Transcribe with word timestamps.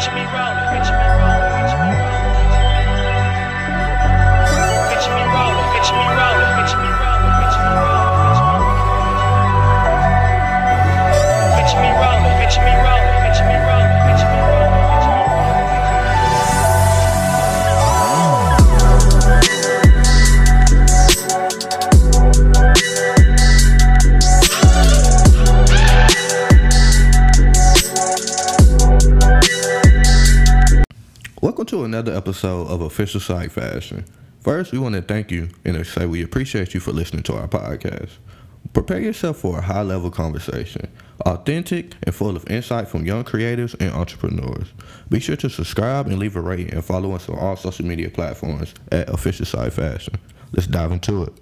Picture 0.00 0.14
me 0.14 0.24
rolling, 0.32 0.49
another 32.00 32.16
episode 32.16 32.66
of 32.68 32.80
Official 32.80 33.20
Psych 33.20 33.50
Fashion. 33.50 34.06
First, 34.40 34.72
we 34.72 34.78
want 34.78 34.94
to 34.94 35.02
thank 35.02 35.30
you 35.30 35.50
and 35.66 35.86
say 35.86 36.06
we 36.06 36.24
appreciate 36.24 36.72
you 36.72 36.80
for 36.80 36.92
listening 36.92 37.22
to 37.24 37.34
our 37.36 37.46
podcast. 37.46 38.08
Prepare 38.72 39.00
yourself 39.00 39.36
for 39.36 39.58
a 39.58 39.60
high 39.60 39.82
level 39.82 40.10
conversation, 40.10 40.90
authentic 41.26 41.96
and 42.04 42.14
full 42.14 42.36
of 42.36 42.48
insight 42.48 42.88
from 42.88 43.04
young 43.04 43.22
creators 43.24 43.74
and 43.74 43.92
entrepreneurs. 43.92 44.68
Be 45.10 45.20
sure 45.20 45.36
to 45.36 45.50
subscribe 45.50 46.06
and 46.06 46.18
leave 46.18 46.36
a 46.36 46.40
rating 46.40 46.72
and 46.72 46.82
follow 46.82 47.12
us 47.12 47.28
on 47.28 47.38
all 47.38 47.56
social 47.56 47.84
media 47.84 48.08
platforms 48.08 48.72
at 48.90 49.10
Official 49.10 49.44
Psych 49.44 49.70
Fashion. 49.70 50.14
Let's 50.52 50.68
dive 50.68 50.92
into 50.92 51.24
it. 51.24 51.34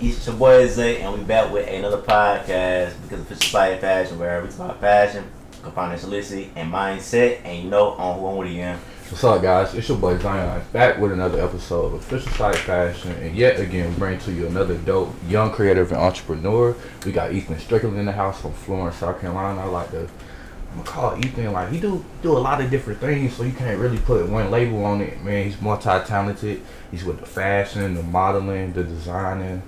It's 0.00 0.26
your 0.26 0.36
boy 0.36 0.66
Zay, 0.68 1.02
and 1.02 1.18
we 1.18 1.24
back 1.24 1.52
with 1.52 1.68
another 1.68 1.98
podcast 1.98 2.94
because 3.02 3.20
Official 3.20 3.50
Psych 3.50 3.82
Fashion, 3.82 4.18
where 4.18 4.42
we 4.42 4.48
talk 4.48 4.80
fashion, 4.80 5.30
financial 5.70 6.10
literacy, 6.10 6.50
and 6.56 6.72
mindset. 6.72 7.44
And 7.44 7.64
you 7.64 7.70
know, 7.70 7.90
on 7.92 8.18
who 8.18 8.26
I'm 8.26 8.36
with 8.36 8.50
again. 8.50 8.78
What's 9.12 9.24
up, 9.24 9.42
guys? 9.42 9.74
It's 9.74 9.86
your 9.90 9.98
boy 9.98 10.16
Zion 10.16 10.62
back 10.72 10.98
with 10.98 11.12
another 11.12 11.38
episode 11.44 11.84
of 11.84 11.94
Official 11.94 12.32
Psych 12.32 12.56
Fashion, 12.56 13.12
and 13.12 13.36
yet 13.36 13.60
again, 13.60 13.92
bring 13.98 14.18
to 14.20 14.32
you 14.32 14.46
another 14.46 14.78
dope 14.78 15.14
young 15.28 15.50
creative 15.50 15.92
and 15.92 16.00
entrepreneur. 16.00 16.74
We 17.04 17.12
got 17.12 17.30
Ethan 17.30 17.58
Strickland 17.58 17.98
in 17.98 18.06
the 18.06 18.12
house 18.12 18.40
from 18.40 18.54
Florence, 18.54 18.96
South 18.96 19.20
Carolina. 19.20 19.60
I 19.60 19.64
like 19.66 19.90
to, 19.90 20.00
I'm 20.00 20.76
gonna 20.76 20.84
call 20.84 21.18
Ethan 21.18 21.52
like 21.52 21.70
he 21.70 21.78
do 21.78 22.02
do 22.22 22.32
a 22.32 22.40
lot 22.40 22.62
of 22.62 22.70
different 22.70 23.00
things, 23.00 23.36
so 23.36 23.42
you 23.42 23.52
can't 23.52 23.78
really 23.78 23.98
put 23.98 24.26
one 24.30 24.50
label 24.50 24.82
on 24.82 25.02
it. 25.02 25.22
Man, 25.22 25.44
he's 25.44 25.60
multi-talented. 25.60 26.62
He's 26.90 27.04
with 27.04 27.20
the 27.20 27.26
fashion, 27.26 27.94
the 27.94 28.02
modeling, 28.02 28.72
the 28.72 28.82
designing, 28.82 29.62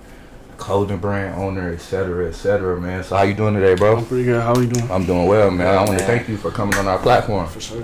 clothing 0.64 0.96
brand 0.96 1.38
owner, 1.38 1.74
etc., 1.74 2.26
etc. 2.26 2.80
Man, 2.80 3.04
so 3.04 3.16
how 3.16 3.22
you 3.24 3.34
doing 3.34 3.52
today, 3.52 3.74
bro? 3.74 3.98
I'm 3.98 4.06
pretty 4.06 4.24
good. 4.24 4.40
How 4.40 4.54
are 4.54 4.62
you 4.62 4.68
doing? 4.68 4.90
I'm 4.90 5.04
doing 5.04 5.26
well, 5.26 5.50
man. 5.50 5.66
I 5.66 5.84
want 5.84 5.98
to 5.98 6.04
thank 6.06 6.26
you 6.26 6.38
for 6.38 6.50
coming 6.50 6.74
on 6.76 6.88
our 6.88 6.96
platform. 6.98 7.46
For 7.48 7.60
sure. 7.60 7.82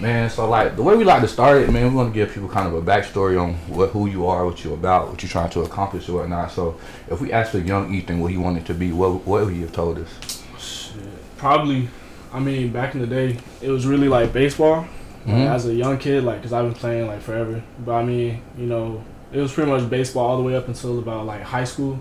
Man, 0.00 0.28
so 0.28 0.48
like 0.48 0.74
the 0.74 0.82
way 0.82 0.96
we 0.96 1.04
like 1.04 1.22
to 1.22 1.28
start 1.28 1.62
it, 1.62 1.70
man, 1.70 1.84
we 1.90 1.94
want 1.94 2.12
to 2.12 2.14
give 2.14 2.32
people 2.34 2.48
kind 2.48 2.66
of 2.66 2.74
a 2.74 2.82
backstory 2.82 3.40
on 3.40 3.54
what 3.68 3.90
who 3.90 4.08
you 4.08 4.26
are, 4.26 4.44
what 4.44 4.64
you're 4.64 4.74
about, 4.74 5.10
what 5.10 5.22
you're 5.22 5.30
trying 5.30 5.50
to 5.50 5.60
accomplish, 5.60 6.08
or 6.08 6.18
whatnot. 6.20 6.50
So, 6.50 6.76
if 7.08 7.20
we 7.20 7.32
asked 7.32 7.54
a 7.54 7.60
young 7.60 7.94
Ethan 7.94 8.18
what 8.18 8.32
he 8.32 8.36
wanted 8.36 8.66
to 8.66 8.74
be, 8.74 8.90
what 8.90 9.24
what 9.24 9.44
would 9.44 9.54
he 9.54 9.60
have 9.60 9.72
told 9.72 9.98
us? 9.98 10.42
Shit. 10.58 10.96
Probably. 11.36 11.88
I 12.32 12.40
mean, 12.40 12.72
back 12.72 12.94
in 12.94 13.00
the 13.00 13.06
day, 13.06 13.38
it 13.62 13.70
was 13.70 13.86
really 13.86 14.08
like 14.08 14.32
baseball. 14.32 14.86
Like, 15.24 15.36
Mhm. 15.36 15.54
as 15.54 15.66
a 15.66 15.74
young 15.74 15.98
kid, 15.98 16.24
like, 16.24 16.42
cause 16.42 16.52
I've 16.52 16.64
been 16.64 16.74
playing 16.74 17.06
like 17.06 17.22
forever. 17.22 17.62
But 17.84 17.92
I 17.94 18.04
mean, 18.04 18.40
you 18.56 18.66
know, 18.66 19.02
it 19.32 19.40
was 19.40 19.52
pretty 19.52 19.70
much 19.70 19.88
baseball 19.90 20.26
all 20.28 20.36
the 20.38 20.42
way 20.42 20.56
up 20.56 20.68
until 20.68 20.98
about 20.98 21.26
like 21.26 21.42
high 21.42 21.64
school. 21.64 21.98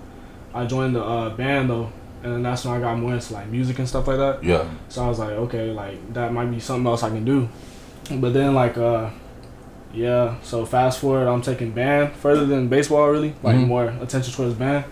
I 0.53 0.65
joined 0.65 0.95
the 0.95 1.03
uh, 1.03 1.29
band 1.35 1.69
though, 1.69 1.91
and 2.23 2.33
then 2.33 2.43
that's 2.43 2.65
when 2.65 2.73
I 2.75 2.79
got 2.79 2.97
more 2.97 3.13
into 3.13 3.33
like 3.33 3.47
music 3.47 3.79
and 3.79 3.87
stuff 3.87 4.07
like 4.07 4.17
that. 4.17 4.43
Yeah, 4.43 4.67
So 4.89 5.03
I 5.03 5.07
was 5.09 5.19
like, 5.19 5.31
okay, 5.31 5.71
like 5.71 6.13
that 6.13 6.33
might 6.33 6.49
be 6.51 6.59
something 6.59 6.87
else 6.87 7.03
I 7.03 7.09
can 7.09 7.25
do. 7.25 7.47
But 8.11 8.33
then 8.33 8.53
like 8.55 8.77
uh 8.77 9.09
yeah, 9.93 10.35
so 10.43 10.65
fast 10.65 10.99
forward 10.99 11.27
I'm 11.27 11.41
taking 11.41 11.71
band 11.71 12.13
further 12.13 12.45
than 12.45 12.67
baseball 12.67 13.07
really, 13.09 13.33
like 13.43 13.55
Mhm. 13.55 13.67
more 13.67 13.85
attention 14.01 14.33
towards 14.33 14.53
band. 14.55 14.85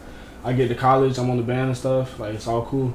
I 0.43 0.53
get 0.53 0.67
to 0.67 0.75
college, 0.75 1.17
I'm 1.17 1.29
on 1.29 1.37
the 1.37 1.43
band 1.43 1.67
and 1.69 1.77
stuff, 1.77 2.19
like 2.19 2.35
it's 2.35 2.47
all 2.47 2.65
cool. 2.65 2.93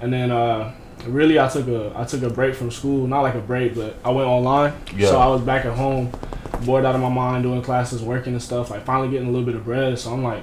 And 0.00 0.12
then 0.12 0.30
uh 0.30 0.72
really 1.06 1.38
I 1.40 1.48
took 1.48 1.66
a 1.68 1.92
I 1.96 2.04
took 2.04 2.22
a 2.22 2.30
break 2.30 2.54
from 2.54 2.70
school, 2.70 3.06
not 3.06 3.22
like 3.22 3.34
a 3.34 3.40
break, 3.40 3.74
but 3.74 3.94
I 4.04 4.10
went 4.10 4.28
online. 4.28 4.72
Yeah. 4.96 5.08
So 5.08 5.18
I 5.20 5.26
was 5.28 5.40
back 5.42 5.64
at 5.64 5.72
home, 5.76 6.10
bored 6.64 6.84
out 6.84 6.94
of 6.94 7.00
my 7.00 7.08
mind 7.08 7.42
doing 7.42 7.62
classes, 7.62 8.02
working 8.02 8.32
and 8.32 8.42
stuff, 8.42 8.70
like 8.70 8.84
finally 8.84 9.08
getting 9.10 9.28
a 9.28 9.30
little 9.30 9.46
bit 9.46 9.54
of 9.56 9.64
bread. 9.64 9.98
So 9.98 10.12
I'm 10.12 10.22
like, 10.22 10.42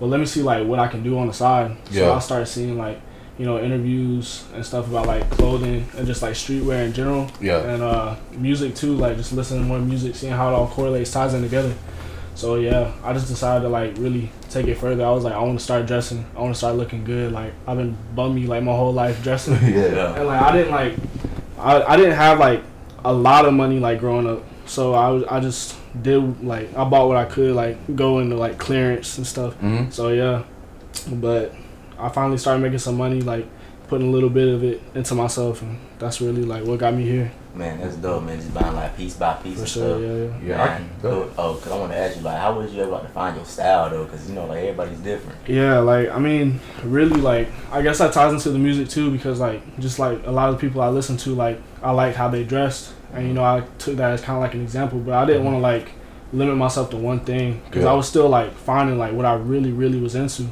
well 0.00 0.10
let 0.10 0.20
me 0.20 0.26
see 0.26 0.42
like 0.42 0.66
what 0.66 0.78
I 0.78 0.88
can 0.88 1.02
do 1.02 1.18
on 1.18 1.26
the 1.26 1.32
side. 1.32 1.76
So 1.90 2.00
Yeah. 2.06 2.12
I 2.12 2.18
started 2.18 2.46
seeing 2.46 2.76
like 2.78 3.00
you 3.38 3.44
know, 3.44 3.58
interviews 3.58 4.44
and 4.54 4.64
stuff 4.64 4.86
about 4.88 5.06
like 5.06 5.28
clothing 5.30 5.84
and 5.96 6.06
just 6.06 6.22
like 6.22 6.34
streetwear 6.34 6.86
in 6.86 6.92
general. 6.92 7.28
Yeah. 7.40 7.58
And 7.62 7.82
uh, 7.82 8.14
music 8.32 8.76
too, 8.76 8.94
like 8.94 9.16
just 9.16 9.32
listening 9.32 9.62
to 9.62 9.66
more 9.66 9.80
music, 9.80 10.14
seeing 10.14 10.32
how 10.32 10.50
it 10.50 10.54
all 10.54 10.68
correlates, 10.68 11.10
ties 11.12 11.34
in 11.34 11.42
together. 11.42 11.74
So 12.36 12.56
yeah, 12.56 12.92
I 13.02 13.12
just 13.12 13.28
decided 13.28 13.62
to 13.62 13.68
like 13.68 13.96
really 13.98 14.30
take 14.50 14.66
it 14.66 14.76
further. 14.76 15.04
I 15.04 15.10
was 15.10 15.24
like, 15.24 15.34
I 15.34 15.40
want 15.40 15.58
to 15.58 15.64
start 15.64 15.86
dressing. 15.86 16.24
I 16.36 16.40
want 16.40 16.54
to 16.54 16.58
start 16.58 16.76
looking 16.76 17.04
good. 17.04 17.32
Like 17.32 17.52
I've 17.66 17.76
been 17.76 17.96
bummy 18.14 18.46
like 18.46 18.62
my 18.62 18.72
whole 18.72 18.92
life 18.92 19.22
dressing. 19.22 19.54
yeah, 19.62 20.14
and 20.14 20.26
like 20.26 20.40
I 20.42 20.52
didn't 20.52 20.72
like, 20.72 20.94
I, 21.58 21.82
I 21.82 21.96
didn't 21.96 22.16
have 22.16 22.38
like 22.38 22.62
a 23.04 23.12
lot 23.12 23.46
of 23.46 23.54
money 23.54 23.78
like 23.80 23.98
growing 24.00 24.28
up. 24.28 24.44
So 24.66 24.94
I 24.94 25.08
was 25.10 25.24
I 25.24 25.40
just 25.40 25.76
did 26.02 26.42
like 26.44 26.74
I 26.76 26.84
bought 26.84 27.08
what 27.08 27.16
I 27.16 27.24
could 27.26 27.54
like 27.54 27.76
go 27.96 28.18
into 28.20 28.36
like 28.36 28.58
clearance 28.58 29.18
and 29.18 29.26
stuff. 29.26 29.54
hmm 29.54 29.90
So 29.90 30.08
yeah, 30.10 30.44
but 31.12 31.54
I 31.98 32.08
finally 32.08 32.38
started 32.38 32.60
making 32.62 32.78
some 32.78 32.96
money, 32.96 33.20
like 33.20 33.46
putting 33.88 34.08
a 34.08 34.10
little 34.10 34.30
bit 34.30 34.48
of 34.48 34.64
it 34.64 34.80
into 34.94 35.14
myself, 35.14 35.62
and 35.62 35.78
that's 35.98 36.20
really 36.20 36.42
like 36.44 36.64
what 36.64 36.78
got 36.78 36.94
me 36.94 37.04
here. 37.04 37.30
Man, 37.54 37.78
that's 37.78 37.94
dope, 37.96 38.24
man. 38.24 38.36
Just 38.40 38.52
buying 38.52 38.74
like 38.74 38.96
piece 38.96 39.14
by 39.14 39.34
piece 39.34 39.54
For 39.54 39.60
and 39.60 39.68
sure, 39.68 39.98
stuff. 39.98 40.00
yeah, 40.42 40.46
yeah. 40.48 40.56
yeah. 40.56 40.62
I 40.62 40.66
Man, 40.80 40.90
can 41.00 41.10
oh, 41.38 41.54
cause 41.62 41.70
I 41.70 41.78
want 41.78 41.92
to 41.92 41.98
ask 41.98 42.16
you, 42.16 42.22
like, 42.22 42.36
how 42.38 42.58
was 42.58 42.72
you 42.74 42.82
able 42.82 42.98
to 42.98 43.06
find 43.08 43.36
your 43.36 43.44
style 43.44 43.90
though? 43.90 44.06
Cause 44.06 44.28
you 44.28 44.34
know, 44.34 44.46
like 44.46 44.58
everybody's 44.58 44.98
different. 44.98 45.38
Yeah, 45.48 45.78
like 45.78 46.08
I 46.10 46.18
mean, 46.18 46.58
really, 46.82 47.20
like 47.20 47.48
I 47.70 47.82
guess 47.82 47.98
that 47.98 48.12
ties 48.12 48.32
into 48.32 48.50
the 48.50 48.58
music 48.58 48.88
too, 48.88 49.10
because 49.12 49.38
like 49.38 49.78
just 49.78 50.00
like 50.00 50.26
a 50.26 50.32
lot 50.32 50.48
of 50.48 50.56
the 50.56 50.60
people 50.66 50.80
I 50.80 50.88
listen 50.88 51.16
to, 51.18 51.30
like 51.34 51.60
I 51.80 51.92
like 51.92 52.16
how 52.16 52.28
they 52.28 52.42
dressed, 52.42 52.92
and 53.14 53.26
you 53.28 53.32
know 53.34 53.44
I 53.44 53.62
took 53.78 53.96
that 53.96 54.10
as 54.10 54.20
kind 54.20 54.36
of 54.36 54.42
like 54.42 54.54
an 54.54 54.60
example, 54.62 54.98
but 54.98 55.14
I 55.14 55.24
didn't 55.24 55.44
want 55.44 55.56
to 55.56 55.60
like 55.60 55.88
limit 56.32 56.56
myself 56.56 56.90
to 56.90 56.96
one 56.96 57.20
thing, 57.20 57.60
because 57.66 57.84
Yeah. 57.84 57.90
I 57.90 57.94
was 57.94 58.08
still 58.08 58.28
like 58.28 58.52
finding 58.54 58.98
like 58.98 59.12
what 59.12 59.24
I 59.24 59.34
really, 59.34 59.72
really 59.72 60.00
was 60.00 60.14
into, 60.14 60.42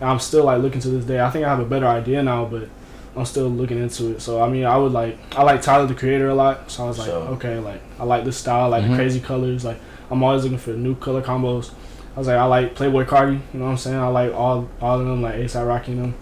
and 0.00 0.10
I'm 0.10 0.18
still 0.18 0.44
like 0.44 0.60
looking 0.62 0.80
to 0.82 0.88
this 0.88 1.04
day. 1.04 1.20
I 1.20 1.30
think 1.30 1.44
I 1.44 1.48
have 1.48 1.60
a 1.60 1.64
better 1.64 1.86
idea 1.86 2.22
now, 2.22 2.44
but 2.44 2.68
I'm 3.16 3.24
still 3.24 3.48
looking 3.48 3.78
into 3.78 4.12
it. 4.12 4.20
So 4.22 4.42
I 4.42 4.48
mean, 4.48 4.64
I 4.64 4.76
would 4.76 4.92
like 4.92 5.16
I 5.36 5.42
like 5.42 5.62
Tyler 5.62 5.86
the 5.86 5.94
Creator 5.94 6.28
a 6.28 6.34
lot, 6.34 6.70
so 6.70 6.84
I 6.84 6.88
was 6.88 6.98
like, 6.98 7.08
Sure. 7.08 7.22
okay, 7.36 7.58
like 7.58 7.80
I 7.98 8.04
like 8.04 8.24
this 8.24 8.36
style, 8.36 8.68
like 8.70 8.84
Mhm. 8.84 8.90
the 8.90 8.96
crazy 8.96 9.20
colors, 9.20 9.64
like 9.64 9.78
I'm 10.10 10.22
always 10.22 10.42
looking 10.42 10.58
for 10.58 10.70
new 10.72 10.94
color 10.96 11.22
combos. 11.22 11.70
I 12.16 12.18
was 12.18 12.26
like, 12.26 12.36
I 12.36 12.44
like 12.44 12.74
Playboi 12.74 13.06
Carti, 13.06 13.34
you 13.54 13.58
know 13.60 13.66
what 13.66 13.70
I'm 13.72 13.76
saying? 13.78 13.96
I 13.96 14.08
like 14.08 14.34
all 14.34 14.68
all 14.82 15.00
of 15.00 15.06
them, 15.06 15.22
like 15.22 15.36
ASAP 15.36 15.66
Rocky 15.66 15.92
and 15.92 16.02
them. 16.02 16.14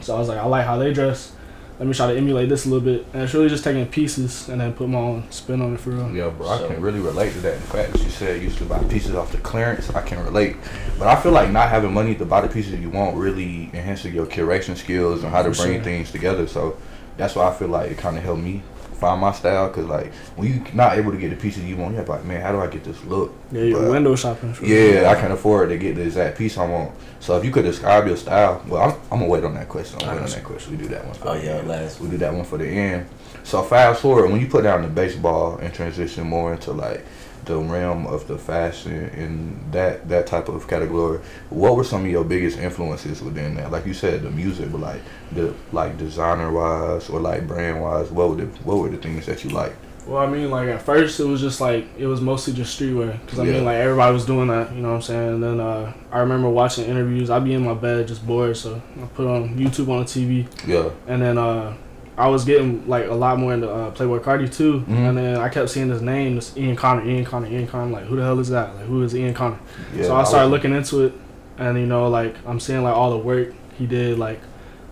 So 0.00 0.14
I 0.14 0.18
was 0.18 0.28
like, 0.28 0.38
I 0.38 0.44
like 0.46 0.64
how 0.66 0.76
they 0.78 0.92
dress. 0.92 1.32
Let 1.80 1.86
me 1.88 1.94
try 1.94 2.12
to 2.12 2.16
emulate 2.18 2.50
this 2.50 2.66
a 2.66 2.68
little 2.68 2.84
bit. 2.84 3.06
And 3.14 3.22
it's 3.22 3.32
really 3.32 3.48
just 3.48 3.64
taking 3.64 3.86
pieces 3.86 4.50
and 4.50 4.60
then 4.60 4.74
put 4.74 4.86
my 4.86 4.98
own 4.98 5.24
spin 5.30 5.62
on 5.62 5.72
it 5.72 5.80
for 5.80 5.90
real. 5.90 6.10
Yeah, 6.14 6.28
bro, 6.28 6.46
I 6.46 6.58
So- 6.58 6.68
can 6.68 6.82
really 6.82 7.00
relate 7.00 7.32
to 7.32 7.38
that. 7.40 7.54
In 7.54 7.60
fact 7.60 7.92
that 7.94 8.02
you 8.02 8.10
said 8.10 8.36
you 8.36 8.42
used 8.48 8.58
to 8.58 8.64
buy 8.66 8.80
pieces 8.80 9.14
off 9.14 9.32
the 9.32 9.38
clearance, 9.38 9.88
I 9.94 10.02
can 10.02 10.22
relate. 10.22 10.56
But 10.98 11.08
I 11.08 11.16
feel 11.16 11.32
like 11.32 11.50
not 11.50 11.70
having 11.70 11.94
money 11.94 12.14
to 12.16 12.26
buy 12.26 12.42
the 12.42 12.48
pieces 12.48 12.78
you 12.78 12.90
want 12.90 13.16
really 13.16 13.70
enhances 13.72 14.12
your 14.12 14.26
curation 14.26 14.76
skills 14.76 15.22
and 15.24 15.32
how 15.32 15.40
to 15.42 15.54
For 15.54 15.62
bring 15.62 15.76
sure. 15.76 15.82
things 15.84 16.10
together. 16.12 16.46
So 16.46 16.76
that's 17.16 17.34
why 17.34 17.48
I 17.48 17.54
feel 17.54 17.68
like 17.68 17.90
it 17.90 17.96
kind 17.96 18.18
of 18.18 18.24
helped 18.24 18.42
me 18.42 18.62
find 19.00 19.20
my 19.20 19.32
style. 19.32 19.68
Cause 19.70 19.86
like 19.86 20.12
when 20.36 20.48
you 20.52 20.62
not 20.74 20.96
able 20.98 21.10
to 21.12 21.18
get 21.18 21.30
the 21.30 21.36
pieces 21.36 21.64
you 21.64 21.76
want, 21.76 21.94
you're 21.94 22.04
like, 22.04 22.24
man, 22.24 22.40
how 22.42 22.52
do 22.52 22.60
I 22.60 22.66
get 22.68 22.84
this 22.84 23.02
look? 23.04 23.34
Yeah, 23.50 23.62
you're 23.62 23.80
But- 23.82 23.90
window 23.90 24.14
shopping 24.14 24.52
for 24.52 24.64
real. 24.64 24.94
Yeah, 25.02 25.10
I 25.10 25.14
can 25.20 25.32
afford 25.32 25.70
to 25.70 25.78
get 25.78 25.96
the 25.96 26.02
exact 26.02 26.38
piece 26.38 26.56
I 26.58 26.66
want. 26.66 26.92
So 27.18 27.36
if 27.36 27.44
you 27.44 27.50
could 27.50 27.64
describe 27.64 28.06
your 28.06 28.16
style, 28.16 28.62
well, 28.68 28.82
I'm, 28.82 28.90
I'm 29.12 29.18
gonna 29.18 29.26
wait 29.26 29.44
on 29.44 29.54
that 29.54 29.68
question. 29.68 29.98
I'm 30.00 30.06
gonna 30.06 30.20
wait 30.20 30.24
on 30.24 30.30
that 30.30 30.44
question. 30.44 30.72
We 30.72 30.82
do 30.84 30.88
that 30.90 31.04
one. 31.04 31.14
For 31.14 31.28
Oh 31.28 31.38
the 31.38 31.44
yeah, 31.44 31.50
end. 31.56 31.68
last 31.68 32.00
We 32.00 32.08
do 32.08 32.16
that 32.18 32.32
one 32.32 32.44
for 32.44 32.58
the 32.58 32.66
end. 32.66 33.06
So 33.42 33.62
fast 33.62 34.02
forward 34.02 34.30
when 34.30 34.40
you 34.40 34.46
put 34.46 34.64
down 34.64 34.82
the 34.82 34.88
baseball 34.88 35.56
and 35.58 35.72
transition 35.72 36.26
more 36.26 36.52
into 36.52 36.72
like 36.72 37.04
the 37.50 37.58
realm 37.58 38.06
of 38.06 38.26
the 38.28 38.38
fashion 38.38 38.92
and 38.92 39.72
that 39.72 40.08
that 40.08 40.26
type 40.26 40.48
of 40.48 40.66
category. 40.68 41.18
What 41.50 41.76
were 41.76 41.84
some 41.84 42.04
of 42.04 42.10
your 42.10 42.24
biggest 42.24 42.58
influences 42.58 43.20
within 43.22 43.54
that? 43.56 43.70
Like 43.70 43.86
you 43.86 43.94
said, 43.94 44.22
the 44.22 44.30
music, 44.30 44.70
but 44.72 44.80
like 44.80 45.00
the 45.32 45.54
like 45.72 45.98
designer 45.98 46.50
wise 46.52 47.08
or 47.10 47.20
like 47.20 47.46
brand 47.46 47.82
wise. 47.82 48.10
What 48.10 48.30
were 48.30 48.36
the 48.36 48.46
what 48.64 48.78
were 48.78 48.88
the 48.88 48.98
things 48.98 49.26
that 49.26 49.42
you 49.44 49.50
liked? 49.50 49.76
Well, 50.06 50.18
I 50.18 50.26
mean, 50.26 50.50
like 50.50 50.68
at 50.68 50.82
first 50.82 51.20
it 51.20 51.24
was 51.24 51.40
just 51.40 51.60
like 51.60 51.86
it 51.98 52.06
was 52.06 52.20
mostly 52.20 52.52
just 52.54 52.78
streetwear 52.80 53.20
because 53.20 53.38
I 53.38 53.44
Yeah. 53.44 53.52
mean, 53.54 53.64
like 53.64 53.76
everybody 53.76 54.12
was 54.14 54.24
doing 54.24 54.48
that. 54.48 54.72
You 54.74 54.80
know 54.82 54.88
what 54.90 54.94
I'm 54.96 55.02
saying? 55.02 55.28
And 55.34 55.42
then 55.42 55.60
uh, 55.60 55.92
I 56.10 56.20
remember 56.20 56.48
watching 56.48 56.84
interviews. 56.86 57.30
I'd 57.30 57.44
be 57.44 57.52
in 57.54 57.64
my 57.64 57.74
bed 57.74 58.08
just 58.08 58.26
bored, 58.26 58.56
so 58.56 58.80
I 59.00 59.06
put 59.06 59.26
on 59.26 59.56
YouTube 59.56 59.88
on 59.90 59.98
the 59.98 60.04
TV, 60.04 60.46
Yeah, 60.66 60.90
and 61.06 61.20
then 61.20 61.36
uh, 61.38 61.74
I 62.20 62.28
was 62.28 62.44
getting 62.44 62.86
like 62.88 63.06
a 63.08 63.14
lot 63.14 63.38
more 63.38 63.52
into 63.54 63.68
uh, 63.70 63.90
Playboi 63.92 64.20
Carti 64.20 64.52
too. 64.52 64.80
Mhm. 64.88 65.08
And 65.08 65.18
then 65.18 65.36
I 65.38 65.48
kept 65.48 65.70
seeing 65.70 65.88
his 65.88 66.02
name, 66.02 66.36
this 66.36 66.56
Ian 66.56 66.76
Connor, 66.76 67.04
Ian 67.08 67.24
Connor, 67.24 67.48
Ian 67.48 67.66
Connor. 67.66 67.90
Like, 67.92 68.04
who 68.04 68.16
the 68.16 68.22
hell 68.22 68.38
is 68.38 68.48
that? 68.50 68.74
Like, 68.76 68.84
who 68.86 69.02
is 69.02 69.14
Ian 69.16 69.34
Connor? 69.34 69.58
yeah. 69.96 70.04
so 70.04 70.14
I 70.16 70.24
started 70.24 70.46
was- 70.50 70.52
looking 70.52 70.74
into 70.74 71.04
it, 71.06 71.12
and 71.58 71.78
you 71.78 71.86
know, 71.86 72.08
like 72.08 72.34
I'm 72.46 72.60
seeing 72.60 72.82
like 72.82 72.94
all 72.94 73.10
the 73.10 73.18
work 73.18 73.52
he 73.78 73.86
did, 73.86 74.18
like 74.18 74.40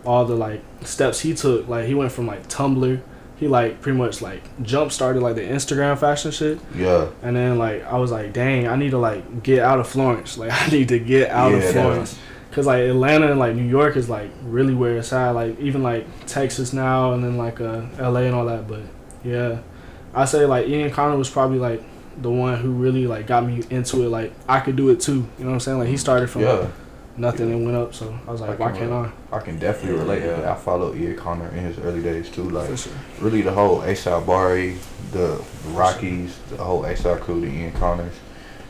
all 0.04 0.24
the 0.24 0.34
like 0.34 0.62
steps 0.82 1.20
he 1.20 1.34
took. 1.34 1.68
Like 1.68 1.86
he 1.86 1.94
went 1.94 2.12
from 2.12 2.26
like 2.26 2.48
Tumblr 2.48 3.00
he 3.36 3.46
like 3.46 3.80
pretty 3.80 3.96
much 3.96 4.20
like 4.20 4.42
jump 4.64 4.90
started 4.90 5.22
like 5.22 5.36
the 5.36 5.42
Instagram 5.42 5.96
fashion 5.96 6.32
shit. 6.32 6.58
Yeah. 6.74 7.06
And 7.22 7.36
then 7.36 7.56
like 7.56 7.84
I 7.84 7.96
was 7.96 8.10
like, 8.10 8.32
dang, 8.32 8.66
I 8.66 8.74
need 8.74 8.90
to 8.90 8.98
like 8.98 9.44
get 9.44 9.60
out 9.60 9.78
of 9.78 9.86
Florence. 9.86 10.36
Like 10.36 10.50
I 10.66 10.66
need 10.70 10.88
to 10.88 10.98
get 10.98 11.30
out 11.30 11.52
Yeah, 11.52 11.58
of 11.58 11.72
Florence. 11.72 12.18
Cause 12.50 12.66
like 12.66 12.80
Atlanta 12.80 13.30
and 13.30 13.38
like 13.38 13.54
New 13.54 13.62
York 13.68 13.96
is 13.96 14.08
like 14.08 14.30
really 14.42 14.74
where 14.74 14.96
it's 14.96 15.12
at. 15.12 15.30
Like 15.30 15.58
even 15.60 15.82
like 15.82 16.06
Texas 16.26 16.72
now 16.72 17.12
and 17.12 17.22
then 17.22 17.36
like 17.36 17.60
uh, 17.60 17.82
LA 18.00 18.20
and 18.20 18.34
all 18.34 18.46
that. 18.46 18.66
But 18.66 18.80
yeah, 19.22 19.58
I 20.14 20.24
say 20.24 20.46
like 20.46 20.66
Ian 20.66 20.90
Connor 20.90 21.16
was 21.16 21.28
probably 21.28 21.58
like 21.58 21.82
the 22.20 22.30
one 22.30 22.56
who 22.56 22.72
really 22.72 23.06
like 23.06 23.26
got 23.26 23.44
me 23.44 23.62
into 23.70 24.02
it. 24.04 24.08
Like 24.08 24.32
I 24.48 24.60
could 24.60 24.76
do 24.76 24.88
it 24.88 25.00
too. 25.00 25.12
You 25.38 25.44
know 25.44 25.46
what 25.46 25.52
I'm 25.54 25.60
saying? 25.60 25.78
Like 25.78 25.88
he 25.88 25.96
started 25.96 26.30
from 26.30 26.42
Yeah. 26.42 26.52
like, 26.52 26.70
nothing 27.18 27.52
and 27.52 27.64
went 27.64 27.76
up. 27.76 27.94
So 27.94 28.18
I 28.26 28.30
was 28.32 28.40
like, 28.40 28.50
I 28.50 28.54
why 28.54 28.70
can 28.70 28.88
can't 28.90 28.92
I? 29.32 29.36
I 29.36 29.40
can 29.40 29.58
definitely 29.58 29.96
Yeah, 29.98 30.02
relate 30.02 30.24
yeah. 30.24 30.50
I 30.50 30.54
followed 30.54 30.96
Ian 30.96 31.16
Connor 31.16 31.48
in 31.50 31.64
his 31.64 31.78
early 31.78 32.02
days 32.02 32.30
too. 32.30 32.48
Like 32.48 32.76
sure. 32.78 32.92
really 33.20 33.42
the 33.42 33.52
whole 33.52 33.80
ASAP 33.82 34.26
Bari, 34.26 34.78
the 35.12 35.44
Rockies, 35.68 36.38
the 36.50 36.56
whole 36.64 36.82
ASAP 36.82 37.20
crew, 37.20 37.40
the 37.40 37.48
Ian 37.48 37.72
Connors. 37.72 38.14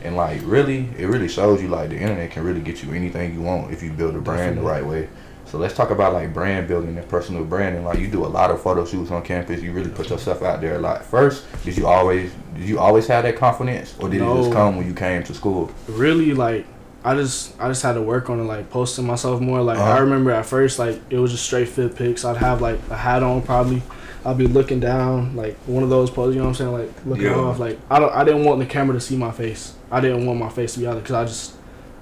And 0.03 0.15
like 0.15 0.41
really, 0.43 0.87
it 0.97 1.05
really 1.07 1.27
shows 1.27 1.61
you 1.61 1.67
like 1.67 1.89
the 1.89 1.97
internet 1.97 2.31
can 2.31 2.43
really 2.43 2.61
get 2.61 2.83
you 2.83 2.93
anything 2.93 3.33
you 3.33 3.41
want 3.41 3.71
if 3.73 3.83
you 3.83 3.91
build 3.91 4.15
a 4.15 4.19
brand 4.21 4.57
the 4.57 4.61
right 4.61 4.85
way. 4.85 5.09
So 5.45 5.57
let's 5.57 5.73
talk 5.73 5.89
about 5.89 6.13
like 6.13 6.31
brand 6.33 6.67
building 6.67 6.95
and 6.97 7.09
personal 7.09 7.43
branding. 7.43 7.83
Like 7.83 7.97
you 7.99 8.07
do 8.07 8.23
a 8.23 8.27
lot 8.27 8.51
of 8.51 8.61
photo 8.61 8.85
shoots 8.85 9.09
on 9.11 9.23
campus. 9.23 9.61
You 9.61 9.71
really 9.71 9.89
put 9.89 10.09
yourself 10.09 10.43
out 10.43 10.61
there 10.61 10.75
a 10.75 10.79
lot. 10.79 11.03
First, 11.03 11.45
did 11.65 11.75
you 11.75 11.87
always 11.87 12.31
did 12.55 12.67
you 12.69 12.79
always 12.79 13.07
have 13.07 13.23
that 13.23 13.35
confidence, 13.35 13.95
or 13.99 14.09
did 14.09 14.21
it 14.21 14.25
just 14.25 14.51
come 14.51 14.77
when 14.77 14.85
you 14.87 14.93
came 14.93 15.23
to 15.23 15.33
school? 15.33 15.71
really 15.87 16.33
like 16.33 16.65
I 17.03 17.15
just 17.15 17.59
I 17.59 17.67
just 17.67 17.81
had 17.81 17.93
to 17.93 18.01
work 18.01 18.29
on 18.29 18.39
it 18.39 18.43
like 18.43 18.69
posting 18.69 19.07
myself 19.07 19.41
more 19.41 19.61
like 19.61 19.79
Uh-huh. 19.79 19.91
I 19.93 19.97
remember 19.99 20.31
at 20.31 20.45
first 20.45 20.77
like 20.79 21.01
it 21.09 21.17
was 21.17 21.31
just 21.31 21.43
straight 21.45 21.67
fit 21.69 21.95
pics 21.95 22.23
I'd 22.25 22.37
have 22.37 22.61
like 22.61 22.77
a 22.89 22.95
hat 22.97 23.23
on 23.23 23.41
probably 23.41 23.81
I'd 24.25 24.37
be 24.37 24.47
looking 24.47 24.79
down 24.81 25.35
like 25.35 25.55
one 25.65 25.81
of 25.81 25.89
those 25.89 26.09
poses 26.11 26.35
you 26.35 26.41
know 26.41 26.47
what 26.49 26.49
I'm 26.49 26.55
saying 26.55 26.73
like 26.73 26.91
looking 27.05 27.23
Yeah. 27.25 27.35
off 27.35 27.57
like 27.57 27.79
I 27.89 27.99
don't 27.99 28.13
I 28.13 28.23
didn't 28.25 28.43
want 28.43 28.59
the 28.59 28.65
camera 28.65 28.93
to 28.95 28.99
see 29.01 29.15
my 29.17 29.31
face 29.31 29.73
I 29.91 30.01
didn't 30.01 30.25
want 30.25 30.39
my 30.39 30.49
face 30.49 30.73
to 30.73 30.79
be 30.79 30.87
out 30.87 30.93
there 30.93 31.01
because 31.01 31.15
I 31.15 31.25
just 31.25 31.55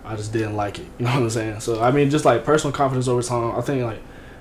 I 0.06 0.16
just 0.16 0.31
didn't 0.34 0.56
like 0.56 0.80
it 0.80 0.88
you 0.98 1.06
know 1.06 1.12
what 1.13 1.24
I'm 1.24 1.30
saying 1.30 1.60
so 1.60 1.81
I 1.81 1.92
mean 1.92 2.10
just 2.10 2.25
like 2.25 2.44
personal 2.44 2.74
confidence 2.74 3.07
over 3.07 3.22
time 3.22 3.57
I 3.57 3.62
think 3.62 3.84
like 3.84 4.00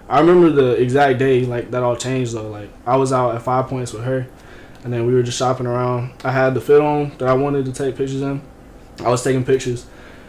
I 0.09 0.21
remember 0.21 0.51
the 0.51 0.81
exact 0.81 1.19
day 1.19 1.45
like 1.45 1.71
that 1.73 1.83
all 1.83 1.97
changed 1.97 2.35
though 2.35 2.49
like 2.49 2.71
I 2.87 2.97
was 2.97 3.13
out 3.13 3.35
at 3.35 3.43
Five 3.43 3.69
Points 3.69 3.93
with 3.93 4.05
her 4.05 4.27
and 4.85 4.93
then 4.93 5.07
we 5.07 5.15
were 5.15 5.23
just 5.23 5.39
shopping 5.39 5.67
around 5.67 6.13
I 6.25 6.33
had 6.33 6.55
the 6.55 6.61
fit 6.61 6.81
on 6.81 7.17
that 7.19 7.29
I 7.29 7.35
wanted 7.35 7.65
to 7.67 7.73
take 7.73 7.97
pictures 7.97 8.23
in 8.23 8.41
I 9.01 9.09
was 9.09 9.23
taking 9.23 9.45
pictures 9.45 9.87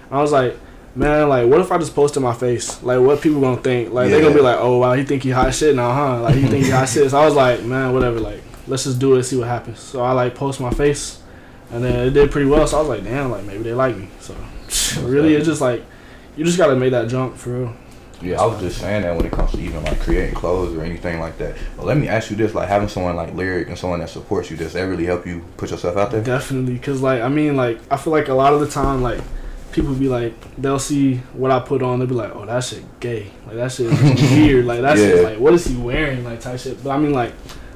I 0.10 0.22
was 0.22 0.32
like, 0.32 0.58
man, 0.96 1.30
like, 1.30 1.50
what 1.50 1.60
if 1.60 1.72
I 1.72 1.78
just 1.78 1.94
posted 1.94 2.24
my 2.24 2.34
face? 2.34 2.82
Like, 2.82 3.00
what 3.00 3.22
people 3.22 3.42
gonna 3.42 3.62
think? 3.62 3.92
Like, 3.92 4.10
they 4.10 4.22
gonna 4.22 4.34
be 4.34 4.42
like, 4.42 4.58
oh, 4.60 4.78
wow, 4.78 4.94
he 4.94 5.04
think 5.04 5.24
he 5.24 5.30
hot 5.30 5.54
shit 5.54 5.76
now, 5.76 5.92
huh? 5.92 6.22
Like, 6.22 6.36
he 6.36 6.48
think 6.48 6.66
he 6.66 6.72
hot 6.72 6.90
shit. 6.90 7.12
So 7.12 7.20
I 7.20 7.26
was 7.26 7.36
like, 7.36 7.64
man, 7.64 7.94
whatever. 7.94 8.20
Like, 8.20 8.42
let's 8.68 8.86
just 8.86 9.00
do 9.00 9.14
it, 9.14 9.18
and 9.18 9.26
see 9.26 9.38
what 9.38 9.48
happens. 9.48 9.80
So 9.80 10.02
I 10.02 10.12
like 10.14 10.36
post 10.36 10.60
my 10.60 10.72
face, 10.72 11.22
and 11.72 11.84
then 11.84 12.08
it 12.08 12.12
did 12.12 12.32
pretty 12.32 12.50
well. 12.50 12.66
So 12.68 12.78
I 12.78 12.80
was 12.82 12.90
like, 12.90 13.04
damn, 13.04 13.32
like 13.32 13.44
maybe 13.44 13.64
they 13.64 13.74
like 13.74 13.98
me. 13.98 14.10
So 14.20 14.36
really, 15.02 15.36
it's 15.36 15.46
just 15.46 15.62
like, 15.62 15.84
you 16.36 16.46
just 16.46 16.58
gotta 16.58 16.76
make 16.76 16.92
that 16.92 17.08
jump 17.08 17.36
for 17.36 17.50
real. 17.50 17.76
Yeah, 18.22 18.42
I 18.42 18.46
was 18.48 18.60
just 18.60 18.80
saying 18.80 19.04
that 19.04 19.16
when 19.16 19.26
it 19.26 19.32
comes 19.32 19.52
to 19.52 19.60
even 19.60 19.84
like 19.84 20.00
creating 20.00 20.34
clothes 20.34 20.76
or 20.76 20.84
anything 20.84 21.20
like 21.20 21.38
that. 21.38 21.56
But 21.76 21.86
let 21.86 21.98
me 21.98 22.08
ask 22.08 22.32
you 22.32 22.36
this: 22.36 22.56
like 22.56 22.68
having 22.68 22.88
someone 22.88 23.16
like 23.16 23.34
Lyric 23.36 23.68
and 23.68 23.78
someone 23.78 24.00
that 24.00 24.10
supports 24.10 24.50
you, 24.50 24.58
does 24.58 24.74
that 24.74 24.82
really 24.84 25.06
help 25.06 25.28
you 25.28 25.46
put 25.58 25.70
yourself 25.70 25.98
out 25.98 26.12
there? 26.12 26.24
Definitely, 26.24 26.80
cause 26.80 27.02
like 27.02 27.22
I 27.22 27.30
mean, 27.30 27.56
like 27.56 27.80
I 27.92 27.98
feel 27.98 28.14
like 28.14 28.28
a 28.28 28.34
lot 28.34 28.54
of 28.54 28.60
the 28.60 28.68
time, 28.68 29.04
like 29.04 29.22
people 29.72 29.94
be 29.94 30.10
like, 30.10 30.34
they'll 30.60 30.80
see 30.80 31.18
what 31.34 31.52
I 31.52 31.60
put 31.60 31.84
on, 31.84 32.00
they'll 32.00 32.08
be 32.08 32.16
like, 32.16 32.36
oh, 32.36 32.46
that 32.46 32.64
shit 32.64 32.84
gay, 33.00 33.32
like 33.46 33.58
that 33.58 33.72
shit 33.72 33.92
weird, 34.32 34.66
like 34.66 34.82
that 34.82 34.98
shit 34.98 35.24
like 35.24 35.40
what 35.40 35.54
is 35.54 35.66
he 35.66 35.76
wearing, 35.78 36.24
like 36.24 36.40
type 36.42 36.60
shit. 36.60 36.84
But 36.84 36.92
I 36.92 36.98
mean, 36.98 37.14
like, 37.14 37.34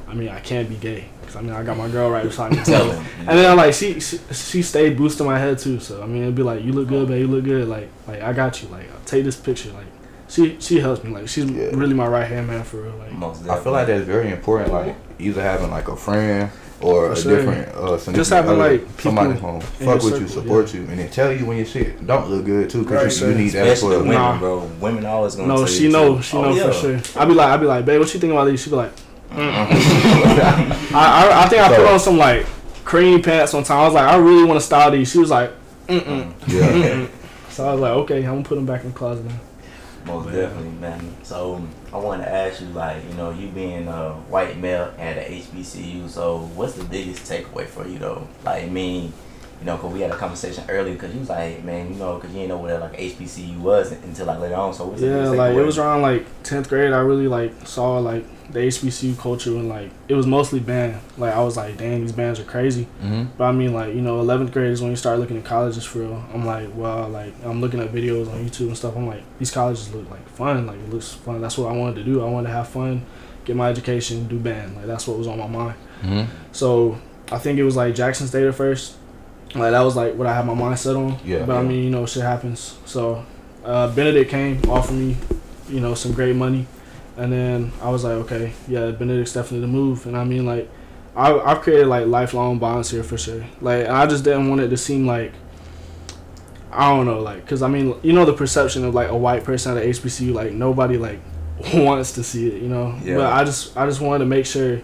I 0.08 0.16
mean, 0.16 0.30
I 0.30 0.40
can't 0.40 0.68
be 0.68 0.76
gay, 0.76 1.10
cause 1.31 1.38
I 1.38 1.42
mean, 1.42 1.54
I 1.54 1.63
got 1.63 1.78
my 1.78 1.88
girl 1.89 2.10
right 2.12 2.24
beside 2.24 2.51
me. 2.51 2.57
Tell 2.63 2.92
him. 2.92 3.06
And 3.19 3.38
then 3.38 3.50
I 3.50 3.54
like 3.54 3.74
she, 3.74 4.00
she 4.00 4.18
she 4.31 4.62
stayed 4.62 4.98
boosting 4.98 5.25
my 5.25 5.39
head 5.39 5.57
too, 5.60 5.80
so 5.80 6.01
I 6.01 6.06
mean 6.06 6.24
it'd 6.24 6.36
be 6.36 6.44
like 6.44 6.63
you 6.63 6.74
look 6.74 6.88
good, 6.88 7.07
babe, 7.07 7.22
you 7.22 7.28
look 7.28 7.44
good, 7.44 7.68
like 7.68 7.89
like 8.07 8.22
I 8.22 8.33
got 8.33 8.62
you, 8.62 8.68
like 8.69 8.88
take 9.06 9.24
this 9.24 9.38
picture, 9.38 9.72
like 9.72 9.88
she 10.28 10.57
she 10.60 10.80
helps 10.80 11.04
me, 11.04 11.12
like 11.12 11.28
she's 11.28 11.45
Yeah. 11.50 11.69
really 11.74 11.94
my 11.94 12.07
right 12.07 12.28
hand 12.28 12.48
man 12.48 12.63
for 12.63 12.81
real, 12.81 12.95
like 12.98 13.12
Most 13.13 13.48
I 13.48 13.60
feel 13.60 13.72
like 13.74 13.88
that's 13.88 14.06
very 14.06 14.30
important. 14.31 14.72
Like 14.72 14.95
either 15.19 15.42
having 15.42 15.72
like 15.72 15.88
a 15.88 15.95
friend 15.95 16.50
or 16.81 17.07
For 17.07 17.12
a 17.12 17.16
sure. 17.16 17.36
different 17.36 17.68
uh, 17.75 17.95
significant 17.98 18.27
having, 18.48 18.60
other, 18.60 18.72
like, 18.77 18.88
somebody 19.00 19.39
home 19.39 19.62
fuck 19.62 19.80
your 19.80 19.95
with 20.12 20.22
you, 20.22 20.27
circle, 20.27 20.42
support 20.42 20.74
you, 20.74 20.80
and 20.81 20.98
then 20.98 21.10
tell 21.12 21.31
you 21.31 21.45
when 21.45 21.57
your 21.57 21.66
shit 21.68 22.07
don't 22.07 22.27
look 22.27 22.44
good 22.44 22.72
too, 22.72 22.80
Right, 22.80 22.88
because 23.04 23.22
you, 23.22 23.27
you 23.27 23.34
sir. 23.34 23.38
need 23.39 23.50
that 23.51 23.68
as 23.68 23.74
Especially 23.84 23.89
well. 23.98 24.00
women, 24.06 24.16
Nah. 24.18 24.39
bro. 24.39 24.60
Women 24.80 25.06
always 25.06 25.36
gonna 25.36 25.48
no, 25.50 25.57
tell 25.57 25.66
she 25.68 25.84
you 25.84 25.89
know, 25.89 26.16
too. 26.16 26.22
she 26.24 26.38
Oh, 26.38 26.42
know 26.42 26.56
yeah. 26.56 26.68
for 26.68 26.74
sure. 26.74 27.22
I'd 27.22 27.27
be 27.27 27.34
like, 27.36 27.48
I'd 27.50 27.60
be 27.60 27.66
like, 27.68 27.86
babe, 27.86 28.00
what 28.00 28.12
you 28.12 28.19
think 28.19 28.31
about 28.34 28.45
these? 28.45 28.63
She'd 28.63 28.72
be 28.72 28.77
like, 28.77 28.94
I, 29.33 30.92
I 30.94 31.44
I 31.44 31.50
think 31.50 31.62
I 31.62 31.75
put 31.75 31.88
on 31.88 32.00
some 32.00 32.18
like 32.18 32.45
cream 32.83 33.22
pants 33.22 33.54
one 33.54 33.63
time. 33.63 33.80
I 33.80 33.86
was 33.86 33.94
like, 33.94 34.07
I 34.07 34.18
really 34.18 34.44
want 34.44 34.60
to 34.60 34.66
style 34.66 34.92
these. 34.92 35.12
She 35.12 35.19
was 35.19 35.30
like, 35.30 35.51
mm 35.88 36.33
Yeah, 36.48 37.07
so 37.50 37.68
I 37.68 37.72
was 37.74 37.81
like, 37.81 37.92
okay, 37.92 38.18
I'm 38.19 38.36
gonna 38.36 38.44
put 38.44 38.56
them 38.56 38.66
back 38.66 38.83
in 38.83 38.92
the 38.92 38.98
closet 38.98 39.25
now. 39.25 39.39
Most 40.06 40.25
Man. 40.25 40.36
definitely, 40.36 40.72
man. 40.72 41.16
So 41.24 41.56
um, 41.56 41.69
I 41.94 41.98
wanted 41.98 42.25
to 42.25 42.31
ask 42.31 42.60
you, 42.60 42.68
like, 42.68 43.04
you 43.07 43.13
know, 43.13 43.30
you 43.31 43.48
being 43.50 43.88
a 43.88 44.13
white 44.30 44.57
male 44.57 44.94
at 44.98 45.18
a 45.18 45.22
HBCU, 45.22 46.10
so 46.10 46.39
what's 46.56 46.74
the 46.74 46.84
biggest 46.84 47.30
takeaway 47.30 47.68
for 47.68 47.88
you, 47.88 48.00
though? 48.00 48.27
Like, 48.44 48.63
I 48.63 48.68
mean, 48.68 49.13
you 49.62 49.68
know, 49.68 49.78
because 49.78 49.94
we 49.94 50.02
had 50.02 50.10
a 50.10 50.18
conversation 50.18 50.63
earlier, 50.69 50.94
because 50.96 51.13
you 51.13 51.19
was 51.19 51.30
like, 51.30 51.63
man, 51.63 51.94
you 51.94 52.00
know, 52.00 52.16
because 52.16 52.31
you 52.31 52.40
didn't 52.42 52.50
know 52.50 52.58
what 52.58 52.80
like 52.81 52.98
HBCU 52.98 53.60
was 53.60 53.92
until 53.92 54.25
like 54.25 54.40
later 54.40 54.56
on. 54.56 54.74
So 54.74 54.90
the 54.90 55.06
Yeah, 55.06 55.13
biggest 55.13 55.34
like 55.36 55.56
it 55.56 55.62
was 55.62 55.78
around 55.78 56.02
like 56.02 56.25
tenth 56.42 56.68
grade. 56.68 56.92
I 56.94 57.00
really 57.02 57.28
like 57.28 57.54
saw 57.68 58.00
like 58.00 58.25
the 58.52 58.60
HBCU 58.60 59.18
culture 59.19 59.52
and 59.52 59.69
like 59.69 59.92
it 60.08 60.16
was 60.16 60.25
mostly 60.25 60.60
band. 60.60 61.00
Like 61.16 61.36
I 61.36 61.44
was 61.44 61.58
like, 61.58 61.78
dang, 61.78 62.02
these 62.02 62.12
bands 62.12 62.40
are 62.40 62.44
crazy. 62.44 62.86
hmm 63.02 63.25
But 63.38 63.44
I 63.46 63.52
mean, 63.52 63.72
like 63.72 63.94
you 63.94 64.02
know, 64.02 64.19
eleventh 64.19 64.52
grade 64.52 64.72
is 64.72 64.81
when 64.81 64.90
you 64.90 64.98
start 64.98 65.19
looking 65.19 65.38
at 65.38 65.46
colleges 65.46 65.86
for 65.86 66.00
real. 66.00 66.25
I'm 66.34 66.44
like, 66.44 66.69
well, 66.74 67.08
like 67.10 67.34
I'm 67.46 67.62
looking 67.62 67.80
at 67.81 67.92
videos 67.94 68.34
on 68.34 68.44
YouTube 68.44 68.68
and 68.69 68.78
stuff. 68.78 68.96
I'm 68.98 69.06
like, 69.06 69.22
these 69.38 69.52
colleges 69.52 69.94
look 69.94 70.10
like 70.10 70.28
fun. 70.30 70.66
Like 70.66 70.80
it 70.80 70.90
looks 70.90 71.13
fun. 71.13 71.40
That's 71.40 71.58
what 71.60 71.72
I 71.72 71.78
wanted 71.78 71.98
to 71.98 72.04
do. 72.04 72.25
I 72.25 72.30
wanted 72.30 72.48
to 72.48 72.54
have 72.56 72.68
fun, 72.68 73.06
get 73.46 73.56
my 73.56 73.69
education, 73.69 74.28
do 74.28 74.40
band. 74.40 74.75
Like 74.75 74.88
that's 74.88 75.08
what 75.08 75.19
was 75.19 75.28
on 75.28 75.38
my 75.38 75.48
mind. 75.48 75.75
hmm 76.02 76.24
So 76.52 76.98
I 77.31 77.38
think 77.38 77.60
it 77.60 77.63
was 77.63 77.75
like 77.75 77.94
Jackson 77.94 78.25
State 78.25 78.48
at 78.48 78.56
first. 78.56 78.96
Like 79.53 79.71
that 79.71 79.81
was 79.81 79.95
like 79.95 80.15
what 80.15 80.27
I 80.27 80.33
had 80.33 80.45
my 80.45 80.53
mind 80.53 80.80
set 80.80 80.95
on. 80.95 81.19
Yeah, 81.25 81.45
But 81.45 81.57
I 81.57 81.63
mean, 81.63 81.83
you 81.83 81.89
know, 81.89 82.06
shit 82.06 82.24
happens. 82.24 82.77
So 82.86 83.25
uh, 83.65 83.94
Benedict 83.94 84.31
came, 84.31 84.62
offered 84.69 84.94
me, 84.94 85.18
you 85.69 85.80
know, 85.80 85.94
some 85.94 86.13
great 86.13 86.36
money, 86.36 86.68
and 87.18 87.31
then 87.31 87.71
I 87.81 87.89
was 87.89 88.03
like, 88.03 88.13
okay, 88.13 88.53
yeah, 88.68 88.92
Benedict's 88.92 89.33
definitely 89.33 89.62
the 89.62 89.68
move. 89.68 90.06
And 90.06 90.15
I 90.15 90.24
mean, 90.24 90.45
like, 90.45 90.69
I 91.15 91.38
I've 91.38 91.62
created 91.62 91.88
like 91.88 92.07
lifelong 92.07 92.59
bonds 92.59 92.89
here 92.89 93.03
for 93.03 93.17
sure. 93.17 93.46
Like, 93.60 93.88
I 93.88 94.05
just 94.05 94.24
didn't 94.24 94.50
want 94.50 94.62
it 94.62 94.70
to 94.70 94.77
seem 94.77 95.05
like. 95.05 95.34
I 96.74 96.89
don't 96.96 97.05
know, 97.05 97.20
like, 97.20 97.46
cause 97.46 97.62
I 97.62 97.67
mean, 97.67 97.96
you 98.01 98.13
know, 98.13 98.24
the 98.24 98.31
perception 98.31 98.86
of 98.86 98.93
like 98.96 99.10
a 99.10 99.17
white 99.17 99.43
person 99.43 99.75
at 99.75 99.84
a 99.84 99.86
HBCU, 99.89 100.34
like 100.34 100.53
nobody 100.53 100.96
like 100.98 101.20
wants 101.74 102.13
to 102.13 102.24
see 102.24 102.48
it, 102.48 102.62
you 102.62 102.70
know. 102.70 102.98
Yeah. 103.03 103.17
But 103.17 103.34
I 103.34 103.43
just, 103.43 103.75
I 103.75 103.86
just 103.86 104.00
wanted 104.00 104.20
to 104.20 104.25
make 104.25 104.46
sure 104.46 104.81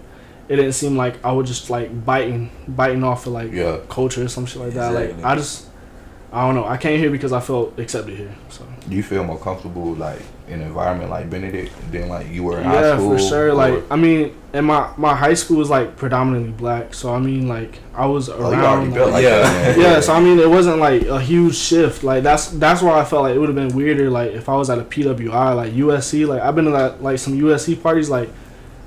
it 0.49 0.55
didn't 0.55 0.73
seem 0.73 0.95
like 0.97 1.23
I 1.25 1.31
was 1.31 1.47
just 1.47 1.69
like 1.69 2.05
biting, 2.05 2.49
biting 2.67 3.03
off 3.03 3.25
of 3.27 3.33
like 3.33 3.51
Yeah. 3.51 3.77
culture 3.89 4.23
or 4.23 4.27
some 4.27 4.45
shit 4.45 4.61
like 4.61 4.73
that. 4.73 4.91
Exactly. 4.93 5.23
Like 5.23 5.31
I 5.31 5.35
just, 5.35 5.65
I 6.31 6.45
don't 6.45 6.55
know. 6.55 6.65
I 6.65 6.77
came 6.77 6.99
here 6.99 7.09
because 7.09 7.33
I 7.33 7.39
felt 7.39 7.77
accepted 7.79 8.17
here. 8.17 8.33
So 8.49 8.63
Do 8.89 8.95
you 8.95 9.03
feel 9.03 9.23
more 9.23 9.37
comfortable 9.39 9.93
like 9.95 10.21
in 10.47 10.61
an 10.61 10.67
environment 10.67 11.09
like 11.09 11.29
Benedict 11.29 11.73
than 11.91 12.07
like 12.07 12.29
you 12.29 12.43
were 12.43 12.57
in 12.59 12.63
high 12.63 12.93
school. 12.95 13.11
yeah, 13.11 13.17
for 13.17 13.23
sure. 13.23 13.49
or- 13.49 13.53
Like 13.53 13.83
I 13.91 13.97
mean, 13.97 14.33
and 14.53 14.65
my 14.65 14.89
my 14.95 15.13
high 15.13 15.33
school 15.33 15.57
was 15.57 15.69
like 15.69 15.97
predominantly 15.97 16.51
black. 16.51 16.93
So 16.93 17.13
I 17.13 17.19
mean, 17.19 17.49
like 17.49 17.79
I 17.93 18.05
was 18.05 18.29
oh, 18.29 18.37
you 18.37 18.43
already 18.45 18.61
around. 18.61 18.93
built 18.93 19.11
like- 19.11 19.13
like 19.15 19.23
Yeah. 19.23 19.41
that. 19.41 19.77
yeah, 19.77 19.99
so 19.99 20.13
I 20.13 20.21
mean, 20.21 20.39
it 20.39 20.49
wasn't 20.49 20.79
like 20.79 21.01
a 21.07 21.19
huge 21.19 21.55
shift. 21.55 22.03
Like 22.05 22.23
that's 22.23 22.47
that's 22.51 22.81
why 22.81 22.97
I 22.99 23.03
felt 23.03 23.23
like 23.23 23.35
it 23.35 23.39
would 23.39 23.49
have 23.49 23.55
been 23.57 23.75
weirder. 23.75 24.09
Like 24.09 24.31
if 24.31 24.47
I 24.47 24.55
was 24.55 24.69
at 24.69 24.79
a 24.79 24.83
PWI, 24.83 25.53
like 25.55 25.73
USC. 25.73 26.25
Like 26.25 26.41
I've 26.41 26.55
been 26.55 26.65
to 26.65 26.71
that 26.71 27.03
like 27.03 27.19
some 27.19 27.37
USC 27.37 27.81
parties, 27.83 28.09
like, 28.09 28.29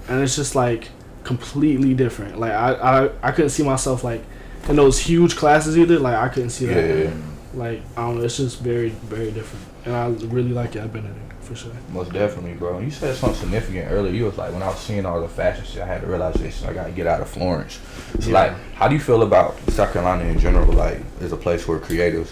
and 0.09 0.23
it's 0.23 0.37
just 0.37 0.55
like 0.55 0.89
completely 1.25 1.95
different. 1.95 2.39
Like 2.39 2.53
I 2.53 2.73
I, 2.75 3.11
I 3.23 3.33
couldn't 3.33 3.51
see 3.51 3.63
myself 3.63 4.05
like 4.05 4.23
in 4.69 4.77
those 4.77 4.99
huge 4.99 5.37
classes 5.37 5.77
either. 5.79 5.99
Like 5.99 6.17
I 6.17 6.29
couldn't 6.29 6.51
see 6.51 6.67
that. 6.67 6.77
yeah, 6.89 7.05
yeah. 7.05 7.15
Like 7.55 7.83
I 7.97 8.03
don't 8.03 8.19
know, 8.19 8.25
it's 8.25 8.37
just 8.37 8.61
very 8.61 8.91
very 8.91 9.31
different, 9.33 9.65
and 9.85 9.95
I 9.97 10.09
really 10.27 10.51
like 10.53 10.77
it 10.77 10.81
at 10.81 10.95
it 10.95 11.05
for 11.41 11.57
sure. 11.57 11.73
Most 11.93 12.13
definitely, 12.13 12.55
bro. 12.55 12.79
You 12.79 12.91
said 12.93 13.17
something 13.17 13.41
significant 13.41 13.91
earlier. 13.91 14.13
You 14.13 14.27
was 14.27 14.39
like, 14.39 14.53
when 14.53 14.63
I 14.63 14.69
was 14.69 14.79
seeing 14.79 15.05
all 15.05 15.21
the 15.21 15.29
fashion 15.29 15.65
shit, 15.65 15.83
I 15.83 15.87
had 15.87 16.03
the 16.03 16.07
realization 16.07 16.69
I 16.69 16.73
gotta 16.73 16.93
get 16.93 17.09
out 17.09 17.21
of 17.21 17.29
Florence. 17.29 17.81
So, 18.21 18.29
Yeah. 18.31 18.35
like, 18.35 18.53
how 18.75 18.87
do 18.87 18.95
you 18.95 19.01
feel 19.01 19.23
about 19.23 19.57
South 19.71 19.93
Carolina 19.93 20.25
in 20.25 20.39
general? 20.39 20.73
Like, 20.73 20.99
as 21.21 21.33
a 21.33 21.37
place 21.37 21.65
for 21.65 21.81
creatives? 21.81 22.29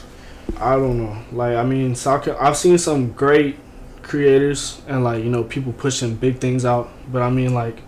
I 0.61 0.77
don't 0.77 0.99
know. 0.99 1.17
Like 1.33 1.57
I 1.57 1.65
mean, 1.65 1.97
South 1.97 2.25
Car- 2.25 2.41
I've 2.41 2.57
seen 2.57 2.79
some 2.79 3.11
great 3.13 3.57
creators 4.03 4.81
and 4.89 5.03
like 5.05 5.23
you 5.25 5.31
know 5.31 5.43
people 5.45 5.73
pushing 5.73 6.15
big 6.15 6.39
things 6.39 6.65
out, 6.65 6.89
but 7.13 7.23
I 7.23 7.31
mean 7.31 7.55
like 7.55 7.83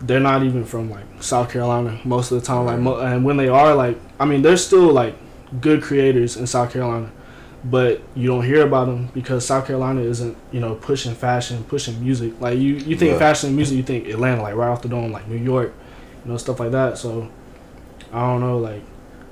they're 0.00 0.20
not 0.20 0.42
even 0.42 0.64
from 0.64 0.90
like 0.90 1.04
South 1.20 1.50
Carolina 1.50 1.98
most 2.04 2.30
of 2.30 2.40
the 2.40 2.46
time. 2.46 2.66
Like 2.66 2.78
mo- 2.78 2.98
and 3.00 3.24
when 3.24 3.36
they 3.36 3.48
are 3.48 3.74
like, 3.74 3.98
I 4.20 4.24
mean, 4.26 4.42
there's 4.42 4.64
still 4.64 4.92
like 4.92 5.14
good 5.60 5.82
creators 5.82 6.36
in 6.36 6.46
South 6.46 6.72
Carolina, 6.72 7.10
but 7.64 8.02
you 8.14 8.28
don't 8.28 8.44
hear 8.44 8.66
about 8.66 8.86
them 8.86 9.08
because 9.14 9.46
South 9.46 9.66
Carolina 9.66 10.02
isn't 10.02 10.36
you 10.52 10.60
know 10.60 10.74
pushing 10.74 11.14
fashion, 11.14 11.64
pushing 11.64 11.98
music. 12.02 12.38
Like 12.40 12.58
you, 12.58 12.74
you 12.74 12.96
think 12.96 13.12
Yeah. 13.12 13.18
fashion 13.18 13.48
and 13.48 13.56
music, 13.56 13.76
you 13.76 13.82
think 13.82 14.06
Atlanta, 14.08 14.42
like 14.42 14.54
right 14.54 14.68
off 14.68 14.82
the 14.82 14.88
dome, 14.88 15.12
like 15.12 15.28
New 15.28 15.36
York, 15.38 15.72
you 16.24 16.30
know 16.30 16.36
stuff 16.36 16.60
like 16.60 16.72
that. 16.72 16.98
So 16.98 17.28
I 18.12 18.20
don't 18.20 18.40
know, 18.40 18.58
like 18.58 18.82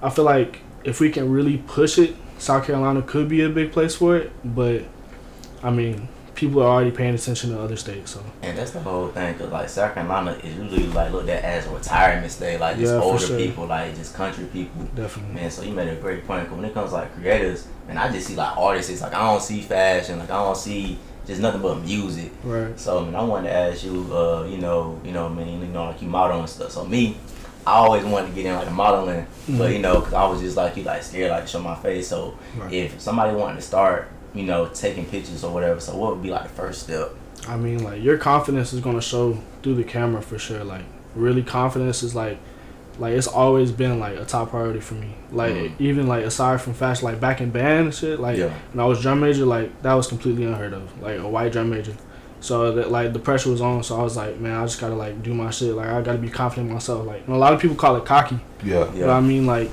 I 0.02 0.10
feel 0.10 0.24
like 0.24 0.60
if 0.84 1.00
we 1.00 1.10
can 1.10 1.30
really 1.30 1.58
push 1.58 1.98
it, 1.98 2.14
South 2.38 2.64
Carolina 2.66 3.02
could 3.02 3.28
be 3.28 3.42
a 3.42 3.48
big 3.48 3.70
place 3.72 3.94
for 3.96 4.16
it. 4.16 4.32
But 4.44 4.82
I 5.62 5.70
mean, 5.70 6.08
people 6.34 6.62
are 6.62 6.66
already 6.68 6.90
paying 6.90 7.14
attention 7.14 7.50
to 7.50 7.60
other 7.60 7.76
states, 7.76 8.10
so 8.12 8.22
And 8.42 8.56
that's 8.58 8.72
the 8.72 8.80
whole 8.80 9.08
thing, 9.08 9.34
cause 9.36 9.50
like 9.50 9.68
South 9.68 9.94
Carolina 9.94 10.32
is 10.42 10.56
usually 10.56 10.86
like 10.88 11.12
looked 11.12 11.28
at 11.28 11.44
as 11.44 11.66
a 11.66 11.70
retirement 11.70 12.30
state, 12.32 12.58
like 12.60 12.76
just 12.78 12.92
Yeah, 12.92 13.00
older 13.00 13.26
sure. 13.26 13.36
people, 13.38 13.66
like 13.66 13.94
just 13.94 14.14
country 14.14 14.44
people. 14.46 14.84
definitely. 14.94 15.34
Man, 15.34 15.50
so 15.50 15.62
you 15.62 15.72
made 15.72 15.88
a 15.88 15.96
great 15.96 16.26
point. 16.26 16.48
Cause 16.48 16.56
when 16.56 16.64
it 16.64 16.74
comes 16.74 16.90
to 16.90 16.96
like 16.96 17.14
creators, 17.14 17.66
man, 17.86 17.98
I 17.98 18.10
just 18.10 18.26
see 18.26 18.34
like 18.36 18.56
artists. 18.56 18.90
It's 18.90 19.02
like 19.02 19.14
I 19.14 19.30
don't 19.30 19.42
see 19.42 19.60
fashion, 19.60 20.18
like 20.18 20.30
I 20.30 20.42
don't 20.42 20.56
see 20.56 20.98
just 21.26 21.40
nothing 21.40 21.62
but 21.62 21.76
music. 21.82 22.32
Right. 22.42 22.78
So 22.78 22.98
I 23.00 23.04
mean, 23.04 23.14
I 23.14 23.22
wanted 23.22 23.48
to 23.48 23.54
ask 23.54 23.84
you, 23.84 24.06
uh, 24.14 24.44
you 24.50 24.58
know, 24.58 25.00
you 25.04 25.12
know, 25.12 25.26
I 25.26 25.28
mean, 25.30 25.60
you 25.60 25.66
know, 25.68 25.84
like 25.86 26.02
you 26.02 26.08
model 26.08 26.40
and 26.40 26.48
stuff. 26.48 26.70
So 26.72 26.84
me, 26.84 27.16
I 27.66 27.74
always 27.76 28.04
wanted 28.04 28.26
to 28.28 28.32
get 28.34 28.44
in 28.46 28.54
like 28.54 28.70
modeling, 28.72 29.26
but 29.48 29.70
Mhm. 29.70 29.72
you 29.72 29.78
know, 29.78 30.00
cause 30.02 30.12
I 30.12 30.26
was 30.26 30.40
just 30.40 30.56
like 30.56 30.76
you, 30.76 30.82
like 30.82 31.02
scared, 31.02 31.30
like 31.30 31.44
to 31.44 31.48
show 31.48 31.60
my 31.60 31.74
face. 31.76 32.08
So 32.08 32.34
Right. 32.58 32.72
if 32.72 33.00
somebody 33.00 33.34
wanted 33.36 33.56
to 33.56 33.62
start, 33.62 34.08
you 34.34 34.42
know, 34.44 34.66
taking 34.66 35.04
pictures 35.06 35.44
or 35.44 35.52
whatever, 35.52 35.80
so 35.80 35.96
what 35.96 36.14
would 36.14 36.22
be 36.22 36.30
like 36.30 36.44
the 36.44 36.48
first 36.50 36.82
step? 36.82 37.10
I 37.48 37.56
mean, 37.56 37.82
like 37.84 38.02
your 38.02 38.18
confidence 38.18 38.72
is 38.72 38.80
gonna 38.80 39.00
show 39.00 39.38
through 39.62 39.76
the 39.76 39.84
camera 39.84 40.20
for 40.22 40.38
sure. 40.38 40.64
Like, 40.64 40.84
really, 41.14 41.42
confidence 41.42 42.02
is 42.02 42.14
like, 42.14 42.38
like 42.98 43.12
it's 43.14 43.26
always 43.26 43.70
been 43.72 43.98
like 43.98 44.16
a 44.18 44.24
top 44.24 44.50
priority 44.50 44.80
for 44.80 44.94
me. 44.94 45.14
Like, 45.32 45.52
Mm. 45.52 45.72
even 45.80 46.06
like 46.06 46.24
aside 46.24 46.60
from 46.60 46.74
fashion, 46.74 47.04
like 47.06 47.20
back 47.20 47.40
in 47.40 47.50
band 47.50 47.86
and 47.86 47.94
shit. 47.94 48.18
Like 48.20 48.38
Yeah. 48.38 48.50
when 48.72 48.84
I 48.84 48.88
was 48.88 49.00
drum 49.02 49.20
major, 49.20 49.44
like 49.44 49.82
that 49.82 49.94
was 49.94 50.06
completely 50.06 50.44
unheard 50.44 50.72
of. 50.72 50.82
Like 51.02 51.18
a 51.18 51.28
white 51.28 51.52
drum 51.52 51.70
major. 51.70 51.92
So 52.40 52.72
that 52.72 52.90
like 52.90 53.12
the 53.12 53.18
pressure 53.18 53.50
was 53.50 53.60
on. 53.60 53.82
So 53.82 53.98
I 53.98 54.02
was 54.02 54.16
like, 54.16 54.38
man, 54.38 54.56
I 54.60 54.64
just 54.64 54.80
gotta 54.80 54.94
like 54.94 55.22
do 55.22 55.34
my 55.34 55.50
shit. 55.50 55.74
Like 55.74 55.88
I 55.88 56.00
gotta 56.02 56.18
be 56.18 56.28
confident 56.28 56.68
in 56.68 56.74
myself. 56.74 57.06
Like 57.06 57.22
and 57.26 57.34
a 57.34 57.38
lot 57.38 57.52
of 57.52 57.60
people 57.60 57.76
call 57.76 57.96
it 57.96 58.04
cocky. 58.04 58.38
Yeah. 58.62 58.86
But 58.92 59.10
I 59.10 59.20
mean, 59.20 59.44
like, 59.46 59.70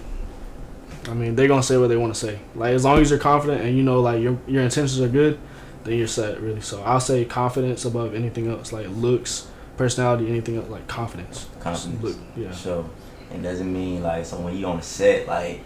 I 1.10 1.14
mean, 1.14 1.36
they're 1.36 1.48
gonna 1.48 1.64
say 1.64 1.78
what 1.78 1.88
they 1.88 1.98
want 1.98 2.14
to 2.14 2.20
say. 2.20 2.40
Like, 2.56 2.74
as 2.74 2.86
long 2.86 3.00
as 3.00 3.10
you're 3.10 3.20
confident 3.20 3.62
and 3.62 3.76
you 3.76 3.84
know, 3.84 4.02
like, 4.02 4.22
your 4.22 4.38
your 4.48 4.64
intentions 4.64 5.02
are 5.02 5.08
good, 5.08 5.40
then 5.84 5.98
you're 5.98 6.08
set, 6.08 6.40
really. 6.42 6.62
So 6.62 6.82
I'll 6.84 7.00
say 7.00 7.26
confidence 7.26 7.86
above 7.86 8.14
anything 8.14 8.48
else. 8.48 8.72
Like 8.72 8.88
looks, 8.90 9.48
personality, 9.78 10.28
anything 10.28 10.58
else. 10.58 10.70
Like 10.70 10.88
confidence. 10.88 11.48
Confidence. 11.60 12.02
Look, 12.04 12.18
yeah. 12.36 12.52
So, 12.52 12.90
it 13.34 13.42
doesn't 13.42 13.72
mean 13.72 14.04
like 14.04 14.26
so 14.26 14.40
when 14.40 14.56
you 14.56 14.66
on 14.66 14.78
the 14.78 14.84
set, 14.84 15.28
like, 15.28 15.62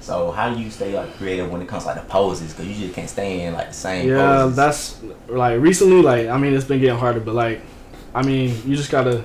so 0.00 0.30
how 0.30 0.54
do 0.54 0.60
you 0.60 0.70
stay 0.70 0.96
like 0.96 1.16
creative 1.16 1.50
when 1.50 1.62
it 1.62 1.68
comes 1.68 1.82
to, 1.84 1.88
like 1.90 2.02
the 2.02 2.08
poses? 2.08 2.52
Cause 2.52 2.66
you 2.66 2.74
just 2.74 2.94
can't 2.94 3.10
stay 3.10 3.42
in 3.42 3.54
like 3.54 3.68
the 3.68 3.74
same. 3.74 4.08
Yeah, 4.08 4.42
poses. 4.42 4.56
that's 4.56 5.02
like 5.28 5.60
recently. 5.60 6.02
Like, 6.02 6.28
I 6.28 6.38
mean, 6.38 6.54
it's 6.54 6.64
been 6.64 6.80
getting 6.80 6.98
harder, 6.98 7.20
but 7.20 7.34
like, 7.34 7.60
I 8.14 8.22
mean, 8.22 8.56
you 8.66 8.76
just 8.76 8.90
gotta. 8.90 9.24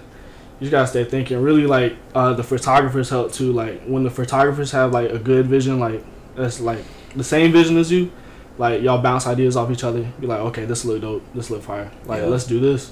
You 0.62 0.70
just 0.70 0.72
gotta 0.72 0.88
stay 0.88 1.04
thinking. 1.04 1.42
Really, 1.42 1.66
like 1.66 1.96
uh, 2.14 2.34
the 2.34 2.44
photographers 2.44 3.10
help 3.10 3.34
too. 3.34 3.52
Like 3.52 3.82
when 3.86 4.04
the 4.04 4.12
photographers 4.12 4.72
have 4.72 4.92
like 4.94 5.10
a 5.10 5.18
good 5.18 5.48
vision, 5.48 5.80
like 5.80 6.04
that's 6.36 6.60
like 6.62 6.86
the 7.16 7.24
same 7.24 7.52
vision 7.52 7.78
as 7.78 7.92
you, 7.92 8.12
like 8.60 8.82
y'all 8.84 9.02
bounce 9.02 9.26
ideas 9.26 9.58
off 9.58 9.72
each 9.72 9.84
other. 9.84 10.04
Be 10.20 10.28
like, 10.28 10.40
okay, 10.40 10.66
this 10.66 10.86
look 10.86 11.02
dope. 11.02 11.24
This 11.34 11.50
look 11.50 11.64
fire. 11.64 11.92
Like 12.06 12.22
Yeah. 12.22 12.28
let's 12.28 12.46
do 12.46 12.60
this. 12.60 12.92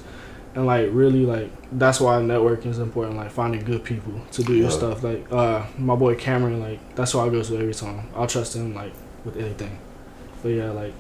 And 0.55 0.65
like 0.65 0.89
really, 0.91 1.27
like 1.27 1.51
that's 1.71 2.01
why 2.01 2.17
networking 2.17 2.67
is 2.71 2.79
important. 2.79 3.17
Like 3.17 3.29
finding 3.29 3.61
good 3.63 3.83
people 3.83 4.13
to 4.31 4.43
do 4.43 4.55
your 4.55 4.71
stuff. 4.71 5.03
Like 5.03 5.31
uh, 5.31 5.63
my 5.77 5.95
boy 5.95 6.15
Cameron, 6.15 6.59
like 6.59 6.95
that's 6.95 7.11
who 7.11 7.19
I 7.19 7.29
go 7.29 7.43
to 7.43 7.55
every 7.55 7.75
time. 7.75 8.09
I'll 8.15 8.25
trust 8.25 8.55
him 8.55 8.73
like 8.73 8.93
with 9.23 9.37
anything. 9.37 9.77
But 10.41 10.49
yeah, 10.49 10.71
like 10.71 10.93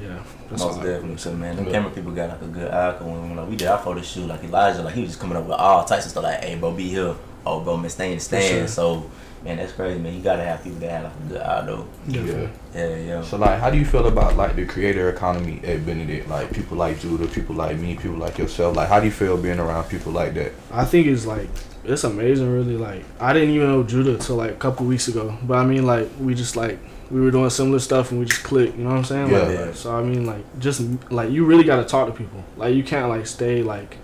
yeah, 0.00 0.22
that's 0.50 0.62
Most 0.62 0.76
definitely. 0.76 1.16
So 1.16 1.32
man, 1.34 1.56
them 1.56 1.66
Yeah. 1.66 1.72
camera 1.72 1.90
people 1.90 2.12
got 2.12 2.30
like 2.30 2.42
a 2.42 2.46
good 2.46 2.70
eye. 2.70 2.92
Cause 2.92 3.02
when, 3.02 3.20
when 3.22 3.36
like, 3.36 3.48
we 3.48 3.56
did 3.56 3.68
our 3.68 3.78
photo 3.78 4.00
shoot, 4.02 4.26
like 4.26 4.42
Elijah, 4.44 4.82
like 4.82 4.94
he 4.94 5.00
was 5.02 5.10
just 5.10 5.20
coming 5.20 5.36
up 5.36 5.44
with 5.44 5.56
all 5.56 5.84
types 5.84 6.04
of 6.06 6.10
stuff. 6.12 6.24
Like, 6.24 6.42
hey, 6.44 6.54
bro, 6.56 6.72
be 6.72 6.88
here. 6.88 7.14
Oh, 7.46 7.60
bro, 7.60 7.76
man, 7.76 7.88
stay 7.90 8.10
in 8.12 8.18
the 8.18 8.24
stand. 8.24 8.44
sure. 8.44 8.68
So, 8.68 9.10
man, 9.42 9.56
that's 9.56 9.72
crazy, 9.72 9.98
man. 9.98 10.14
You 10.14 10.20
gotta 10.20 10.44
have 10.44 10.62
people 10.62 10.80
that 10.80 10.90
have 10.90 11.04
like 11.04 11.12
a 11.14 11.28
good 11.32 11.40
eye, 11.42 11.64
though. 11.64 11.86
Definitely. 12.06 12.50
Yeah, 12.74 12.96
yeah. 12.96 13.22
So 13.22 13.36
like, 13.38 13.58
how 13.58 13.70
do 13.70 13.78
you 13.78 13.84
feel 13.86 14.06
about 14.06 14.36
like 14.36 14.54
the 14.56 14.66
creator 14.66 15.08
economy 15.08 15.60
at 15.64 15.86
Benedict? 15.86 16.28
Like 16.28 16.52
people 16.52 16.76
like 16.76 17.00
Judah, 17.00 17.26
people 17.26 17.54
like 17.54 17.78
me, 17.78 17.94
people 17.96 18.16
like 18.18 18.36
yourself. 18.38 18.76
Like, 18.76 18.88
how 18.88 19.00
do 19.00 19.06
you 19.06 19.12
feel 19.12 19.36
being 19.36 19.58
around 19.58 19.88
people 19.88 20.12
like 20.12 20.34
that? 20.34 20.52
I 20.70 20.84
think 20.84 21.06
it's 21.06 21.24
like 21.24 21.48
it's 21.84 22.04
amazing. 22.04 22.52
Really, 22.52 22.76
like 22.76 23.04
I 23.18 23.32
didn't 23.32 23.50
even 23.50 23.68
know 23.68 23.82
Judah 23.82 24.18
till 24.18 24.36
like 24.36 24.50
a 24.50 24.54
couple 24.56 24.84
weeks 24.86 25.08
ago. 25.08 25.36
But 25.42 25.58
I 25.58 25.64
mean, 25.64 25.86
like 25.86 26.08
we 26.20 26.34
just 26.34 26.54
like 26.56 26.78
we 27.10 27.20
were 27.20 27.30
doing 27.30 27.48
similar 27.50 27.78
stuff 27.78 28.10
and 28.10 28.20
we 28.20 28.26
just 28.26 28.42
clicked. 28.44 28.76
You 28.76 28.84
know 28.84 28.90
what 28.90 28.98
I'm 28.98 29.04
saying? 29.04 29.32
Like, 29.32 29.48
Yeah. 29.48 29.72
So 29.72 29.96
I 29.96 30.02
mean, 30.02 30.26
like 30.26 30.58
just 30.58 30.82
like 31.10 31.30
you 31.30 31.44
really 31.44 31.64
got 31.64 31.76
to 31.76 31.84
talk 31.84 32.06
to 32.08 32.12
people. 32.14 32.44
Like 32.56 32.74
you 32.74 32.82
can't 32.82 33.08
like 33.08 33.26
stay 33.26 33.62
like 33.62 33.96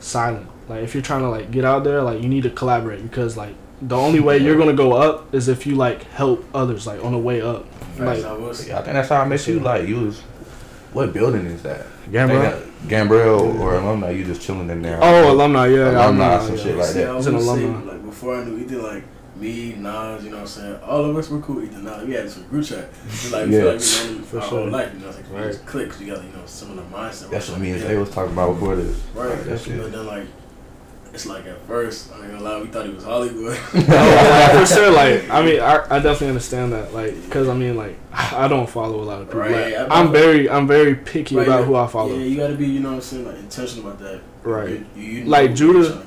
silent. 0.00 0.48
Like 0.68 0.82
if 0.82 0.94
you're 0.94 1.02
trying 1.02 1.22
to 1.22 1.28
like 1.28 1.50
get 1.50 1.64
out 1.64 1.84
there, 1.84 2.02
like 2.02 2.22
you 2.22 2.28
need 2.28 2.42
to 2.42 2.50
collaborate 2.50 3.02
because 3.02 3.36
like 3.36 3.54
the 3.80 3.96
only 3.96 4.20
way 4.20 4.38
you're 4.38 4.58
gonna 4.58 4.72
go 4.72 4.92
up 4.92 5.32
is 5.34 5.48
if 5.48 5.66
you 5.66 5.76
like 5.76 6.02
help 6.10 6.44
others 6.54 6.86
like 6.86 7.02
on 7.04 7.12
the 7.12 7.18
way 7.18 7.40
up. 7.40 7.64
Like 7.98 8.24
I 8.24 8.32
will. 8.32 8.54
Yeah, 8.54 8.78
I 8.78 8.82
think 8.82 8.94
that's 8.94 9.08
how 9.08 9.20
I 9.22 9.24
met 9.26 9.46
you. 9.46 9.60
Like, 9.60 9.88
you 9.88 10.00
was 10.00 10.20
what 10.92 11.12
building 11.12 11.46
is 11.46 11.62
that? 11.62 11.86
Gambrel. 12.10 12.42
Uh, 12.42 12.60
Gambrel 12.86 13.60
or 13.60 13.74
alumni? 13.76 14.10
You 14.10 14.24
just 14.24 14.40
chilling 14.40 14.70
in 14.70 14.82
there? 14.82 14.98
Oh, 15.02 15.32
alumni, 15.32 15.66
yeah, 15.66 15.90
Alumni, 15.90 16.34
alumni, 16.34 16.46
some 16.46 16.56
yeah. 16.56 16.62
shit 16.62 16.76
like 16.76 16.86
See, 16.86 16.98
that. 17.00 17.10
I 17.10 17.16
He's 17.16 17.26
would 17.26 17.34
an 17.34 17.40
say, 17.40 17.46
alumni. 17.48 17.92
like 17.92 18.04
before 18.04 18.36
I 18.40 18.44
knew 18.44 18.58
either 18.58 18.78
like 18.78 19.04
me, 19.40 19.74
Nas, 19.76 20.24
you 20.24 20.30
know 20.30 20.36
what 20.36 20.42
I'm 20.42 20.46
saying? 20.46 20.76
All 20.82 21.04
of 21.04 21.16
us 21.16 21.28
were 21.28 21.40
cool. 21.40 21.62
Either 21.62 21.78
Nas, 21.78 22.06
we 22.06 22.14
had 22.14 22.24
this 22.26 22.34
group 22.38 22.64
chat. 22.64 22.88
We 23.24 23.30
like, 23.30 23.48
Yeah. 23.48 23.60
feel 23.60 23.72
like 23.72 23.80
we 23.80 24.18
know 24.18 24.24
For 24.24 24.36
our 24.38 24.42
sure. 24.48 24.58
whole 24.60 24.68
life, 24.70 24.90
you 24.94 25.00
know, 25.00 25.08
it's 25.08 25.16
like 25.16 25.30
we 25.32 25.36
Right. 25.38 25.46
just 25.52 25.66
click 25.66 25.90
'cause 25.90 26.00
we 26.00 26.06
got, 26.06 26.16
you 26.18 26.30
know, 26.30 26.42
similar 26.46 26.82
mindset. 26.92 27.30
That's 27.30 27.48
what 27.50 27.60
me 27.60 27.70
and 27.70 27.80
Yeah. 27.80 27.86
Zay 27.88 27.96
was 27.96 28.10
talking 28.10 28.32
about 28.32 28.54
before 28.54 28.76
this. 28.76 28.96
Right. 29.14 29.30
Like, 29.30 29.44
that 29.44 29.60
shit. 29.60 29.80
But 29.82 29.92
then 29.92 30.06
like, 30.06 30.24
it's 31.14 31.26
like 31.26 31.46
at 31.46 31.66
first, 31.66 32.10
I 32.12 32.22
ain't 32.24 32.32
gonna 32.38 32.44
lie, 32.44 32.60
we 32.60 32.68
thought 32.68 32.84
he 32.86 32.92
was 32.92 33.04
Hollywood. 33.04 33.56
Yeah, 33.74 34.60
for 34.60 34.66
sure. 34.74 34.90
Like, 34.90 35.28
I 35.30 35.42
mean, 35.44 35.60
I, 35.60 35.76
I 35.88 35.98
definitely 35.98 36.28
understand 36.28 36.72
that. 36.72 36.92
Like, 36.94 37.14
because 37.24 37.48
I 37.48 37.54
mean, 37.54 37.76
like, 37.76 37.96
I 38.12 38.46
don't 38.48 38.68
follow 38.68 39.00
a 39.00 39.04
lot 39.04 39.22
of 39.22 39.28
people. 39.28 39.40
Right, 39.40 39.72
Like, 39.78 39.90
I- 39.90 40.00
I'm 40.00 40.12
very, 40.12 40.50
I'm 40.50 40.66
very 40.66 40.94
picky 40.94 41.36
Right, 41.36 41.46
about 41.46 41.60
yeah. 41.60 41.66
who 41.66 41.76
I 41.76 41.86
follow. 41.86 42.14
Yeah, 42.14 42.24
you 42.24 42.36
gotta 42.36 42.54
be, 42.54 42.66
you 42.66 42.80
know 42.80 42.90
what 42.90 42.94
I'm 42.96 43.00
saying, 43.02 43.26
like 43.26 43.38
intentional 43.38 43.88
about 43.90 44.00
that. 44.00 44.20
Right. 44.44 44.84
You, 44.96 45.02
you 45.02 45.24
Like, 45.24 45.54
Judah- 45.54 46.02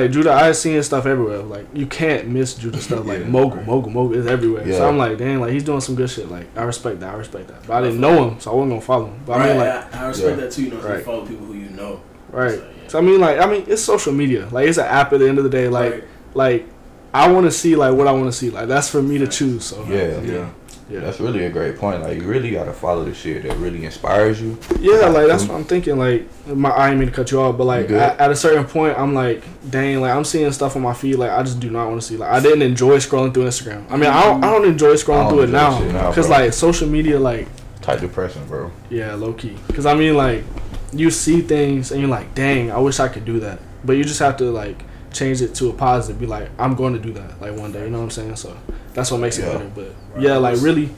right? 0.00 0.04
Like 0.04 0.10
Judah, 0.10 0.32
I 0.32 0.52
seen 0.52 0.74
his 0.74 0.86
stuff 0.86 1.06
everywhere. 1.06 1.38
Like, 1.38 1.66
you 1.74 1.86
can't 1.86 2.28
miss 2.28 2.54
Judah 2.54 2.80
stuff. 2.80 3.04
Like 3.12 3.20
Yeah. 3.20 3.26
mogul, 3.26 3.62
mogul, 3.62 3.90
mogul 3.90 4.14
is 4.16 4.26
everywhere. 4.26 4.66
Yeah. 4.66 4.78
So 4.78 4.88
I'm 4.88 4.96
like, 4.98 5.18
dang, 5.18 5.40
like 5.40 5.52
he's 5.52 5.64
doing 5.64 5.80
some 5.80 5.94
good 5.94 6.08
shit. 6.10 6.30
Like, 6.30 6.46
I 6.56 6.62
respect 6.64 7.00
that. 7.00 7.14
I 7.14 7.16
respect 7.18 7.48
that. 7.48 7.66
But 7.66 7.74
I 7.74 7.80
didn't 7.82 8.00
know 8.00 8.28
him, 8.28 8.40
so 8.40 8.52
I 8.52 8.54
wasn't 8.54 8.70
gonna 8.72 8.80
follow 8.80 9.06
him. 9.06 9.20
But 9.26 9.40
I 9.40 9.46
mean, 9.48 9.56
like, 9.58 9.94
I, 9.94 10.04
I 10.04 10.08
respect 10.08 10.38
Yeah. 10.38 10.44
that 10.44 10.52
too. 10.52 10.62
You 10.64 10.70
know, 10.70 10.76
what 10.76 10.84
I'm 10.84 10.90
saying? 10.90 10.96
Right. 10.96 11.04
follow 11.04 11.26
people 11.26 11.46
who 11.46 11.54
you 11.54 11.70
know. 11.70 12.00
right. 12.30 12.50
So, 12.58 12.64
yeah. 12.82 12.88
So 12.88 12.98
I 12.98 13.02
mean, 13.02 13.20
like, 13.20 13.38
I 13.38 13.46
mean, 13.46 13.64
it's 13.68 13.82
social 13.82 14.12
media. 14.12 14.48
Like, 14.50 14.68
it's 14.68 14.78
an 14.78 14.84
app 14.86 15.12
at 15.12 15.20
the 15.20 15.28
end 15.28 15.38
of 15.38 15.44
the 15.44 15.50
day. 15.50 15.68
Like, 15.68 15.92
Right. 15.92 16.04
like, 16.34 16.66
I 17.14 17.30
want 17.30 17.44
to 17.46 17.50
see 17.50 17.76
like 17.76 17.94
what 17.94 18.06
I 18.08 18.12
want 18.12 18.26
to 18.26 18.32
see. 18.32 18.48
Like, 18.50 18.68
that's 18.68 18.88
for 18.88 19.02
me 19.02 19.18
to 19.18 19.26
choose. 19.26 19.64
So 19.66 19.84
Yeah, 19.88 20.20
Yeah. 20.22 20.48
Yeah. 20.92 21.00
That's 21.00 21.18
really 21.20 21.44
a 21.46 21.50
great 21.50 21.78
point. 21.78 22.02
Like, 22.02 22.18
you 22.18 22.24
really 22.24 22.50
gotta 22.50 22.72
follow 22.72 23.04
the 23.04 23.14
shit 23.14 23.42
that 23.44 23.56
really 23.56 23.84
inspires 23.84 24.40
you. 24.40 24.58
Yeah, 24.78 25.06
like 25.06 25.26
that's 25.26 25.44
what 25.44 25.54
I'm 25.56 25.64
thinking. 25.64 25.98
Like, 25.98 26.28
my 26.46 26.70
I 26.70 26.88
didn't 26.88 27.00
mean 27.00 27.08
to 27.08 27.14
cut 27.14 27.30
you 27.30 27.40
off, 27.40 27.56
but 27.56 27.64
like 27.64 27.90
at, 27.90 28.20
at 28.20 28.30
a 28.30 28.36
certain 28.36 28.64
point, 28.64 28.98
I'm 28.98 29.14
like, 29.14 29.42
dang, 29.70 30.00
like 30.00 30.12
I'm 30.12 30.24
seeing 30.24 30.50
stuff 30.52 30.76
on 30.76 30.82
my 30.82 30.94
feed. 30.94 31.16
Like, 31.16 31.30
I 31.30 31.42
just 31.42 31.60
do 31.60 31.70
not 31.70 31.88
want 31.88 32.00
to 32.02 32.06
see. 32.06 32.16
Like, 32.16 32.30
I 32.30 32.40
didn't 32.40 32.62
enjoy 32.62 32.96
scrolling 32.98 33.32
through 33.32 33.46
Instagram. 33.46 33.90
I 33.90 33.96
mean, 33.96 34.10
I 34.10 34.22
don't, 34.22 34.44
I 34.44 34.50
don't 34.50 34.66
enjoy 34.66 34.94
scrolling 34.94 35.28
don't 35.28 35.30
through 35.30 35.40
it 35.40 35.44
enjoy 35.44 35.58
now 35.58 35.92
now, 35.92 36.08
because 36.10 36.28
like 36.28 36.52
social 36.52 36.88
media, 36.88 37.18
like, 37.18 37.48
Type 37.80 38.00
depression, 38.00 38.46
bro. 38.46 38.70
yeah, 38.90 39.14
low 39.14 39.32
key. 39.32 39.56
Because 39.66 39.86
I 39.86 39.94
mean, 39.94 40.16
like, 40.16 40.44
you 40.92 41.10
see 41.10 41.40
things 41.40 41.90
and 41.90 42.00
you're 42.00 42.10
like, 42.10 42.34
dang, 42.34 42.70
I 42.70 42.78
wish 42.78 43.00
I 43.00 43.08
could 43.08 43.24
do 43.24 43.40
that. 43.40 43.58
But 43.84 43.94
you 43.94 44.04
just 44.04 44.20
have 44.20 44.36
to 44.36 44.44
like 44.50 44.84
change 45.12 45.42
it 45.42 45.54
to 45.56 45.70
a 45.70 45.72
positive. 45.72 46.20
Be 46.20 46.26
like, 46.26 46.50
I'm 46.58 46.74
going 46.74 46.92
to 46.92 46.98
do 46.98 47.12
that 47.14 47.40
like 47.40 47.56
one 47.56 47.72
day. 47.72 47.84
You 47.84 47.90
know 47.90 47.98
what 47.98 48.04
I'm 48.04 48.10
saying? 48.10 48.36
So 48.36 48.56
that's 48.94 49.10
what 49.10 49.20
makes 49.20 49.38
it 49.38 49.42
Yeah. 49.46 49.52
better. 49.54 49.70
But 49.74 49.84
Right. 50.14 50.22
yeah, 50.24 50.36
like 50.36 50.60
really 50.60 50.90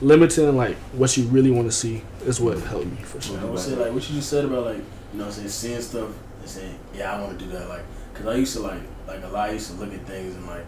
limiting 0.00 0.56
like 0.56 0.76
what 0.92 1.16
you 1.16 1.24
really 1.24 1.50
want 1.50 1.68
to 1.68 1.72
see 1.72 2.02
is 2.26 2.40
what 2.40 2.58
helped 2.58 2.86
me 2.86 2.96
for 3.04 3.20
sure. 3.20 3.38
I 3.38 3.44
would 3.44 3.58
say 3.60 3.74
like 3.76 3.92
what 3.92 4.08
you 4.08 4.16
just 4.16 4.28
said 4.30 4.44
about 4.44 4.64
like 4.66 4.76
you 4.76 5.18
know 5.18 5.24
what 5.24 5.26
I'm 5.26 5.32
saying 5.32 5.48
seeing 5.48 5.80
stuff 5.82 6.08
and 6.40 6.48
saying 6.48 6.78
yeah 6.94 7.14
I 7.16 7.20
want 7.20 7.38
to 7.38 7.44
do 7.44 7.50
that 7.52 7.68
like 7.68 7.82
because 8.12 8.26
I 8.26 8.34
used 8.36 8.54
to 8.56 8.60
like 8.62 8.80
like 9.06 9.22
a 9.22 9.28
lot 9.28 9.50
I 9.50 9.52
used 9.52 9.70
to 9.70 9.76
look 9.76 9.92
at 9.92 10.04
things 10.06 10.34
and 10.34 10.46
like 10.46 10.66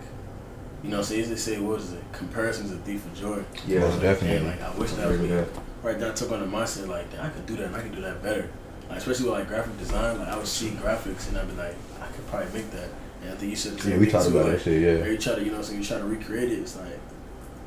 you 0.84 0.90
know 0.90 1.02
say 1.02 1.20
they 1.22 1.34
say 1.36 1.58
what 1.58 1.80
is 1.80 1.92
it 1.94 2.02
comparison's 2.12 2.70
a 2.72 2.76
thief 2.76 3.04
of 3.06 3.14
joy 3.14 3.42
Yeah. 3.66 3.80
Most 3.80 4.00
definitely. 4.00 4.36
and 4.36 4.46
like 4.46 4.62
I 4.62 4.70
wish 4.78 4.92
that 4.92 5.06
Agree 5.10 5.18
was 5.22 5.30
me 5.30 5.36
with 5.36 5.60
right 5.82 5.98
then 5.98 6.10
I 6.10 6.14
took 6.14 6.30
on 6.30 6.40
the 6.40 6.46
mindset 6.56 6.88
like 6.88 7.06
I 7.18 7.28
could 7.30 7.46
do 7.46 7.56
that 7.56 7.66
and 7.66 7.76
I 7.76 7.80
could 7.80 7.94
do 7.94 8.02
that 8.02 8.22
better 8.22 8.48
like 8.88 8.98
especially 8.98 9.24
with 9.30 9.38
like 9.38 9.48
graphic 9.48 9.76
design 9.78 10.18
like 10.20 10.28
I 10.28 10.36
would 10.36 10.46
see 10.46 10.68
graphics 10.70 11.28
and 11.28 11.38
I'd 11.38 11.48
be 11.48 11.56
like 11.56 11.74
I 12.00 12.06
could 12.14 12.26
probably 12.28 12.52
make 12.60 12.70
that 12.72 12.88
and 13.24 13.32
I 13.32 13.36
think 13.36 13.50
you 13.50 13.56
said 13.56 13.72
the 13.74 13.82
same 13.82 13.92
Yeah, 13.92 13.98
we 13.98 14.06
talked 14.10 14.26
too, 14.28 14.30
about 14.38 14.46
like, 14.48 14.56
that 14.58 14.62
shit. 14.64 14.82
Yeah. 14.82 15.06
you 15.10 15.18
try 15.18 15.34
to, 15.34 15.42
you 15.44 15.50
know, 15.50 15.62
so 15.62 15.72
you 15.72 15.82
try 15.82 15.98
to 15.98 16.04
recreate 16.04 16.52
it. 16.52 16.58
It's 16.60 16.76
like, 16.76 16.98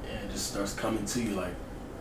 yeah, 0.05 0.19
it 0.19 0.31
just 0.31 0.51
starts 0.51 0.73
coming 0.73 1.03
to 1.05 1.21
you. 1.21 1.31
Like 1.31 1.53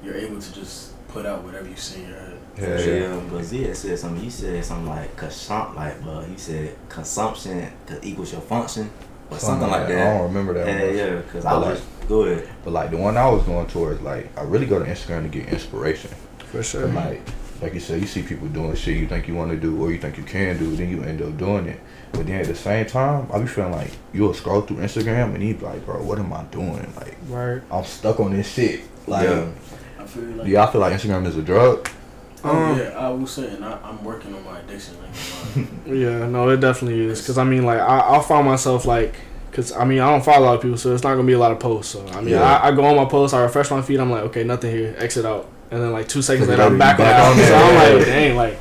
you're 0.03 0.15
able 0.17 0.41
to 0.41 0.55
just 0.55 0.93
put 1.09 1.25
out 1.27 1.43
whatever 1.43 1.69
you 1.69 1.77
see 1.77 2.03
in 2.03 2.09
your 2.11 2.19
head. 2.19 2.39
Yeah, 2.59 2.79
Yeah, 2.79 2.95
yeah. 3.15 3.21
but 3.31 3.43
Zia 3.45 3.75
said 3.75 3.99
something. 3.99 4.23
You 4.23 4.31
said 4.31 4.65
something 4.65 4.87
like 4.89 5.17
consum 5.17 5.75
like, 5.75 5.95
uh, 5.95 6.05
but 6.05 6.29
you 6.29 6.37
said 6.39 6.77
consumption 6.89 7.73
equals 8.03 8.33
your 8.33 8.41
function 8.43 8.91
or 9.31 9.39
something 9.39 9.69
like 9.69 9.83
I 9.83 9.87
that. 9.93 10.07
I 10.07 10.19
don't 10.19 10.27
remember 10.29 10.55
that. 10.55 10.67
Yeah, 10.67 10.87
one. 10.87 10.97
yeah, 10.97 11.15
because 11.23 11.45
I 11.45 11.51
But 11.53 11.61
was 11.67 11.81
like- 11.81 12.09
Go 12.09 12.23
ahead. 12.23 12.49
But 12.65 12.71
like 12.73 12.91
the 12.93 12.99
one 12.99 13.17
I 13.17 13.29
was 13.29 13.43
going 13.43 13.67
towards, 13.67 14.01
like 14.03 14.31
I 14.39 14.43
really 14.43 14.67
go 14.67 14.79
to 14.79 14.85
Instagram 14.85 15.23
to 15.23 15.29
get 15.29 15.49
inspiration. 15.49 16.11
For 16.53 16.63
sure. 16.63 16.85
And 16.85 16.95
like, 16.95 17.21
like 17.63 17.75
you 17.75 17.81
said, 17.81 18.01
you 18.01 18.07
see 18.07 18.23
people 18.23 18.47
doing 18.49 18.75
shit 18.77 18.97
you 18.97 19.07
think 19.09 19.27
you 19.29 19.35
want 19.35 19.51
to 19.51 19.57
do 19.57 19.81
or 19.83 19.91
you 19.91 19.99
think 19.99 20.17
you 20.19 20.25
can 20.25 20.59
do, 20.59 20.75
then 20.77 20.91
you 20.91 21.03
end 21.03 21.23
up 21.23 21.37
doing 21.39 21.67
it. 21.67 21.81
But 22.13 22.27
then 22.27 22.41
at 22.41 22.47
the 22.47 22.55
same 22.55 22.87
time, 22.87 23.29
I 23.33 23.39
be 23.39 23.47
feeling 23.47 23.73
like 23.73 23.91
you'll 24.13 24.35
scroll 24.35 24.61
through 24.63 24.79
Instagram 24.79 25.35
and 25.35 25.43
you 25.43 25.55
be 25.55 25.65
like, 25.65 25.85
bro, 25.85 26.03
what 26.03 26.19
am 26.19 26.33
I 26.33 26.45
doing? 26.45 26.91
Like, 26.97 27.17
Right. 27.29 27.63
I'm 27.71 27.85
stuck 27.85 28.21
on 28.21 28.33
this 28.35 28.49
shit. 28.53 28.81
Like, 29.07 29.29
Yeah. 29.29 29.47
I 29.99 30.05
feel 30.05 30.23
like. 30.23 30.45
do 30.47 30.51
y'all 30.53 30.67
feel 30.71 30.81
like 30.81 30.93
Instagram 30.95 31.27
is 31.27 31.37
a 31.37 31.43
drug? 31.43 31.89
Oh 32.45 32.51
Um, 32.51 32.79
yeah, 32.79 32.85
I 32.91 33.09
will 33.11 33.27
say, 33.27 33.49
and 33.49 33.65
I, 33.65 33.79
I'm 33.83 34.05
working 34.05 34.35
on 34.35 34.45
my 34.45 34.59
addiction. 34.61 34.95
Like, 35.03 35.67
Yeah, 35.87 36.27
no, 36.29 36.49
it 36.51 36.59
definitely 36.61 37.01
is. 37.07 37.27
Cause 37.27 37.39
I 37.39 37.45
mean, 37.45 37.65
like, 37.65 37.81
I, 37.81 37.99
I'll 38.01 38.21
find 38.21 38.47
myself 38.47 38.85
like, 38.85 39.15
cause 39.53 39.73
I 39.73 39.85
mean, 39.85 40.01
I 40.01 40.11
don't 40.11 40.25
follow 40.25 40.45
a 40.45 40.47
lot 40.47 40.55
of 40.57 40.63
people, 40.63 40.77
so 40.77 40.93
it's 40.95 41.03
not 41.03 41.15
gonna 41.15 41.27
be 41.27 41.33
a 41.33 41.39
lot 41.39 41.53
of 41.53 41.59
posts. 41.59 41.93
So 41.93 42.07
I 42.09 42.21
mean, 42.21 42.35
Yeah. 42.35 42.43
I, 42.43 42.69
I 42.69 42.73
go 42.73 42.85
on 42.85 42.97
my 42.97 43.07
posts, 43.07 43.35
I 43.35 43.43
refresh 43.43 43.71
my 43.71 43.81
feed, 43.83 43.99
I'm 43.99 44.11
like, 44.11 44.23
okay, 44.25 44.45
nothing 44.45 44.71
here, 44.71 44.95
exit 44.99 45.25
out, 45.25 45.49
and 45.71 45.83
then 45.83 45.93
like 45.93 46.09
two 46.09 46.23
seconds 46.23 46.47
Click 46.47 46.59
later, 46.59 46.71
it 46.71 46.75
I'm 46.75 46.81
out, 46.81 46.97
back, 46.97 47.01
on 47.01 47.07
back 47.07 47.25
on 47.25 47.37
So 47.37 47.43
there. 47.43 47.57
I'm 47.91 47.97
like, 47.99 48.07
dang, 48.07 48.37
like, 48.37 48.59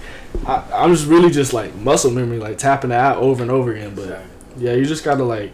I, 0.48 0.84
I'm 0.84 0.92
just 0.94 1.08
really 1.08 1.30
just 1.32 1.54
like 1.54 1.74
muscle 1.76 2.12
memory, 2.12 2.40
like 2.40 2.58
tapping 2.58 2.90
the 2.90 2.96
app 2.96 3.18
over 3.18 3.42
and 3.42 3.52
over 3.52 3.72
again. 3.74 3.94
But 3.96 4.22
yeah, 4.58 4.74
you 4.74 4.86
just 4.86 5.04
gotta 5.04 5.24
like, 5.24 5.52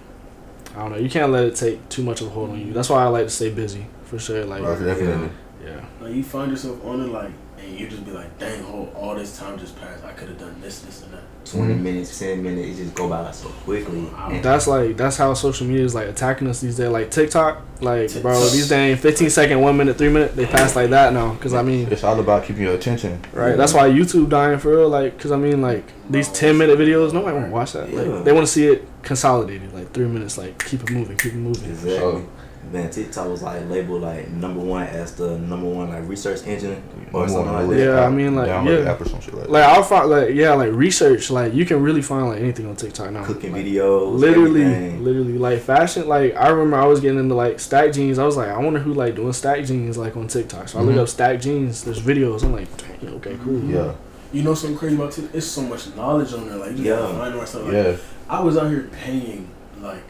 I 0.76 0.80
don't 0.80 0.92
know, 0.92 0.98
you 0.98 1.10
can't 1.10 1.32
let 1.32 1.44
it 1.46 1.56
take 1.56 1.88
too 1.90 2.04
much 2.04 2.22
of 2.22 2.28
a 2.28 2.30
hold 2.30 2.52
on 2.52 2.60
you. 2.60 2.74
That's 2.74 2.90
why 2.90 3.04
I 3.04 3.08
like 3.08 3.26
to 3.26 3.30
stay 3.30 3.50
busy 3.52 3.86
for 4.06 4.18
sure. 4.20 4.46
Like, 4.46 4.62
Bro, 4.62 4.80
definitely. 4.84 5.30
yeah, 5.64 5.86
Like 6.00 6.14
you 6.14 6.24
find 6.24 6.52
yourself 6.52 6.84
on 6.86 7.02
it, 7.02 7.08
like, 7.08 7.32
and 7.62 7.80
you 7.80 7.88
just 7.88 8.04
be 8.06 8.12
like, 8.12 8.38
dang, 8.40 8.64
hold, 8.64 8.94
all 8.96 9.16
this 9.16 9.38
time 9.38 9.58
just 9.60 9.80
passed. 9.80 10.04
I 10.04 10.12
could 10.12 10.30
have 10.30 10.40
done 10.40 10.56
this, 10.62 10.80
this, 10.80 11.04
and 11.04 11.14
that. 11.14 11.22
20 11.44 11.74
Mhm. 11.74 11.82
minutes, 11.82 12.20
10 12.20 12.44
minutes, 12.44 12.80
it 12.80 12.84
just 12.84 12.96
go 12.96 13.10
by 13.10 13.32
so 13.32 13.50
quickly. 13.66 14.08
And 14.30 14.44
that's 14.44 14.68
like 14.68 14.96
that's 14.96 15.18
how 15.18 15.34
social 15.34 15.66
media 15.66 15.84
is 15.84 15.96
like 15.96 16.08
attacking 16.08 16.48
us 16.48 16.62
these 16.62 16.78
days. 16.78 16.90
Like 16.90 17.10
TikTok, 17.10 17.62
like 17.82 18.14
bro, 18.22 18.40
these 18.50 18.70
days 18.70 19.00
15 19.00 19.30
second, 19.32 19.60
one 19.60 19.76
minute, 19.76 19.98
three 19.98 20.10
minute, 20.10 20.36
they 20.36 20.46
pass 20.46 20.76
like 20.76 20.92
that 20.92 21.14
now. 21.14 21.36
Cause 21.42 21.54
I 21.56 21.64
mean, 21.64 21.88
It's 21.92 22.04
all 22.04 22.20
about 22.20 22.46
keeping 22.46 22.62
your 22.64 22.76
attention. 22.76 23.20
right? 23.34 23.58
That's 23.58 23.74
why 23.74 23.90
YouTube 23.90 24.30
dying 24.30 24.60
for 24.60 24.70
real. 24.78 24.88
Like, 24.90 25.18
cause 25.20 25.32
I 25.32 25.38
mean, 25.38 25.62
like 25.64 25.84
these 26.10 26.30
10 26.30 26.58
minute 26.60 26.78
videos, 26.78 27.12
nobody 27.12 27.34
want 27.36 27.48
to 27.48 27.52
watch 27.52 27.74
that. 27.74 27.90
Yeah. 27.92 28.02
Like, 28.02 28.24
they 28.24 28.32
want 28.32 28.46
to 28.46 28.52
see 28.52 28.68
it 28.68 28.88
consolidated, 29.02 29.74
like 29.74 29.92
three 29.94 30.06
minutes. 30.08 30.38
Like, 30.38 30.64
keep 30.64 30.84
it 30.84 30.92
moving, 30.92 31.18
keep 31.18 31.34
it 31.34 31.38
moving. 31.38 31.70
Exactly. 31.72 31.98
So- 31.98 32.24
Man, 32.72 32.90
TikTok 32.90 33.28
was 33.28 33.42
like 33.44 33.68
labeled 33.70 34.02
like 34.02 34.30
number 34.30 34.62
one 34.62 34.84
as 34.84 35.14
the 35.16 35.38
number 35.38 35.68
one 35.68 35.90
like 35.90 36.08
research 36.08 36.48
engine 36.48 36.82
or 37.12 37.22
Number 37.22 37.34
something 37.34 37.54
one, 37.54 37.68
like 37.68 37.78
that. 37.78 37.84
Yeah, 37.84 38.06
I 38.06 38.10
mean, 38.10 38.36
like, 38.36 38.48
download 38.48 38.78
yeah. 38.78 38.84
the 38.86 38.90
app 38.92 39.02
or 39.02 39.10
some 39.10 39.20
shit 39.20 39.34
like, 39.34 39.50
Like 39.50 39.64
I'll 39.66 39.84
find 39.84 40.10
like 40.10 40.34
yeah, 40.34 40.54
like 40.54 40.72
research. 40.72 41.30
Like 41.30 41.54
you 41.54 41.66
can 41.66 41.82
really 41.84 42.02
find 42.02 42.28
like 42.28 42.40
anything 42.40 42.68
on 42.68 42.78
TikTok 42.78 43.12
now. 43.12 43.26
Cooking 43.26 43.52
Like, 43.52 43.66
videos, 43.66 44.18
Literally, 44.18 44.64
everything. 44.64 45.04
literally, 45.04 45.38
like 45.38 45.60
fashion. 45.62 46.08
Like 46.08 46.36
I 46.36 46.48
remember 46.50 46.78
I 46.78 46.86
was 46.86 47.02
getting 47.02 47.20
into 47.20 47.36
like 47.36 47.60
stack 47.60 47.92
jeans. 47.92 48.18
I 48.18 48.26
was 48.26 48.38
like, 48.38 48.48
I 48.48 48.58
wonder 48.58 48.80
who 48.80 48.94
like 48.94 49.16
doing 49.16 49.34
stack 49.34 49.66
jeans 49.66 49.98
like 49.98 50.16
on 50.16 50.28
TikTok. 50.30 50.70
So 50.70 50.80
I 50.80 50.84
Mhm. 50.84 50.86
look 50.88 50.98
up 50.98 51.10
stack 51.10 51.42
jeans. 51.42 51.84
There's 51.84 52.00
videos. 52.02 52.44
I'm 52.44 52.54
like, 52.54 52.70
dang, 52.78 53.14
okay, 53.16 53.38
cool. 53.44 53.60
Yeah, 53.66 53.92
You 54.32 54.44
know 54.44 54.54
something 54.54 54.78
crazy 54.78 54.96
about 54.96 55.12
TikTok? 55.12 55.36
It's 55.36 55.46
so 55.46 55.62
much 55.64 55.94
knowledge 55.98 56.32
on 56.34 56.48
there. 56.48 56.58
Like, 56.58 56.78
you 56.78 56.86
Yeah. 56.86 57.06
find 57.18 57.36
more 57.36 57.46
stuff. 57.46 57.64
Like, 57.66 57.74
yeah. 57.74 57.96
I 58.30 58.40
was 58.42 58.56
out 58.58 58.70
here 58.70 58.88
paying, 59.04 59.50
like, 59.82 60.08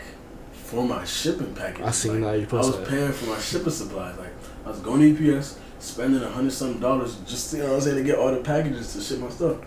for 0.72 0.86
my 0.86 1.04
shipping 1.04 1.54
package. 1.54 1.84
I 1.86 1.92
seen 1.92 2.22
like, 2.22 2.34
that 2.34 2.40
you 2.40 2.46
posted. 2.48 2.76
I 2.76 2.80
was 2.80 2.90
paying 2.90 3.12
for 3.12 3.26
my 3.26 3.40
shipping 3.40 3.70
supplies. 3.72 4.18
Like, 4.18 4.30
I 4.66 4.70
was 4.70 4.80
going 4.80 5.02
to 5.16 5.36
UPS, 5.38 5.60
spending 5.80 6.24
a 6.24 6.30
hundred 6.30 6.54
something 6.54 6.80
dollars 6.80 7.18
just, 7.28 7.52
you 7.54 7.60
know 7.60 7.68
what 7.70 7.76
I'm 7.76 7.82
saying, 7.82 7.98
to 7.98 8.04
get 8.04 8.18
all 8.18 8.32
the 8.32 8.38
packages 8.42 8.94
to 8.94 9.02
ship 9.02 9.20
my 9.20 9.30
stuff. 9.30 9.58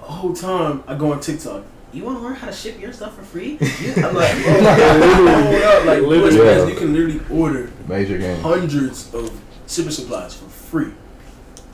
The 0.00 0.02
whole 0.12 0.32
time, 0.34 0.82
I 0.88 0.96
go 0.96 1.12
on 1.12 1.20
TikTok. 1.20 1.62
You 1.92 2.02
want 2.04 2.18
to 2.18 2.24
learn 2.24 2.34
how 2.34 2.48
to 2.48 2.52
ship 2.52 2.80
your 2.80 2.92
stuff 2.92 3.14
for 3.16 3.22
free? 3.22 3.58
You- 3.60 3.94
I'm 4.04 4.14
like, 4.14 4.32
oh 4.34 5.22
my 5.24 5.58
God, 5.58 5.62
up. 5.62 5.84
Like, 5.86 6.00
Literally. 6.02 6.30
literally, 6.36 6.46
Yeah. 6.62 6.66
you 6.66 6.74
can 6.76 6.92
literally 6.92 7.20
order 7.30 7.70
Major 7.88 8.18
game. 8.18 8.40
hundreds 8.42 9.14
of 9.14 9.30
shipping 9.68 9.92
supplies 9.92 10.34
for 10.34 10.46
free. 10.48 10.92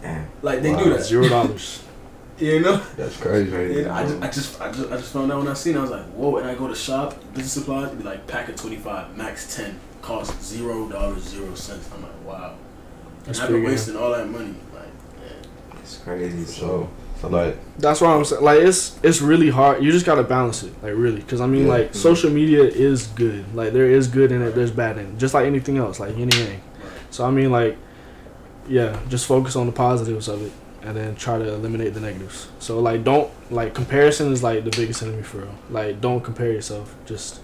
Damn. 0.02 0.26
Like, 0.42 0.60
they 0.62 0.72
Wow. 0.72 0.84
do 0.84 0.90
that. 0.90 1.02
Zero 1.04 1.28
dollars. 1.28 1.82
You 2.42 2.60
know? 2.60 2.76
That's 2.96 3.16
crazy. 3.16 3.82
And 3.82 3.88
I 3.90 4.02
just, 4.04 4.22
I 4.22 4.26
just, 4.30 4.60
I 4.60 4.72
just, 4.72 4.92
I 4.92 4.96
just 4.96 5.12
found 5.12 5.30
out 5.30 5.38
when 5.38 5.48
I 5.48 5.54
seen. 5.54 5.76
it, 5.76 5.78
I 5.78 5.82
was 5.82 5.90
like, 5.90 6.06
whoa! 6.06 6.36
And 6.36 6.48
I 6.48 6.54
go 6.54 6.66
to 6.68 6.74
shop, 6.74 7.14
business 7.34 7.52
supplies, 7.52 7.86
it'd 7.86 7.98
be 7.98 8.04
like 8.04 8.26
pack 8.26 8.48
of 8.48 8.56
twenty 8.56 8.76
five, 8.76 9.16
max 9.16 9.56
ten, 9.56 9.78
cost 10.00 10.42
zero 10.42 10.88
dollars, 10.88 11.22
zero 11.22 11.54
cents. 11.54 11.88
I'm 11.94 12.02
like, 12.02 12.24
wow. 12.26 12.56
That's 13.24 13.38
and 13.38 13.46
I've 13.46 13.52
been 13.52 13.64
wasting 13.64 13.96
all 13.96 14.10
that 14.10 14.28
money. 14.28 14.54
Like, 14.74 14.84
man. 15.20 15.80
It's 15.80 15.98
crazy. 15.98 16.44
So, 16.44 16.52
So, 16.52 16.90
so 17.20 17.28
like, 17.28 17.56
That's 17.78 18.00
why 18.00 18.14
I'm 18.14 18.24
saying. 18.24 18.42
Like 18.42 18.60
it's 18.60 18.98
it's 19.04 19.20
really 19.20 19.50
hard. 19.50 19.82
You 19.82 19.92
just 19.92 20.04
gotta 20.04 20.24
balance 20.24 20.64
it. 20.64 20.72
Like 20.82 20.94
really, 20.94 21.20
because 21.20 21.40
I 21.40 21.46
mean, 21.46 21.66
Yeah. 21.66 21.74
like 21.74 21.86
mm-hmm. 21.90 21.98
social 21.98 22.30
media 22.30 22.64
is 22.64 23.06
good. 23.08 23.54
Like 23.54 23.72
there 23.72 23.86
is 23.86 24.08
good 24.08 24.32
in 24.32 24.42
it. 24.42 24.56
There's 24.56 24.72
bad 24.72 24.98
in 24.98 25.06
it. 25.06 25.18
Just 25.18 25.32
like 25.34 25.46
anything 25.46 25.78
else. 25.78 26.00
Like 26.00 26.16
anything. 26.16 26.60
So 27.10 27.24
I 27.24 27.30
mean, 27.30 27.52
like, 27.52 27.76
yeah, 28.68 28.98
just 29.08 29.26
focus 29.26 29.54
on 29.54 29.66
the 29.66 29.72
positives 29.72 30.28
of 30.28 30.42
it, 30.42 30.52
and 30.82 30.96
then 30.96 31.14
try 31.14 31.38
to 31.38 31.54
eliminate 31.54 31.94
the 31.94 32.00
negatives. 32.00 32.48
So 32.58 32.80
like, 32.80 33.04
don't 33.04 33.30
like 33.50 33.74
comparison 33.74 34.32
is 34.32 34.42
like 34.42 34.64
the 34.64 34.70
biggest 34.70 35.02
enemy 35.02 35.22
for 35.22 35.38
real. 35.38 35.54
Like, 35.70 36.00
don't 36.00 36.22
compare 36.22 36.52
yourself. 36.52 36.94
Just 37.06 37.40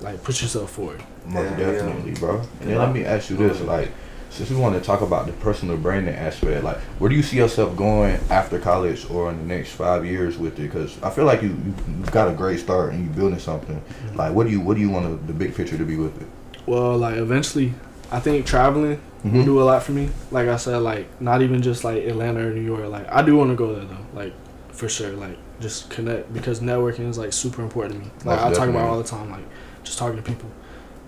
like 0.00 0.22
put 0.22 0.40
yourself 0.42 0.70
forward. 0.70 1.02
most 1.26 1.50
Yeah, 1.50 1.58
yeah. 1.58 1.72
definitely, 1.72 2.12
bro. 2.12 2.40
And 2.60 2.70
then 2.70 2.78
let 2.78 2.92
me 2.92 3.04
ask 3.04 3.30
you 3.30 3.36
this, 3.36 3.60
like, 3.60 3.90
since 4.30 4.48
we 4.50 4.56
want 4.56 4.74
to 4.74 4.80
talk 4.80 5.02
about 5.02 5.26
the 5.26 5.32
personal 5.34 5.76
branding 5.76 6.14
aspect, 6.14 6.64
like, 6.64 6.78
where 6.98 7.10
do 7.10 7.14
you 7.14 7.22
see 7.22 7.36
yourself 7.36 7.76
going 7.76 8.18
after 8.30 8.58
college 8.58 9.08
or 9.10 9.30
in 9.30 9.36
the 9.36 9.54
next 9.54 9.72
five 9.72 10.06
years 10.06 10.38
with 10.38 10.58
it? 10.58 10.62
Because 10.62 11.00
I 11.02 11.10
feel 11.10 11.24
like 11.24 11.42
you 11.42 11.48
you 11.48 11.74
you 11.98 12.04
got 12.10 12.28
a 12.28 12.32
great 12.32 12.60
start 12.60 12.92
and 12.92 13.04
you're 13.04 13.14
building 13.14 13.38
something. 13.38 13.76
Mm-hmm. 13.76 14.16
Like, 14.16 14.34
what 14.34 14.46
do 14.46 14.52
you 14.52 14.60
what 14.60 14.74
do 14.74 14.80
you 14.80 14.90
want 14.90 15.26
the 15.26 15.32
big 15.32 15.54
picture 15.54 15.78
to 15.78 15.84
be 15.84 15.96
with 15.96 16.20
it? 16.20 16.28
Well, 16.66 16.96
like 16.96 17.16
eventually, 17.16 17.74
I 18.10 18.20
think 18.20 18.46
traveling 18.46 19.00
Mhm. 19.24 19.44
do 19.44 19.60
a 19.60 19.64
lot 19.64 19.82
for 19.82 19.92
me. 19.92 20.10
Like 20.30 20.48
I 20.48 20.56
said, 20.56 20.78
like 20.78 21.20
not 21.20 21.42
even 21.42 21.62
just 21.62 21.84
like 21.84 22.02
Atlanta 22.04 22.40
or 22.46 22.50
New 22.50 22.60
York. 22.62 22.86
Like 22.88 23.08
I 23.10 23.22
do 23.22 23.36
want 23.36 23.50
to 23.50 23.56
go 23.56 23.74
there 23.74 23.84
though. 23.84 24.04
Like 24.14 24.32
for 24.72 24.88
sure. 24.88 25.10
Like 25.12 25.36
just 25.60 25.90
connect 25.90 26.32
because 26.32 26.60
networking 26.60 27.08
is 27.08 27.18
like 27.18 27.32
super 27.32 27.62
important 27.62 27.94
to 27.94 28.00
me. 28.00 28.12
Like 28.24 28.40
Most 28.40 28.56
I 28.56 28.58
talk 28.60 28.68
about 28.68 28.86
it 28.86 28.88
all 28.88 28.98
the 28.98 29.08
time. 29.08 29.30
Like 29.30 29.44
just 29.84 29.98
talking 29.98 30.16
to 30.16 30.22
people. 30.22 30.50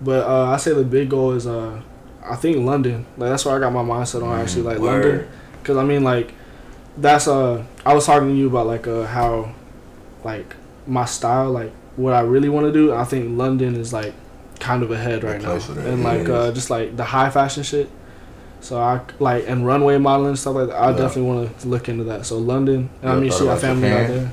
But 0.01 0.25
uh, 0.27 0.45
I 0.45 0.57
say 0.57 0.73
the 0.73 0.83
big 0.83 1.09
goal 1.09 1.31
is 1.31 1.45
uh, 1.47 1.81
I 2.23 2.35
think 2.35 2.65
London. 2.65 3.05
Like 3.17 3.29
that's 3.31 3.45
where 3.45 3.55
I 3.55 3.59
got 3.59 3.71
my 3.73 3.83
mindset 3.83 4.23
on 4.23 4.39
actually. 4.39 4.63
Like 4.63 4.79
London. 4.79 5.27
Cause 5.63 5.77
I 5.77 5.83
mean, 5.83 6.03
like, 6.03 6.31
that's 6.95 7.27
uh, 7.27 7.63
I 7.85 7.93
was 7.95 8.05
talking 8.05 8.29
to 8.29 8.35
you 8.35 8.47
about 8.47 8.67
like 8.67 8.85
uh 8.87 9.03
how, 9.05 9.53
like, 10.23 10.55
my 10.85 11.05
style, 11.05 11.51
like 11.51 11.71
what 11.95 12.13
I 12.13 12.21
really 12.21 12.49
want 12.49 12.67
to 12.67 12.71
do. 12.71 12.93
I 12.93 13.03
think 13.03 13.37
London 13.37 13.75
is 13.75 13.91
like 13.91 14.13
kind 14.59 14.83
of 14.83 14.91
ahead 14.91 15.23
right 15.23 15.41
now, 15.41 15.49
place 15.49 15.65
for 15.65 15.73
that, 15.73 15.87
and 15.87 16.03
like 16.03 16.29
uh, 16.29 16.51
just 16.51 16.69
like 16.69 16.95
the 16.95 17.03
high 17.03 17.29
fashion 17.29 17.63
shit. 17.63 17.89
So 18.65 18.79
I 18.79 18.99
like 19.19 19.47
and 19.47 19.65
runway 19.65 19.99
modeling 19.99 20.29
and 20.29 20.39
stuff 20.39 20.55
like 20.55 20.67
that. 20.69 20.75
I 20.75 20.89
Yeah. 20.89 20.97
definitely 20.97 21.31
want 21.31 21.59
to 21.59 21.67
look 21.67 21.87
into 21.87 22.03
that. 22.05 22.25
So 22.25 22.39
London, 22.39 22.89
and 23.03 23.11
I 23.11 23.15
mean, 23.15 23.29
thought 23.29 23.37
she 23.37 23.45
got 23.45 23.51
about 23.51 23.61
family 23.61 23.91
out 23.91 24.07
there. 24.07 24.31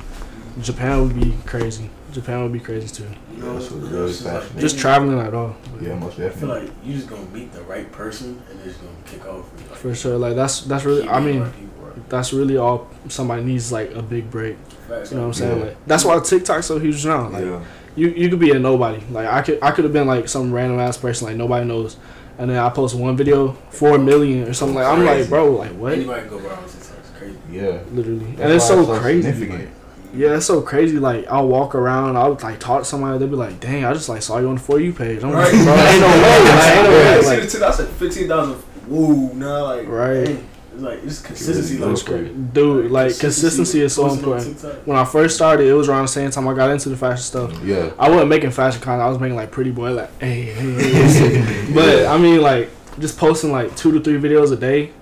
Japan 0.60 1.02
would 1.02 1.20
be 1.20 1.34
crazy. 1.44 1.90
Japan 2.12 2.42
would 2.42 2.52
be 2.52 2.60
crazy 2.60 2.88
too. 2.88 3.04
You 3.36 3.42
know, 3.42 3.52
That's 3.58 3.70
what 3.70 3.82
it's 3.82 3.92
really 3.92 4.08
just 4.08 4.24
like. 4.24 4.58
Just 4.58 4.78
traveling 4.78 5.18
at 5.18 5.34
all. 5.34 5.54
Yeah, 5.82 5.94
most 5.96 6.14
I 6.14 6.16
feel 6.16 6.28
definitely. 6.28 6.60
like 6.62 6.70
you 6.82 6.94
just 6.94 7.08
gonna 7.10 7.26
meet 7.32 7.52
the 7.52 7.62
right 7.62 7.90
person 7.92 8.40
and 8.50 8.58
it's 8.64 8.76
gonna 8.78 8.92
kick 9.04 9.26
off. 9.26 9.48
for 9.50 9.58
you. 9.62 9.68
Like, 9.68 9.78
For 9.78 9.94
sure. 9.94 10.16
Like 10.16 10.34
that's 10.34 10.62
that's 10.62 10.84
really. 10.86 11.06
I 11.08 11.20
mean, 11.20 11.40
right 11.42 11.52
people, 11.54 11.84
right? 11.86 12.08
that's 12.08 12.32
really 12.32 12.56
all 12.56 12.88
somebody 13.08 13.42
needs. 13.44 13.70
Like 13.70 13.94
a 13.94 14.00
big 14.02 14.30
break. 14.30 14.56
Facts, 14.88 15.10
You 15.10 15.18
know 15.18 15.22
what 15.24 15.28
I'm 15.28 15.34
saying? 15.34 15.58
Yeah. 15.58 15.64
Like 15.66 15.76
that's 15.86 16.04
why 16.06 16.18
TikTok's 16.20 16.66
so 16.66 16.78
huge 16.78 17.04
now. 17.04 17.28
Like 17.28 17.44
yeah. 17.44 17.60
you 17.96 18.08
you 18.08 18.30
could 18.30 18.40
be 18.40 18.50
a 18.52 18.58
nobody. 18.58 19.02
Like 19.10 19.26
I 19.26 19.42
could 19.42 19.58
I 19.60 19.70
could 19.72 19.84
have 19.84 19.92
been 19.92 20.06
like 20.06 20.26
some 20.28 20.52
random 20.52 20.78
ass 20.80 20.96
person 20.96 21.26
like 21.28 21.36
nobody 21.36 21.66
knows, 21.66 21.96
and 22.42 22.50
then 22.50 22.58
I 22.58 22.68
post 22.70 22.94
one 22.96 23.16
video 23.16 23.52
four 23.70 23.98
million 23.98 24.48
or 24.48 24.52
something 24.52 24.74
like 24.74 24.86
I'm 24.86 25.04
like 25.04 25.28
bro 25.28 25.52
like 25.52 25.70
what 25.72 25.92
Anybody 25.92 26.22
can 26.22 26.30
go 26.30 26.38
viral 26.38 26.58
on 26.58 26.68
TikTok. 26.68 26.98
It's 26.98 27.10
crazy. 27.16 27.38
Yeah. 27.50 27.78
literally 27.92 28.24
and 28.40 28.52
it's 28.52 28.68
why 28.68 28.84
so 28.84 28.98
crazy. 28.98 29.22
significant. 29.30 29.60
like, 29.60 29.68
yeah, 30.14 30.36
it's 30.36 30.44
so 30.46 30.60
crazy. 30.60 30.98
Like 30.98 31.26
I'll 31.28 31.48
walk 31.48 31.74
around, 31.74 32.16
I'll 32.18 32.34
like 32.42 32.58
talk 32.60 32.82
to 32.82 32.84
somebody, 32.84 33.18
they'll 33.18 33.28
be 33.28 33.36
like, 33.36 33.60
"Dang, 33.60 33.86
I 33.86 33.94
just 33.94 34.10
like 34.10 34.20
saw 34.22 34.38
you 34.40 34.48
on 34.48 34.56
the 34.56 34.60
for 34.60 34.78
you 34.78 34.92
page." 34.92 35.22
I'm 35.24 35.30
Right. 35.32 35.50
like, 35.54 35.64
"Bro, 35.64 35.74
ain't 35.74 36.00
no 36.00 36.06
way, 36.08 36.20
like, 36.20 36.76
ain't 36.76 36.84
no 36.84 36.90
way." 36.90 37.08
I 37.08 37.20
see 37.22 37.26
Like, 37.28 37.48
the 37.50 37.66
I 37.66 37.70
said 37.70 37.88
fifteen 37.88 38.28
thousand. 38.28 38.56
Whoa, 38.88 39.32
now 39.32 39.64
like 39.64 39.88
Right. 39.88 40.24
dang. 40.26 40.48
It's 40.72 40.82
like 40.82 41.04
it's 41.04 41.20
consistency. 41.20 41.76
really 41.76 41.92
like, 41.92 42.06
goes 42.06 42.52
dude, 42.52 42.90
like 42.90 43.18
consistency 43.18 43.80
is 43.80 43.94
so 43.94 44.10
important. 44.12 44.60
When 44.86 44.96
I 44.96 45.04
first 45.04 45.34
started, 45.34 45.66
it 45.66 45.74
was 45.74 45.88
around 45.88 46.02
the 46.02 46.08
same 46.08 46.30
time 46.30 46.48
I 46.48 46.54
got 46.54 46.70
into 46.70 46.88
the 46.88 46.96
fashion 46.96 47.22
stuff. 47.22 47.62
Yeah. 47.62 47.92
I 47.98 48.08
wasn't 48.08 48.28
making 48.28 48.52
fashion 48.52 48.80
content. 48.80 49.02
I 49.02 49.08
was 49.08 49.18
making 49.18 49.36
like 49.36 49.50
pretty 49.50 49.70
boy, 49.70 49.92
like 49.92 50.20
hey, 50.20 50.54
but 51.74 52.06
I 52.06 52.16
mean 52.18 52.40
like 52.40 52.70
just 52.98 53.18
posting 53.18 53.52
like 53.52 53.76
two 53.76 53.92
to 53.92 54.00
three 54.00 54.18
videos 54.18 54.52
a 54.52 54.56
day, 54.56 54.92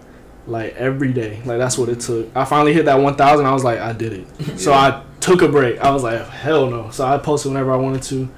like 0.46 0.74
every 0.74 1.12
day. 1.12 1.36
Like 1.44 1.58
that's 1.58 1.78
what 1.78 1.88
it 1.88 2.00
took. 2.00 2.34
I 2.36 2.44
finally 2.44 2.72
hit 2.72 2.86
that 2.86 2.98
one 2.98 3.14
thousand. 3.14 3.46
I 3.46 3.52
was 3.52 3.64
like, 3.64 3.78
I 3.78 3.92
did 3.92 4.12
it. 4.12 4.26
So 4.58 4.72
I 4.72 5.02
took 5.20 5.42
a 5.42 5.48
break. 5.48 5.78
I 5.78 5.90
was 5.90 6.02
like, 6.02 6.26
hell 6.26 6.68
no. 6.68 6.90
So 6.90 7.06
I 7.06 7.16
posted 7.18 7.52
whenever 7.52 7.72
I 7.72 7.76
wanted 7.76 8.02
to. 8.04 8.28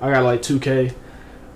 I 0.00 0.10
got 0.10 0.24
like 0.24 0.42
two 0.42 0.58
k, 0.60 0.92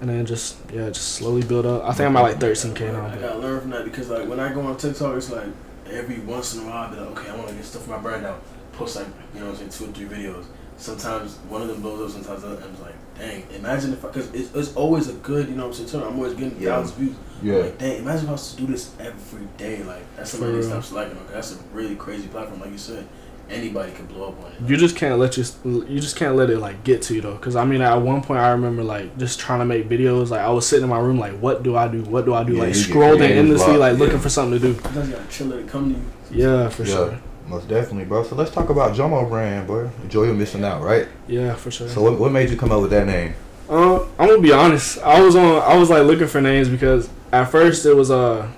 and 0.01 0.11
then 0.11 0.27
just 0.27 0.57
yeah, 0.73 0.89
just 0.91 1.15
slowly 1.15 1.43
build 1.43 1.67
up. 1.67 1.85
I 1.85 1.93
think 1.93 2.09
I'm 2.09 2.17
at 2.17 2.23
like 2.23 2.39
thirteen 2.39 2.75
k 2.75 2.91
now. 2.91 3.07
I 3.07 3.11
But 3.11 3.21
gotta 3.21 3.39
learn 3.39 3.61
from 3.61 3.71
that 3.71 3.85
because 3.85 4.09
like 4.11 4.29
when 4.29 4.41
I 4.41 4.53
go 4.53 4.61
on 4.63 4.77
TikTok, 4.77 5.17
it's 5.17 5.31
like 5.31 5.47
every 5.91 6.19
once 6.21 6.55
in 6.55 6.63
a 6.65 6.67
while 6.67 6.89
I 6.89 6.91
be 6.95 7.01
like, 7.01 7.11
okay, 7.19 7.31
I 7.31 7.37
want 7.37 7.49
to 7.49 7.55
get 7.55 7.65
stuff 7.65 7.85
for 7.85 7.91
my 7.91 7.99
brand 7.99 8.27
out. 8.27 8.43
Post 8.73 8.97
like 8.97 9.07
you 9.35 9.41
know 9.41 9.47
what 9.47 9.61
I'm 9.61 9.71
saying 9.71 9.95
two 9.95 10.05
or 10.05 10.09
three 10.09 10.19
videos. 10.19 10.45
sometimes 10.79 11.37
one 11.49 11.63
of 11.63 11.69
them 11.69 11.81
blows 11.81 12.15
up, 12.15 12.23
sometimes 12.23 12.43
the 12.43 12.49
other. 12.51 12.63
I'm 12.63 12.83
like, 12.83 12.95
dang, 13.19 13.45
imagine 13.55 13.95
if 13.95 14.05
I, 14.05 14.09
because 14.09 14.33
it's, 14.35 14.55
it's 14.55 14.75
always 14.77 15.09
a 15.09 15.15
good, 15.15 15.49
you 15.49 15.55
know 15.55 15.69
what 15.69 15.79
I'm 15.81 15.87
saying? 15.87 16.05
I'm 16.05 16.17
always 16.17 16.35
getting 16.35 16.61
Yeah. 16.61 16.77
thousands 16.77 16.91
of 16.91 16.97
views. 16.99 17.17
Yeah. 17.43 17.55
Like, 17.65 17.79
dang, 17.79 17.99
imagine 18.01 18.25
if 18.25 18.29
I 18.29 18.33
was 18.33 18.55
to 18.55 18.61
do 18.61 18.67
this 18.67 18.91
every 19.01 19.47
day. 19.57 19.83
Like, 19.85 20.03
that's 20.17 20.33
something 20.33 20.49
For 20.51 20.53
I 20.53 20.57
need 20.57 20.63
to 20.65 20.69
stop 20.69 20.85
slacking 20.85 21.17
on. 21.17 21.25
'cause 21.25 21.33
that's 21.33 21.53
a 21.55 21.59
really 21.73 21.97
crazy 21.97 22.29
platform. 22.29 22.61
Like 22.61 22.73
you 22.73 22.79
said, 22.79 23.07
anybody 23.51 23.93
can 23.93 24.07
blow 24.07 24.29
up 24.29 24.45
on 24.45 24.53
it. 24.53 24.69
You 24.69 24.77
just 24.77 24.97
can't 24.97 25.19
let 25.19 25.37
you. 25.37 25.45
You 25.65 26.01
just 26.01 26.17
can't 26.17 26.37
let 26.37 26.51
it 26.51 26.59
like 26.59 26.85
get 26.85 27.03
to 27.03 27.15
you 27.15 27.21
though. 27.21 27.37
Cause 27.39 27.57
I 27.57 27.65
mean, 27.65 27.81
at 27.81 27.95
one 27.97 28.23
point 28.23 28.41
I 28.41 28.51
remember 28.51 28.83
like 28.83 29.17
just 29.19 29.39
trying 29.39 29.61
to 29.61 29.65
make 29.65 29.89
videos. 29.89 30.31
Like 30.31 30.41
I 30.41 30.51
was 30.51 30.67
sitting 30.67 30.85
in 30.85 30.91
my 30.91 30.99
room 30.99 31.19
like, 31.19 31.39
what 31.39 31.63
do 31.63 31.77
I 31.77 31.89
do? 31.89 32.03
What 32.03 32.25
do 32.25 32.35
I 32.35 32.45
do? 32.45 32.55
Yeah, 32.55 32.61
like 32.65 32.75
you 32.75 32.83
get 32.87 32.93
scrolling 32.93 33.31
endlessly, 33.31 33.67
block, 33.67 33.81
like 33.81 33.93
yeah. 33.95 33.99
looking 34.05 34.19
for 34.19 34.29
something 34.29 34.61
to 34.61 34.67
do. 34.73 34.81
Sometimes 34.81 35.09
you 35.09 35.15
gotta 35.17 35.29
chill 35.29 35.53
it 35.53 35.69
come 35.69 35.95
to 35.95 36.35
you. 36.35 36.45
Yeah, 36.45 36.69
for 36.69 36.85
Yeah. 36.85 36.95
sure. 36.95 37.19
Most 37.47 37.69
definitely, 37.69 38.07
bro. 38.07 38.25
So 38.25 38.35
let's 38.35 38.51
talk 38.51 38.71
about 38.71 38.97
Jomo 38.97 39.29
brand, 39.29 39.69
bro. 39.69 39.89
Enjoy 40.03 40.25
your 40.25 40.35
missing 40.35 40.65
out, 40.65 40.83
right? 40.83 41.07
Yeah, 41.29 41.55
for 41.55 41.71
sure. 41.71 41.89
So 41.89 42.03
what, 42.03 42.19
what 42.19 42.33
made 42.33 42.51
you 42.51 42.57
come 42.57 42.73
up 42.73 42.83
with 42.83 42.91
that 42.91 43.07
name? 43.07 43.35
Uh, 43.69 44.03
I'm 44.19 44.29
gonna 44.29 44.41
be 44.41 44.53
honest. 44.53 44.99
I 44.99 45.21
was 45.21 45.37
on. 45.37 45.63
I 45.63 45.77
was 45.77 45.91
like 45.91 46.05
looking 46.05 46.27
for 46.27 46.41
names 46.41 46.69
because 46.69 47.09
at 47.33 47.45
first 47.45 47.87
it 47.87 47.95
was 47.95 48.11
uh, 48.11 48.49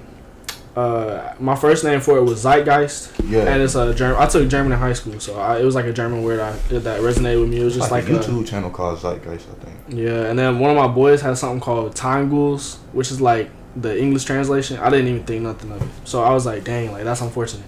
uh, 0.77 1.35
my 1.41 1.57
first 1.57 1.83
name 1.85 2.01
for 2.01 2.19
it 2.19 2.23
was 2.23 2.45
Zeitgeist, 2.45 3.13
Yeah. 3.29 3.41
and 3.53 3.63
it's 3.63 3.75
a 3.75 3.93
German. 3.95 4.21
I 4.23 4.27
took 4.27 4.49
German 4.49 4.73
in 4.73 4.79
high 4.79 4.93
school, 4.93 5.19
so 5.19 5.39
I, 5.39 5.59
it 5.61 5.65
was 5.65 5.75
like 5.75 5.87
a 5.87 5.93
German 5.93 6.23
word 6.23 6.39
I, 6.41 6.53
that 6.79 7.01
resonated 7.01 7.41
with 7.41 7.51
me. 7.51 7.61
It 7.61 7.65
was 7.65 7.75
just 7.75 7.91
like, 7.91 8.05
like, 8.05 8.13
a 8.13 8.17
a- 8.17 8.21
YouTube 8.21 8.47
channel 8.47 8.71
called 8.71 8.99
Zeitgeist, 8.99 9.47
I 9.51 9.65
think. 9.65 9.77
Yeah, 9.89 10.27
and 10.27 10.39
then 10.39 10.59
one 10.59 10.71
of 10.71 10.77
my 10.77 10.87
boys 10.89 11.21
had 11.21 11.37
something 11.39 11.61
called 11.61 11.97
Time 11.97 12.29
Ghouls, 12.31 12.77
which 12.93 13.11
is 13.11 13.21
like 13.21 13.51
the 13.77 14.01
English 14.01 14.25
translation. 14.25 14.79
I 14.79 14.91
didn't 14.91 15.09
even 15.09 15.25
think 15.25 15.43
nothing 15.43 15.71
of 15.73 15.83
it. 15.83 15.89
So 16.05 16.23
I 16.23 16.33
was 16.33 16.47
like, 16.47 16.65
dang, 16.65 16.93
like 16.93 17.05
that's 17.05 17.21
unfortunate. 17.21 17.67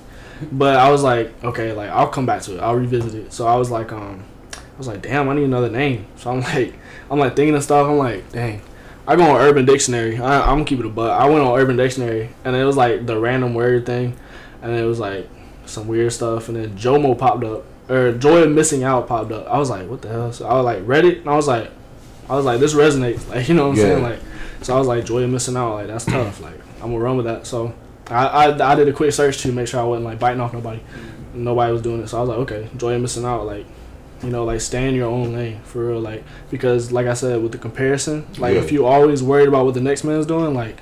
But 0.53 0.77
I 0.77 0.91
was 0.91 1.03
like, 1.03 1.33
okay, 1.45 1.73
like 1.73 1.91
I'll 1.91 2.09
come 2.09 2.27
back 2.27 2.43
to 2.43 2.57
it. 2.57 2.61
I'll 2.61 2.77
revisit 2.77 3.15
it. 3.15 3.33
So 3.33 3.47
I 3.47 3.57
was 3.57 3.71
like, 3.71 3.93
um, 3.93 4.25
I 4.55 4.79
was 4.79 4.87
like, 4.89 5.03
damn, 5.03 5.29
I 5.29 5.35
need 5.35 5.45
another 5.45 5.69
name. 5.71 6.07
So 6.17 6.31
I'm 6.31 6.41
like, 6.55 6.75
I'm 7.11 7.19
like 7.19 7.37
thinking 7.37 7.55
of 7.55 7.63
stuff. 7.63 7.87
I'm 7.89 7.99
like, 7.99 8.31
dang. 8.33 8.63
I 9.11 9.17
go 9.17 9.25
on 9.25 9.41
Urban 9.41 9.65
Dictionary. 9.65 10.19
I, 10.19 10.41
I'm 10.43 10.59
gonna 10.59 10.65
keep 10.65 10.79
it 10.79 10.87
a 10.87 10.89
butt. 10.89 11.11
I 11.11 11.29
went 11.29 11.41
on 11.45 11.59
Urban 11.59 11.77
Dictionary, 11.77 12.31
and 12.45 12.55
it 12.55 12.65
was 12.65 12.77
like 12.77 13.07
the 13.07 13.19
random 13.19 13.55
word 13.55 13.85
thing, 13.85 14.17
and 14.63 14.73
it 14.73 14.85
was 14.85 15.01
like 15.01 15.29
some 15.67 15.89
weird 15.89 16.13
stuff. 16.13 16.49
And 16.49 16.57
then 16.57 16.77
Jomo 16.79 17.19
popped 17.19 17.43
up, 17.43 17.65
or 17.91 18.13
Joy 18.13 18.43
of 18.45 18.53
Missing 18.53 18.85
Out 18.85 19.09
popped 19.09 19.33
up. 19.33 19.49
I 19.49 19.59
was 19.59 19.69
like, 19.69 19.89
what 19.89 20.01
the 20.03 20.09
hell? 20.09 20.33
So 20.33 20.47
I 20.47 20.55
was 20.55 20.65
like, 20.65 20.87
read 20.87 21.05
it, 21.05 21.19
and 21.19 21.29
I 21.29 21.35
was 21.35 21.49
like, 21.49 21.71
I 22.29 22.37
was 22.37 22.45
like, 22.45 22.61
this 22.61 22.75
resonates. 22.75 23.29
Like, 23.29 23.49
you 23.49 23.55
know 23.55 23.65
what 23.69 23.73
I'm 23.73 23.79
Yeah. 23.79 23.83
saying? 23.85 24.03
Like, 24.05 24.21
so 24.63 24.77
I 24.77 24.79
was 24.79 24.87
like, 24.87 25.05
joy 25.05 25.25
of 25.25 25.31
missing 25.31 25.57
out. 25.57 25.75
Like, 25.75 25.87
that's 25.89 26.05
tough. 26.05 26.41
Like, 26.41 26.61
I'm 26.77 26.93
gonna 26.93 26.99
run 27.01 27.17
with 27.17 27.27
that. 27.27 27.47
So 27.49 27.75
I, 28.09 28.27
I, 28.27 28.73
I 28.73 28.75
did 28.77 28.87
a 28.87 28.93
quick 28.93 29.13
search 29.13 29.39
to 29.43 29.51
make 29.53 29.67
sure 29.67 29.81
I 29.81 29.85
wasn't 29.85 30.05
like 30.05 30.21
biting 30.21 30.41
off 30.41 30.53
nobody. 30.53 30.81
Nobody 31.35 31.73
was 31.73 31.83
doing 31.83 32.01
it. 32.01 32.09
So 32.09 32.19
I 32.19 32.21
was 32.21 32.29
like, 32.29 32.39
okay, 32.39 32.69
joy 32.77 32.95
of 32.95 33.03
missing 33.03 33.25
out. 33.25 33.45
Like, 33.45 33.67
you 34.23 34.31
know, 34.31 34.45
like 34.45 34.61
stay 34.61 34.89
in 34.89 34.95
your 34.95 35.09
own 35.09 35.33
lane 35.33 35.61
for 35.65 35.87
real. 35.89 36.01
Like, 36.01 36.25
because 36.51 36.93
like 36.93 37.07
I 37.07 37.15
said, 37.15 37.43
with 37.43 37.53
the 37.53 37.59
comparison, 37.59 38.27
like 38.39 38.55
Yeah. 38.55 38.61
if 38.61 38.71
you 38.73 38.87
always 38.87 39.23
worried 39.23 39.49
about 39.49 39.65
what 39.65 39.75
the 39.75 39.81
next 39.81 40.05
man's 40.05 40.27
doing, 40.27 40.55
like, 40.55 40.81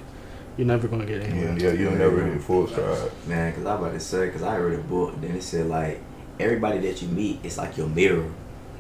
you're 0.56 0.66
never 0.66 0.88
gonna 0.88 1.06
get 1.06 1.22
anywhere. 1.22 1.56
Yeah, 1.58 1.68
yeah, 1.68 1.72
you'll 1.72 1.92
never 1.92 2.22
hit 2.24 2.40
full 2.42 2.66
stride. 2.66 3.10
Man, 3.28 3.50
because 3.52 3.64
I 3.66 3.74
about 3.76 3.92
to 3.92 4.00
say, 4.00 4.26
because 4.26 4.42
I 4.42 4.56
read 4.56 4.78
a 4.78 4.82
book, 4.82 5.20
then 5.20 5.32
it 5.36 5.42
said, 5.42 5.66
like, 5.68 6.00
everybody 6.40 6.78
that 6.80 7.00
you 7.00 7.08
meet 7.08 7.38
is 7.44 7.58
like 7.58 7.76
your 7.76 7.88
mirror. 7.88 8.24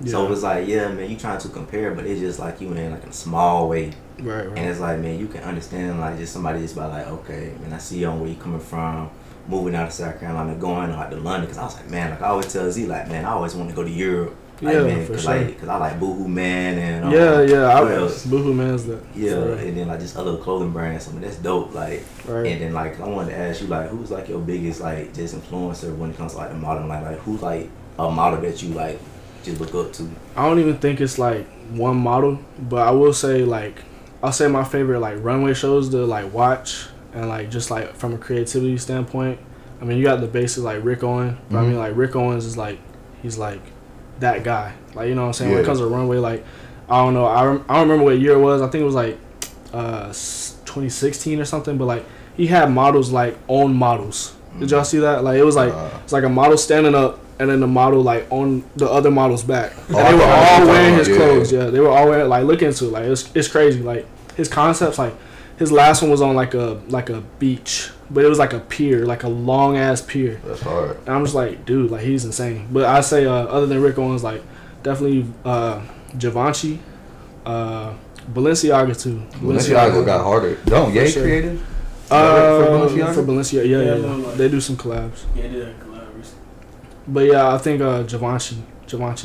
Yeah. 0.00 0.10
So 0.12 0.26
Yeah. 0.26 0.32
it's 0.32 0.42
like, 0.42 0.66
yeah, 0.68 0.88
man, 0.88 1.08
you 1.10 1.16
trying 1.16 1.38
to 1.38 1.48
compare, 1.48 1.92
but 1.92 2.04
it's 2.06 2.20
just 2.20 2.38
like 2.40 2.60
you 2.60 2.72
in 2.72 2.90
like 2.90 3.04
a 3.06 3.12
small 3.12 3.68
way. 3.68 3.92
Right, 4.20 4.48
right. 4.48 4.58
And 4.58 4.68
it's 4.70 4.80
like, 4.80 4.98
man, 4.98 5.20
you 5.20 5.28
can 5.28 5.42
understand, 5.44 6.00
like, 6.00 6.18
just 6.18 6.32
somebody 6.32 6.60
just 6.60 6.74
by, 6.74 6.86
like, 6.86 7.06
okay, 7.06 7.52
man, 7.62 7.72
I 7.72 7.78
see 7.78 8.04
on 8.04 8.18
where 8.20 8.28
you 8.28 8.34
coming 8.36 8.58
from, 8.58 9.10
moving 9.46 9.76
out 9.76 9.86
of 9.86 9.92
South 9.92 10.18
Carolina, 10.18 10.56
going 10.56 10.90
out 10.90 11.10
to 11.12 11.16
London. 11.16 11.42
Because 11.42 11.58
I 11.58 11.64
was 11.64 11.76
like, 11.76 11.88
man, 11.90 12.10
like, 12.10 12.22
I 12.22 12.26
always 12.26 12.52
tell 12.52 12.68
Z, 12.70 12.86
like, 12.86 13.08
man, 13.08 13.24
I 13.24 13.30
always 13.30 13.54
want 13.54 13.70
to 13.70 13.76
go 13.76 13.84
to 13.84 13.90
Europe. 13.90 14.34
Like, 14.60 14.74
Yeah, 14.74 14.82
man, 14.82 15.06
for 15.06 15.12
cause, 15.14 15.22
sure. 15.22 15.36
like, 15.36 15.60
cause 15.60 15.68
I 15.68 15.76
like 15.76 16.00
Boohoo 16.00 16.26
Man 16.28 16.78
and 16.78 17.04
um, 17.04 17.12
yeah, 17.12 17.40
yeah. 17.42 17.80
what 17.80 17.92
I, 17.92 17.94
else? 17.96 18.26
Boohoo 18.26 18.52
man's 18.54 18.86
that. 18.86 19.00
Yeah, 19.14 19.34
real. 19.34 19.52
and 19.54 19.76
then 19.76 19.88
like 19.88 20.00
just 20.00 20.16
other 20.16 20.36
clothing 20.38 20.70
brands. 20.72 21.08
I 21.08 21.12
mean, 21.12 21.20
that's 21.20 21.36
dope. 21.36 21.74
Like, 21.74 22.04
Right. 22.26 22.46
and 22.46 22.60
then 22.60 22.72
like 22.72 23.00
I 23.00 23.06
wanted 23.08 23.30
to 23.30 23.36
ask 23.38 23.60
you 23.60 23.68
like, 23.68 23.88
who's 23.90 24.10
like 24.10 24.28
your 24.28 24.40
biggest 24.40 24.80
like 24.80 25.14
just 25.14 25.34
influencer 25.36 25.96
when 25.96 26.10
it 26.10 26.16
comes 26.16 26.32
to 26.32 26.38
like 26.38 26.50
the 26.50 26.56
modern 26.56 26.88
life? 26.88 27.04
Like, 27.04 27.18
who's 27.20 27.40
like 27.42 27.70
a 27.98 28.10
model 28.10 28.40
that 28.40 28.62
you 28.62 28.74
like 28.74 28.98
just 29.44 29.60
look 29.60 29.74
up 29.74 29.92
to? 29.94 30.10
I 30.36 30.48
don't 30.48 30.58
even 30.58 30.78
think 30.78 31.00
it's 31.00 31.18
like 31.18 31.46
one 31.70 31.96
model, 31.96 32.38
but 32.58 32.86
I 32.86 32.90
will 32.90 33.12
say 33.12 33.44
like 33.44 33.82
I'll 34.22 34.32
say 34.32 34.48
my 34.48 34.64
favorite 34.64 34.98
like 34.98 35.22
runway 35.22 35.54
shows 35.54 35.88
to 35.90 35.98
like 36.04 36.32
watch 36.32 36.86
and 37.14 37.28
like 37.28 37.48
just 37.50 37.70
like 37.70 37.94
from 37.94 38.14
a 38.14 38.18
creativity 38.18 38.76
standpoint. 38.76 39.38
I 39.80 39.84
mean, 39.84 39.98
you 39.98 40.02
got 40.04 40.20
the 40.20 40.26
basics 40.26 40.64
like 40.64 40.82
Rick 40.82 41.04
Owen, 41.04 41.38
but 41.48 41.58
I 41.58 41.62
mean 41.62 41.78
like 41.78 41.96
Rick 41.96 42.16
Owens 42.16 42.44
is 42.44 42.56
like 42.56 42.80
he's 43.22 43.38
like 43.38 43.60
that 44.20 44.44
guy. 44.44 44.74
Like 44.94 45.08
you 45.08 45.14
know 45.14 45.22
what 45.22 45.28
I'm 45.28 45.32
saying? 45.34 45.52
When 45.52 45.60
it 45.60 45.66
comes 45.66 45.78
to 45.78 45.86
runway, 45.86 46.18
like 46.18 46.44
I 46.88 46.98
don't 47.04 47.14
know, 47.14 47.26
I, 47.26 47.44
rem- 47.44 47.64
I 47.68 47.74
don't 47.74 47.88
remember 47.88 48.04
what 48.04 48.18
year 48.18 48.32
it 48.32 48.40
was. 48.40 48.62
I 48.62 48.68
think 48.68 48.82
it 48.82 48.86
was 48.86 48.94
like 48.94 49.18
uh 49.72 50.06
2016 50.06 51.40
or 51.40 51.44
something. 51.44 51.76
But 51.78 51.86
like 51.86 52.04
he 52.36 52.46
had 52.46 52.70
models 52.70 53.10
like 53.10 53.36
own 53.48 53.74
models. 53.74 54.34
Did 54.58 54.70
y'all 54.70 54.84
see 54.84 54.98
that? 54.98 55.24
Like 55.24 55.38
it 55.38 55.44
was 55.44 55.56
like 55.56 55.72
Uh, 55.72 55.90
it's 56.02 56.12
like 56.12 56.24
a 56.24 56.28
model 56.28 56.56
standing 56.56 56.94
up 56.94 57.20
and 57.38 57.48
then 57.50 57.60
the 57.60 57.66
model 57.66 58.02
like 58.02 58.26
on 58.30 58.64
the 58.76 58.90
other 58.90 59.10
model's 59.10 59.44
back. 59.44 59.72
Oh, 59.90 59.94
they 59.94 60.02
were 60.02 60.10
know 60.10 60.16
what 60.16 60.58
you're 60.58 60.60
all 60.60 60.66
wearing 60.66 60.94
his 60.96 61.08
yeah. 61.08 61.16
clothes. 61.16 61.52
Yeah, 61.52 61.64
they 61.66 61.80
were 61.80 61.90
all 61.90 62.08
wearing 62.08 62.28
like 62.28 62.44
look 62.44 62.62
into 62.62 62.86
it. 62.86 62.92
Like 62.92 63.04
it's 63.04 63.34
it's 63.34 63.48
crazy. 63.48 63.82
Like 63.82 64.06
his 64.36 64.48
concepts 64.48 64.98
like 64.98 65.14
his 65.58 65.72
last 65.72 66.02
one 66.02 66.10
was 66.10 66.22
on 66.22 66.34
like 66.34 66.54
a 66.54 66.80
like 66.88 67.10
a 67.10 67.20
beach, 67.38 67.90
but 68.10 68.24
it 68.24 68.28
was 68.28 68.38
like 68.38 68.52
a 68.52 68.60
pier, 68.60 69.04
like 69.06 69.22
a 69.22 69.28
long 69.28 69.76
ass 69.76 70.00
pier. 70.02 70.40
that's 70.44 70.62
hard. 70.62 70.96
And 71.00 71.10
I'm 71.10 71.24
just 71.24 71.34
like, 71.34 71.64
dude, 71.66 71.90
like 71.90 72.02
he's 72.02 72.24
insane. 72.24 72.68
But 72.70 72.84
I 72.84 73.00
say 73.00 73.26
uh, 73.26 73.32
other 73.32 73.66
than 73.66 73.82
Rick 73.82 73.98
Owens, 73.98 74.22
like 74.24 74.42
definitely 74.82 75.26
uh 75.44 75.82
Givenchy, 76.18 76.80
uh 77.44 77.92
Balenciaga 78.32 79.00
too. 79.00 79.22
Balenciaga 79.40 80.04
got 80.04 80.22
harder. 80.24 80.56
Don't 80.66 80.92
Ye 80.94 81.08
sure. 81.08 81.22
creative? 81.22 81.62
Uh, 82.10 82.64
For 82.64 82.70
Balenciaga? 82.70 83.14
for 83.14 83.22
Balenciaga, 83.22 83.68
yeah, 83.68 83.78
Yeah, 83.78 83.94
yeah, 83.94 84.00
no, 84.00 84.16
like- 84.16 84.36
They 84.36 84.48
do 84.48 84.60
some 84.60 84.76
collabs. 84.76 85.24
Yeah, 85.34 85.42
they 85.42 85.48
did 85.48 85.68
a 85.68 85.74
collab 85.74 86.16
recently. 86.16 86.42
But 87.06 87.26
yeah, 87.26 87.52
I 87.54 87.58
think 87.58 87.80
uh 87.82 88.02
Givenchy, 88.04 88.56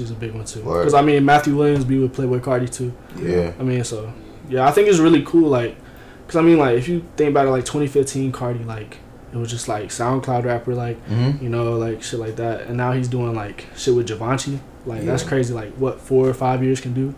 is 0.03 0.11
a 0.11 0.13
big 0.15 0.33
one 0.33 0.43
too. 0.45 0.59
Because 0.59 0.93
I 0.93 1.01
mean 1.01 1.23
Matthew 1.23 1.55
Williams 1.55 1.85
be 1.85 1.99
with 1.99 2.15
Playboi 2.15 2.41
Carti 2.41 2.69
too. 2.69 2.93
Yeah. 3.17 3.53
I 3.59 3.63
mean 3.63 3.83
so 3.83 4.11
yeah, 4.49 4.67
I 4.67 4.71
think 4.71 4.89
it's 4.89 4.99
really 4.99 5.23
cool. 5.23 5.47
Like, 5.49 5.77
cause 6.27 6.35
I 6.35 6.41
mean 6.41 6.57
like 6.57 6.77
if 6.77 6.87
you 6.87 7.03
think 7.17 7.29
about 7.31 7.47
it, 7.47 7.51
like 7.51 7.65
2015 7.65 8.31
Carti, 8.31 8.65
like 8.65 8.97
it 9.33 9.37
was 9.37 9.49
just 9.49 9.67
like 9.67 9.89
SoundCloud 9.89 10.45
rapper, 10.45 10.75
like 10.75 10.97
Mm-hmm. 11.07 11.43
you 11.43 11.49
know 11.49 11.73
like 11.77 12.03
shit 12.03 12.19
like 12.19 12.35
that, 12.37 12.61
and 12.61 12.77
now 12.77 12.91
he's 12.91 13.07
doing 13.07 13.33
like 13.35 13.65
shit 13.75 13.95
with 13.95 14.07
Givenchy. 14.07 14.59
Like 14.85 15.03
that's 15.03 15.23
crazy. 15.23 15.53
Like 15.53 15.73
what 15.75 15.99
four 15.99 16.27
or 16.27 16.33
five 16.33 16.63
years 16.63 16.81
can 16.81 16.93
do. 16.93 17.13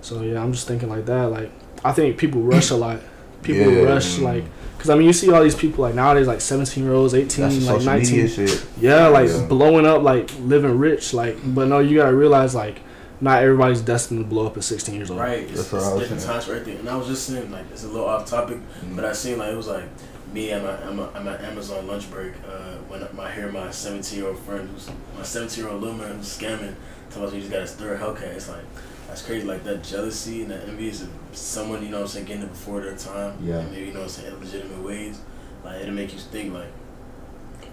So 0.00 0.22
yeah, 0.22 0.42
I'm 0.42 0.52
just 0.52 0.66
thinking 0.66 0.88
like 0.88 1.06
that. 1.06 1.24
Like 1.30 1.50
I 1.84 1.92
think 1.92 2.16
people 2.18 2.40
rush 2.42 2.70
a 2.70 2.76
lot. 2.76 3.00
People 3.42 3.70
Yeah. 3.72 3.82
rush 3.82 4.18
like. 4.18 4.44
Cause 4.78 4.90
I 4.90 4.96
mean, 4.96 5.06
you 5.06 5.12
see 5.12 5.30
all 5.30 5.42
these 5.44 5.54
people 5.54 5.82
like 5.82 5.94
nowadays, 5.94 6.26
like 6.26 6.40
17 6.40 6.82
year 6.82 6.92
olds, 6.92 7.14
18, 7.14 7.44
That's 7.44 7.66
like 7.66 7.82
19. 7.84 8.16
media 8.16 8.28
shit. 8.28 8.66
Yeah, 8.80 9.06
like 9.06 9.28
Yeah. 9.28 9.46
blowing 9.46 9.86
up, 9.86 10.02
like 10.02 10.28
living 10.40 10.76
rich, 10.76 11.14
like. 11.14 11.36
But 11.54 11.68
no, 11.68 11.78
you 11.78 11.98
gotta 11.98 12.16
realize, 12.16 12.52
like, 12.56 12.80
not 13.22 13.42
everybody's 13.42 13.80
destined 13.80 14.20
to 14.20 14.26
blow 14.26 14.46
up 14.46 14.56
at 14.56 14.64
16 14.64 14.94
years 14.94 15.10
old. 15.10 15.20
Right, 15.20 15.40
it's, 15.40 15.52
That's 15.52 15.72
what 15.72 15.78
it's 15.78 15.86
I 15.86 15.92
was 15.94 16.00
different 16.02 16.22
saying. 16.22 16.32
times 16.32 16.44
for 16.44 16.54
everything. 16.54 16.78
And 16.80 16.88
I 16.88 16.96
was 16.96 17.06
just 17.06 17.24
saying, 17.26 17.50
like, 17.50 17.64
it's 17.70 17.84
a 17.84 17.88
little 17.88 18.06
off 18.06 18.26
topic, 18.26 18.58
but 18.94 19.04
I 19.04 19.12
seen 19.12 19.38
like 19.38 19.52
it 19.52 19.56
was 19.56 19.68
like 19.68 19.84
me 20.32 20.50
and 20.50 20.64
my 20.64 20.76
I'm, 20.84 20.98
a, 20.98 21.10
I'm 21.14 21.28
at 21.28 21.40
Amazon 21.42 21.86
lunch 21.86 22.10
break 22.10 22.32
uh, 22.48 22.76
when 22.88 23.02
I 23.20 23.30
hear 23.30 23.50
my 23.52 23.70
17 23.70 24.18
year 24.18 24.28
old 24.28 24.38
friend 24.40 24.68
who's 24.68 24.90
my 25.16 25.22
17 25.22 25.62
year 25.62 25.72
old 25.72 25.82
little 25.82 25.96
man 25.96 26.16
who's 26.16 26.36
scamming, 26.36 26.74
tells 27.10 27.32
me 27.32 27.40
he's 27.40 27.50
got 27.50 27.60
his 27.60 27.72
third 27.74 28.00
Hellcat. 28.00 28.22
It's 28.34 28.48
like 28.48 28.64
that's 29.06 29.22
crazy, 29.24 29.46
like 29.46 29.62
that 29.64 29.84
jealousy 29.84 30.42
and 30.42 30.50
that 30.50 30.68
envy 30.68 30.88
is 30.88 31.02
of 31.02 31.10
someone 31.32 31.82
you 31.82 31.90
know 31.90 31.98
what 31.98 32.04
I'm 32.04 32.08
saying 32.08 32.26
getting 32.26 32.42
it 32.42 32.48
before 32.50 32.80
their 32.80 32.96
time. 32.96 33.38
Yeah. 33.42 33.58
and 33.60 33.70
maybe 33.70 33.86
you 33.86 33.92
know 33.92 34.00
what 34.00 34.04
I'm 34.04 34.08
saying 34.10 34.32
illegitimate 34.34 34.82
ways. 34.82 35.20
Like 35.64 35.80
it'll 35.82 35.94
make 35.94 36.12
you 36.12 36.18
think 36.18 36.52
like. 36.54 36.68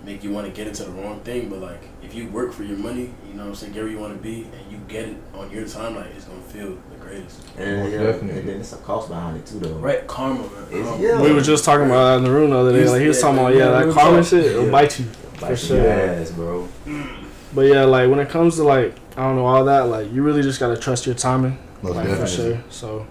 Make 0.06 0.24
you 0.24 0.32
want 0.32 0.48
to 0.48 0.54
get 0.54 0.66
into 0.68 0.84
the 0.84 0.92
wrong 0.92 1.20
thing, 1.22 1.50
but 1.50 1.60
like 1.60 1.82
if 2.02 2.16
you 2.16 2.30
work 2.30 2.54
for 2.54 2.64
your 2.64 2.78
money, 2.78 3.12
you 3.28 3.34
know 3.34 3.44
what 3.44 3.50
I'm 3.50 3.56
saying, 3.56 3.74
get 3.74 3.84
where 3.84 3.92
you 3.92 4.00
want 4.00 4.14
to 4.16 4.20
be, 4.24 4.44
and 4.44 4.72
you 4.72 4.78
get 4.88 5.10
it 5.10 5.18
on 5.36 5.52
your 5.52 5.68
time, 5.68 5.96
like 5.96 6.08
it's 6.16 6.26
gonna 6.26 6.40
feel 6.42 6.78
the 6.90 6.96
greatest. 7.00 7.46
And, 7.58 7.84
Most 7.84 7.92
yeah, 7.92 8.04
definitely. 8.04 8.40
and 8.40 8.50
then 8.50 8.60
it's 8.62 8.74
a 8.74 8.78
cost 8.78 9.10
behind 9.10 9.38
it 9.38 9.46
too, 9.46 9.60
though. 9.60 9.74
Right, 9.76 10.08
karma, 10.08 10.40
man. 10.42 10.50
Karma. 10.84 11.02
yeah. 11.02 11.22
We 11.22 11.34
were 11.34 11.42
just 11.42 11.66
talking 11.66 11.86
about 11.86 12.06
that 12.12 12.18
in 12.20 12.24
the 12.24 12.32
room 12.32 12.52
the 12.52 12.58
other 12.58 12.72
day. 12.72 12.88
Like, 12.90 13.02
he 13.02 13.08
was 13.08 13.18
Yeah, 13.18 13.22
talking 13.22 13.40
about, 13.40 13.54
yeah, 13.54 13.60
yeah, 13.66 13.72
that 13.72 13.86
real 13.86 13.94
karma 13.94 14.18
talk. 14.18 14.26
shit, 14.28 14.46
it'll 14.46 14.72
bite 14.72 15.00
you. 15.00 15.06
Like 15.42 15.58
sure. 15.58 15.78
your 15.78 15.88
ass, 15.90 16.32
bro. 16.32 16.68
Mm. 16.86 17.26
But 17.54 17.62
yeah, 17.62 17.84
like, 17.84 18.10
when 18.10 18.20
it 18.20 18.30
comes 18.30 18.56
to, 18.56 18.64
like, 18.64 18.96
I 19.18 19.24
don't 19.24 19.36
know, 19.36 19.46
all 19.46 19.66
that, 19.66 19.82
like, 19.88 20.12
you 20.14 20.24
really 20.24 20.42
just 20.42 20.60
gotta 20.60 20.78
trust 20.78 21.06
your 21.06 21.16
timing. 21.16 21.58
Most 21.82 21.96
like, 21.96 22.08
for 22.08 22.28
sure. 22.28 22.64
So, 22.70 23.06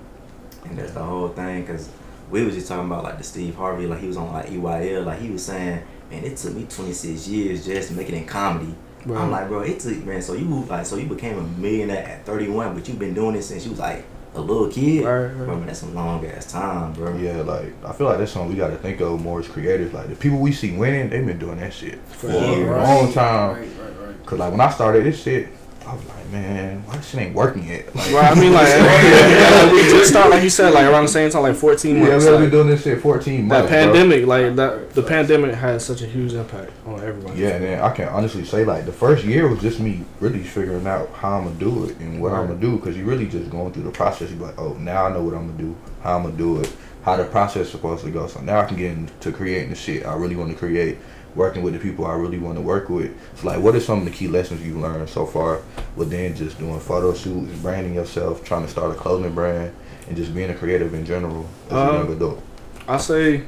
And 0.65 0.79
that's 0.79 0.93
the 0.93 1.03
whole 1.03 1.29
thing, 1.29 1.67
cause 1.67 1.89
we 2.31 2.45
was 2.45 2.55
just 2.55 2.69
talking 2.69 2.87
about 2.87 3.05
like 3.05 3.19
the 3.19 3.25
Steve 3.25 3.55
Harvey, 3.57 3.87
like 3.87 4.01
he 4.01 4.07
was 4.07 4.17
on 4.17 4.33
like 4.33 4.47
EYL, 4.47 5.05
like 5.05 5.21
he 5.21 5.31
was 5.31 5.45
saying, 5.45 5.83
man, 6.11 6.25
it 6.25 6.37
took 6.37 6.55
me 6.55 6.67
26 6.69 7.27
years 7.29 7.65
just 7.67 7.89
to 7.89 7.95
make 7.95 8.09
it 8.09 8.15
in 8.15 8.27
comedy. 8.27 8.75
I'm 9.07 9.31
like, 9.31 9.49
bro, 9.49 9.61
it 9.61 9.81
took 9.81 10.05
man. 10.05 10.21
So 10.21 10.35
you 10.35 10.45
like, 10.69 10.85
so 10.85 10.97
you 10.97 11.07
became 11.07 11.39
a 11.39 11.43
millionaire 11.43 12.07
at 12.07 12.27
31, 12.27 12.75
but 12.75 12.87
you've 12.89 12.99
been 12.99 13.15
doing 13.15 13.35
this 13.35 13.49
since 13.49 13.65
you 13.65 13.71
was 13.71 13.81
like 13.81 14.05
a 14.35 14.41
little 14.41 14.69
kid. 14.69 15.05
Right, 15.05 15.27
right. 15.29 15.35
Bro, 15.47 15.57
man, 15.57 15.67
that's 15.67 15.83
a 15.83 15.87
long 15.87 16.27
ass 16.27 16.53
time, 16.53 16.93
bro. 16.93 17.17
Yeah, 17.17 17.41
like 17.41 17.73
I 17.85 17.93
feel 17.93 18.07
like 18.07 18.19
that's 18.19 18.33
something 18.33 18.51
we 18.51 18.57
got 18.57 18.69
to 18.69 18.77
think 18.77 19.01
of 19.01 19.23
more 19.23 19.41
as 19.41 19.49
creators. 19.49 19.95
Like 19.95 20.09
the 20.09 20.17
people 20.17 20.39
we 20.39 20.53
see 20.53 20.77
winning, 20.77 21.09
they've 21.09 21.25
been 21.25 21.39
doing 21.39 21.59
that 21.61 21.73
shit 21.73 21.99
for 22.09 22.27
Yeah, 22.29 22.35
a 22.35 22.65
right. 22.67 22.83
long 22.83 23.13
time. 23.13 23.57
Right, 23.57 23.69
right, 23.81 24.07
right. 24.09 24.27
Cause 24.27 24.39
like 24.39 24.51
when 24.51 24.61
I 24.61 24.69
started 24.71 25.05
this 25.05 25.23
shit, 25.23 25.49
I 25.89 25.95
was 25.95 26.05
like, 26.05 26.29
man, 26.29 26.85
why 26.85 26.97
this 26.97 27.09
shit 27.09 27.21
ain't 27.21 27.35
working 27.35 27.67
yet? 27.67 27.97
Like, 27.97 28.13
Right, 28.13 28.37
I 28.37 28.39
mean, 28.39 28.53
like, 28.53 28.69
yeah, 28.69 29.63
like, 29.63 29.73
we 29.73 29.81
just 29.85 30.11
started, 30.11 30.29
like 30.29 30.43
you 30.43 30.51
said, 30.51 30.75
like 30.75 30.85
around 30.85 31.05
the 31.05 31.09
same 31.09 31.31
time, 31.31 31.43
like 31.43 31.57
14 31.57 31.99
months. 31.99 32.11
yeah, 32.11 32.19
we 32.19 32.25
have 32.25 32.33
like, 32.35 32.43
been 32.43 32.51
doing 32.51 32.69
this 32.69 32.83
shit 32.83 33.01
14 33.01 33.49
that 33.49 33.61
months. 33.61 33.71
bro. 33.71 33.79
pandemic, 33.79 34.27
like 34.27 34.55
that, 34.57 34.93
the 34.93 35.03
pandemic 35.03 35.55
had 35.55 35.81
such 35.81 36.03
a 36.03 36.07
huge 36.07 36.35
impact 36.35 36.73
on 36.85 37.01
everybody. 37.01 37.41
Yeah, 37.41 37.59
man, 37.59 37.81
I 37.81 37.91
can 37.91 38.09
honestly 38.11 38.45
say 38.45 38.67
like 38.67 38.85
the 38.85 38.93
first 38.93 39.25
year 39.25 39.49
was 39.49 39.63
just 39.63 39.81
me 39.81 40.05
really 40.21 40.43
figuring 40.43 40.87
out 40.87 41.09
how 41.15 41.39
I'm 41.39 41.45
gonna 41.45 41.59
do 41.59 41.87
it 41.87 41.97
and 42.01 42.21
what 42.21 42.35
I'm 42.35 42.49
gonna 42.49 42.61
do 42.61 42.77
because 42.77 42.95
you 42.95 43.07
really 43.07 43.27
just 43.27 43.49
going 43.49 43.73
through 43.73 43.85
the 43.85 43.91
process. 43.91 44.31
You're 44.31 44.41
like, 44.41 44.59
oh, 44.59 44.75
now 44.75 45.07
I 45.07 45.13
know 45.15 45.23
what 45.23 45.33
I'm 45.33 45.47
gonna 45.47 45.59
do, 45.59 45.75
how 46.03 46.17
I'm 46.19 46.25
gonna 46.25 46.37
do 46.37 46.61
it, 46.61 46.71
how 47.03 47.17
the 47.17 47.25
process 47.25 47.67
is 47.67 47.71
supposed 47.71 48.05
to 48.05 48.11
go. 48.11 48.27
So 48.27 48.41
now 48.41 48.61
I 48.61 48.67
can 48.67 48.77
get 48.77 48.91
into 48.91 49.33
creating 49.33 49.71
the 49.71 49.77
shit 49.77 50.05
I 50.05 50.15
really 50.17 50.37
want 50.37 50.51
to 50.51 50.57
create, 50.57 50.99
working 51.35 51.63
with 51.63 51.75
the 51.75 51.79
people 51.79 52.07
I 52.07 52.15
really 52.15 52.39
want 52.39 52.57
to 52.57 52.63
work 52.63 52.89
with. 52.89 53.11
It's 53.33 53.45
like, 53.45 53.61
what 53.61 53.75
are 53.75 53.81
some 53.81 53.99
of 54.01 54.05
the 54.05 54.11
key 54.11 54.29
lessons 54.29 54.65
you've 54.65 54.77
learned 54.77 55.09
so 55.09 55.25
far 55.27 55.61
within 55.97 56.35
just 56.35 56.59
doing 56.59 56.79
photo 56.81 57.15
shoots, 57.15 57.53
branding 57.59 57.95
yourself, 57.95 58.45
trying 58.45 58.63
to 58.65 58.71
start 58.71 58.91
a 58.91 58.95
clothing 58.95 59.35
brand, 59.35 59.73
and 60.09 60.17
just 60.17 60.35
being 60.35 60.51
a 60.51 60.55
creative 60.55 60.95
in 60.95 61.05
general 61.05 61.47
as 61.67 61.73
a 61.73 61.77
Um, 61.79 61.95
young 61.95 62.13
adult? 62.13 62.43
I 62.89 62.97
say, 62.97 63.43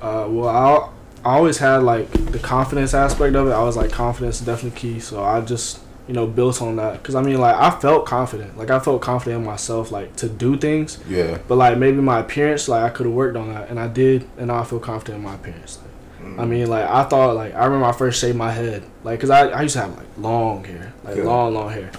uh, 0.00 0.26
well, 0.28 0.48
I 0.48 0.88
I 1.22 1.34
always 1.36 1.58
had 1.58 1.82
like 1.82 2.10
the 2.32 2.38
confidence 2.38 2.94
aspect 2.94 3.36
of 3.36 3.46
it. 3.48 3.52
I 3.52 3.62
was 3.62 3.76
like, 3.76 3.90
confidence 3.90 4.40
is 4.40 4.46
definitely 4.46 4.78
key. 4.78 5.00
So 5.00 5.22
I 5.22 5.40
just 5.42 5.80
you 6.08 6.14
know 6.14 6.26
built 6.26 6.60
on 6.62 6.76
that 6.76 6.94
because 6.94 7.14
I 7.14 7.22
mean 7.22 7.38
like 7.40 7.54
I 7.54 7.70
felt 7.78 8.06
confident, 8.06 8.56
like 8.56 8.70
I 8.70 8.78
felt 8.78 9.02
confident 9.02 9.40
in 9.42 9.46
myself, 9.46 9.92
like 9.92 10.16
to 10.16 10.28
do 10.28 10.56
things. 10.56 10.98
Yeah, 11.08 11.38
But 11.46 11.56
like 11.56 11.76
maybe 11.78 11.98
my 11.98 12.20
appearance, 12.20 12.68
like 12.68 12.82
I 12.82 12.88
could 12.88 13.04
have 13.06 13.14
worked 13.14 13.36
on 13.36 13.52
that, 13.52 13.68
and 13.68 13.78
I 13.78 13.88
did, 13.88 14.26
and 14.38 14.46
now 14.48 14.60
I 14.60 14.64
feel 14.64 14.80
confident 14.80 15.18
in 15.18 15.24
my 15.24 15.34
appearance. 15.34 15.78
Like, 15.82 15.90
I 16.38 16.44
mean, 16.46 16.68
like 16.68 16.88
I 16.88 17.04
thought, 17.04 17.34
like 17.36 17.54
I 17.54 17.64
remember 17.64 17.86
I 17.86 17.92
first 17.92 18.20
shaved 18.20 18.36
my 18.36 18.50
head, 18.50 18.82
like 19.04 19.20
cause 19.20 19.30
I, 19.30 19.48
I 19.48 19.62
used 19.62 19.74
to 19.74 19.82
have 19.82 19.96
like 19.96 20.06
long 20.18 20.64
hair, 20.64 20.92
like 21.04 21.16
Yeah. 21.16 21.24
long 21.24 21.54
long 21.54 21.70
hair. 21.70 21.90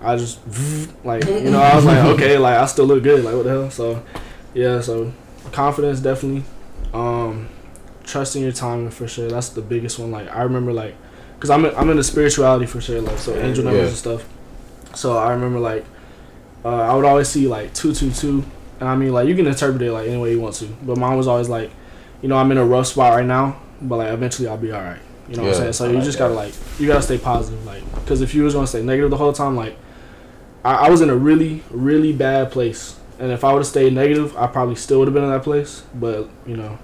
I 0.00 0.16
just 0.16 0.40
like 1.04 1.24
you 1.24 1.50
know 1.50 1.60
I 1.60 1.74
was 1.76 1.84
like 1.84 1.98
okay, 2.14 2.38
like 2.38 2.54
I 2.56 2.66
still 2.66 2.86
look 2.86 3.02
good, 3.02 3.24
like 3.24 3.34
what 3.34 3.44
the 3.44 3.50
hell? 3.50 3.70
So 3.70 4.02
yeah, 4.54 4.80
so 4.80 5.12
confidence 5.52 6.00
definitely, 6.00 6.44
um, 6.94 7.48
trusting 8.04 8.42
your 8.42 8.52
timing 8.52 8.90
for 8.90 9.06
sure. 9.08 9.28
That's 9.28 9.50
the 9.50 9.62
biggest 9.62 9.98
one. 9.98 10.10
Like 10.10 10.28
I 10.34 10.42
remember 10.42 10.72
like, 10.72 10.94
cause 11.40 11.50
I'm 11.50 11.64
in, 11.64 11.74
I'm 11.74 11.88
into 11.90 12.04
spirituality 12.04 12.66
for 12.66 12.80
sure, 12.80 13.00
like 13.00 13.18
so 13.18 13.34
angel 13.36 13.64
numbers 13.64 13.82
Yeah. 13.82 13.88
and 13.88 13.96
stuff. 14.22 14.28
So 14.94 15.16
I 15.16 15.32
remember 15.32 15.58
like, 15.58 15.84
uh, 16.64 16.68
I 16.68 16.94
would 16.94 17.04
always 17.04 17.28
see 17.28 17.46
like 17.48 17.72
two 17.74 17.94
two 17.94 18.10
two, 18.10 18.44
and 18.80 18.88
I 18.88 18.96
mean 18.96 19.12
like 19.12 19.28
you 19.28 19.34
can 19.34 19.46
interpret 19.46 19.82
it 19.82 19.92
like 19.92 20.08
any 20.08 20.20
way 20.20 20.32
you 20.32 20.40
want 20.40 20.54
to, 20.56 20.66
but 20.82 20.96
mine 20.98 21.16
was 21.16 21.26
always 21.26 21.48
like, 21.48 21.70
you 22.22 22.28
know 22.28 22.36
I'm 22.36 22.50
in 22.52 22.58
a 22.58 22.64
rough 22.64 22.88
spot 22.88 23.14
right 23.14 23.26
now, 23.26 23.60
but 23.88 23.96
like 23.98 24.12
eventually 24.12 24.48
I'll 24.48 24.56
be 24.56 24.72
all 24.72 24.82
right. 24.82 25.00
You 25.28 25.36
know 25.36 25.42
what 25.44 25.54
I'm 25.54 25.60
saying? 25.60 25.72
So 25.74 25.84
I 25.84 25.88
you 25.88 25.94
like 25.96 26.04
just 26.04 26.18
that. 26.18 26.24
gotta 26.24 26.34
like 26.34 26.54
you 26.78 26.86
gotta 26.86 27.02
stay 27.02 27.18
positive, 27.18 27.64
like 27.64 27.82
because 27.94 28.20
if 28.20 28.34
you 28.34 28.42
was 28.44 28.54
gonna 28.54 28.66
stay 28.66 28.82
negative 28.82 29.10
the 29.10 29.16
whole 29.16 29.32
time, 29.32 29.56
like 29.56 29.76
I, 30.64 30.86
I 30.86 30.90
was 30.90 31.00
in 31.00 31.10
a 31.10 31.16
really 31.16 31.62
really 31.70 32.12
bad 32.12 32.50
place, 32.50 32.98
and 33.18 33.30
if 33.30 33.44
I 33.44 33.52
would 33.52 33.60
have 33.60 33.66
stayed 33.66 33.92
negative, 33.92 34.36
I 34.36 34.46
probably 34.46 34.74
still 34.74 34.98
would 34.98 35.08
have 35.08 35.14
been 35.14 35.24
in 35.24 35.30
that 35.30 35.44
place. 35.44 35.84
But 35.94 36.28
you 36.46 36.56
know, 36.56 36.78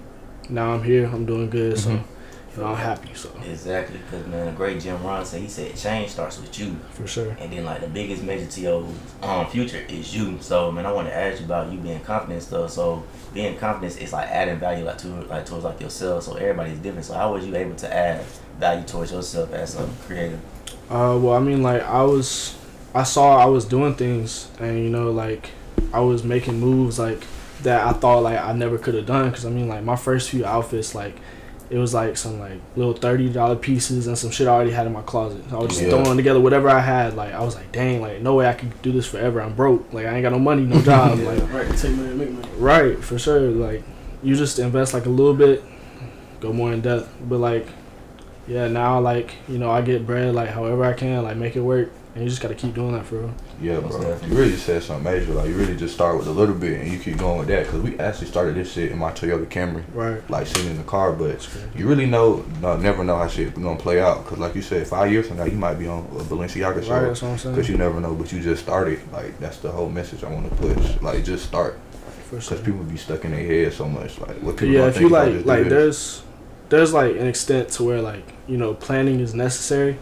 now 0.49 0.73
I'm 0.73 0.83
here, 0.83 1.05
I'm 1.05 1.25
doing 1.25 1.49
good, 1.49 1.77
so 1.77 1.89
mm-hmm. 1.89 2.18
Know 2.59 2.67
I'm 2.67 2.75
happy. 2.77 3.09
So 3.13 3.31
Exactly, 3.45 3.97
because 3.99 4.27
man, 4.27 4.45
the 4.47 4.51
great 4.51 4.81
Jim 4.81 5.01
Rohn 5.03 5.25
said 5.25 5.41
he 5.41 5.47
said 5.47 5.75
change 5.75 6.11
starts 6.11 6.39
with 6.39 6.57
you, 6.59 6.75
for 6.91 7.07
sure. 7.07 7.35
and 7.39 7.51
then 7.51 7.65
like 7.65 7.81
the 7.81 7.87
biggest 7.87 8.23
measure 8.23 8.45
to 8.45 8.61
your 8.61 8.87
um 9.21 9.47
future 9.47 9.83
is 9.89 10.15
you. 10.15 10.37
So 10.41 10.71
man, 10.71 10.85
I 10.85 10.91
want 10.91 11.07
to 11.07 11.15
ask 11.15 11.39
you 11.39 11.45
about 11.45 11.71
you 11.71 11.79
being 11.79 12.01
confident 12.01 12.33
and 12.33 12.43
stuff. 12.43 12.71
So 12.71 13.03
being 13.33 13.57
confident 13.57 14.01
is 14.01 14.13
like 14.13 14.27
adding 14.29 14.59
value 14.59 14.85
like 14.85 14.97
to 14.99 15.07
like 15.07 15.45
towards 15.45 15.63
like 15.63 15.79
yourself. 15.81 16.23
So 16.23 16.35
everybody's 16.35 16.79
different. 16.79 17.05
So 17.05 17.13
how 17.13 17.33
was 17.33 17.45
you 17.45 17.55
able 17.55 17.75
to 17.77 17.93
add 17.93 18.23
value 18.59 18.83
towards 18.85 19.11
yourself 19.11 19.53
as 19.53 19.75
a 19.79 19.87
creator? 20.05 20.39
Uh, 20.89 21.17
well, 21.21 21.33
I 21.33 21.39
mean, 21.39 21.61
like 21.61 21.83
I 21.83 22.01
was, 22.03 22.57
I 22.93 23.03
saw 23.03 23.37
I 23.37 23.45
was 23.45 23.65
doing 23.65 23.93
things, 23.95 24.49
and 24.59 24.77
you 24.83 24.89
know, 24.89 25.11
like 25.11 25.51
I 25.93 25.99
was 26.01 26.23
making 26.23 26.59
moves 26.59 26.97
like 26.99 27.23
that. 27.61 27.85
I 27.85 27.93
thought 27.93 28.23
like 28.23 28.39
I 28.39 28.53
never 28.53 28.77
could 28.77 28.95
have 28.95 29.05
done 29.05 29.29
because 29.29 29.45
I 29.45 29.49
mean, 29.49 29.67
like 29.67 29.83
my 29.83 29.95
first 29.95 30.29
few 30.29 30.45
outfits, 30.45 30.95
like 30.95 31.15
it 31.69 31.77
was 31.77 31.93
like 31.93 32.17
some 32.17 32.39
like 32.39 32.59
little 32.75 32.93
thirty 32.93 33.29
dollar 33.29 33.55
pieces 33.55 34.07
and 34.07 34.17
some 34.17 34.31
shit 34.31 34.47
I 34.47 34.51
already 34.51 34.71
had 34.71 34.87
in 34.87 34.93
my 34.93 35.01
closet. 35.03 35.43
I 35.51 35.55
was 35.57 35.67
just 35.69 35.81
Yeah. 35.83 35.89
throwing 35.89 36.17
together 36.17 36.39
whatever 36.39 36.67
I 36.69 36.79
had. 36.79 37.15
Like 37.15 37.33
I 37.33 37.43
was 37.43 37.55
like, 37.55 37.71
dang, 37.71 38.01
like 38.01 38.21
no 38.21 38.33
way 38.35 38.47
I 38.47 38.53
could 38.53 38.81
do 38.81 38.91
this 38.91 39.05
forever. 39.05 39.39
I'm 39.41 39.53
broke. 39.55 39.93
Like 39.93 40.05
I 40.07 40.13
ain't 40.15 40.23
got 40.23 40.31
no 40.31 40.39
money, 40.39 40.63
no 40.63 40.81
job. 40.91 41.19
Like 41.19 41.41
Right, 41.53 41.67
take 41.77 41.95
money, 41.95 42.13
make 42.15 42.31
money. 42.31 42.47
Right, 42.57 42.97
for 43.03 43.19
sure. 43.19 43.41
Like 43.41 43.83
you 44.23 44.35
just 44.35 44.57
invest 44.59 44.93
like 44.93 45.05
a 45.05 45.09
little 45.09 45.35
bit, 45.35 45.63
go 46.39 46.51
more 46.51 46.73
in 46.73 46.81
depth. 46.81 47.07
But 47.27 47.37
like, 47.37 47.67
yeah, 48.47 48.67
now 48.67 48.99
like 48.99 49.35
you 49.47 49.57
know 49.59 49.69
I 49.69 49.81
get 49.81 50.07
bread 50.07 50.33
like 50.33 50.49
however 50.49 50.83
I 50.83 50.93
can, 50.93 51.23
like 51.23 51.37
make 51.37 51.55
it 51.55 51.61
work, 51.61 51.91
and 52.19 52.25
you 52.25 52.29
just 52.29 52.41
gotta 52.41 52.53
keep 52.55 52.73
doing 52.73 52.91
that 52.91 53.05
for 53.05 53.19
real. 53.19 53.33
Yeah, 53.61 53.79
Most 53.79 53.91
bro. 53.91 54.01
definitely. 54.01 54.35
You 54.35 54.41
really 54.43 54.55
said 54.57 54.83
something 54.83 55.03
major. 55.05 55.31
Like, 55.33 55.47
you 55.47 55.55
really 55.55 55.77
just 55.77 55.93
start 55.93 56.17
with 56.17 56.27
a 56.27 56.31
little 56.31 56.53
bit 56.53 56.81
and 56.81 56.91
you 56.91 56.99
keep 56.99 57.17
going 57.17 57.39
with 57.39 57.47
that. 57.47 57.65
Because 57.65 57.81
we 57.81 57.97
actually 57.97 58.27
started 58.27 58.55
this 58.55 58.73
shit 58.73 58.91
in 58.91 58.97
my 58.97 59.11
Toyota 59.11 59.45
Camry, 59.47 59.83
Right. 59.93 60.21
like 60.29 60.45
sitting 60.47 60.69
in 60.71 60.77
the 60.77 60.83
car. 60.83 61.13
But 61.13 61.47
you 61.75 61.87
really 61.87 62.05
know, 62.05 62.43
no, 62.61 62.75
never 62.75 63.03
know 63.05 63.15
how 63.15 63.27
shit 63.27 63.55
gonna 63.55 63.77
play 63.79 64.01
out. 64.01 64.25
Because, 64.25 64.37
like 64.39 64.53
you 64.55 64.61
said, 64.61 64.85
five 64.85 65.11
years 65.11 65.27
from 65.27 65.37
now, 65.37 65.45
you 65.45 65.57
might 65.57 65.75
be 65.79 65.87
on 65.87 65.99
a 66.11 66.23
Balenciaga 66.23 66.75
Right. 66.75 66.83
show. 66.85 67.01
That's 67.07 67.21
what 67.21 67.29
I'm 67.29 67.37
saying. 67.37 67.55
Because 67.55 67.69
you 67.69 67.77
never 67.77 68.01
know, 68.01 68.13
but 68.13 68.31
you 68.33 68.41
just 68.41 68.61
started. 68.61 68.99
Like, 69.13 69.39
that's 69.39 69.57
the 69.57 69.71
whole 69.71 69.89
message 69.89 70.23
I 70.25 70.29
want 70.29 70.49
to 70.49 70.55
push. 70.57 71.01
Like, 71.01 71.23
just 71.23 71.45
start. 71.45 71.79
for 72.29 72.39
sure. 72.41 72.57
Because 72.57 72.65
people 72.65 72.83
be 72.83 72.95
stuck 72.97 73.25
in 73.25 73.31
their 73.31 73.43
head 73.43 73.73
so 73.73 73.87
much. 73.87 74.19
Like, 74.19 74.37
what 74.43 74.55
people 74.57 74.75
Yeah, 74.75 74.87
if 74.87 74.99
you 75.01 75.09
like 75.09 75.45
like 75.45 75.63
this? 75.63 75.69
there's 75.69 76.21
there's 76.69 76.93
like 76.93 77.15
an 77.15 77.25
extent 77.25 77.69
to 77.69 77.83
where 77.83 78.01
like 78.03 78.21
you 78.47 78.55
know 78.57 78.75
planning 78.75 79.19
is 79.19 79.33
necessary, 79.33 79.97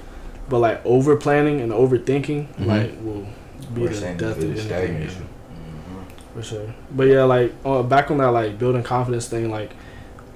but 0.50 0.60
like 0.60 0.86
over 0.86 1.16
planning 1.16 1.62
and 1.62 1.72
overthinking 1.72 2.48
Mhm. 2.56 2.66
like 2.66 2.92
will 3.04 3.26
be 3.74 3.82
We're 3.82 3.90
the 3.90 4.14
death 4.14 4.38
of 4.38 4.44
anything. 4.44 4.70
yeah. 4.70 4.82
you. 5.04 5.08
Mm-hmm. 5.10 6.34
for 6.36 6.44
sure. 6.44 6.74
But 6.96 7.08
yeah, 7.08 7.24
like 7.24 7.54
uh, 7.66 7.84
back 7.84 8.12
on 8.12 8.18
that 8.18 8.28
like 8.28 8.58
building 8.58 8.84
confidence 8.84 9.28
thing, 9.28 9.50
like 9.52 9.72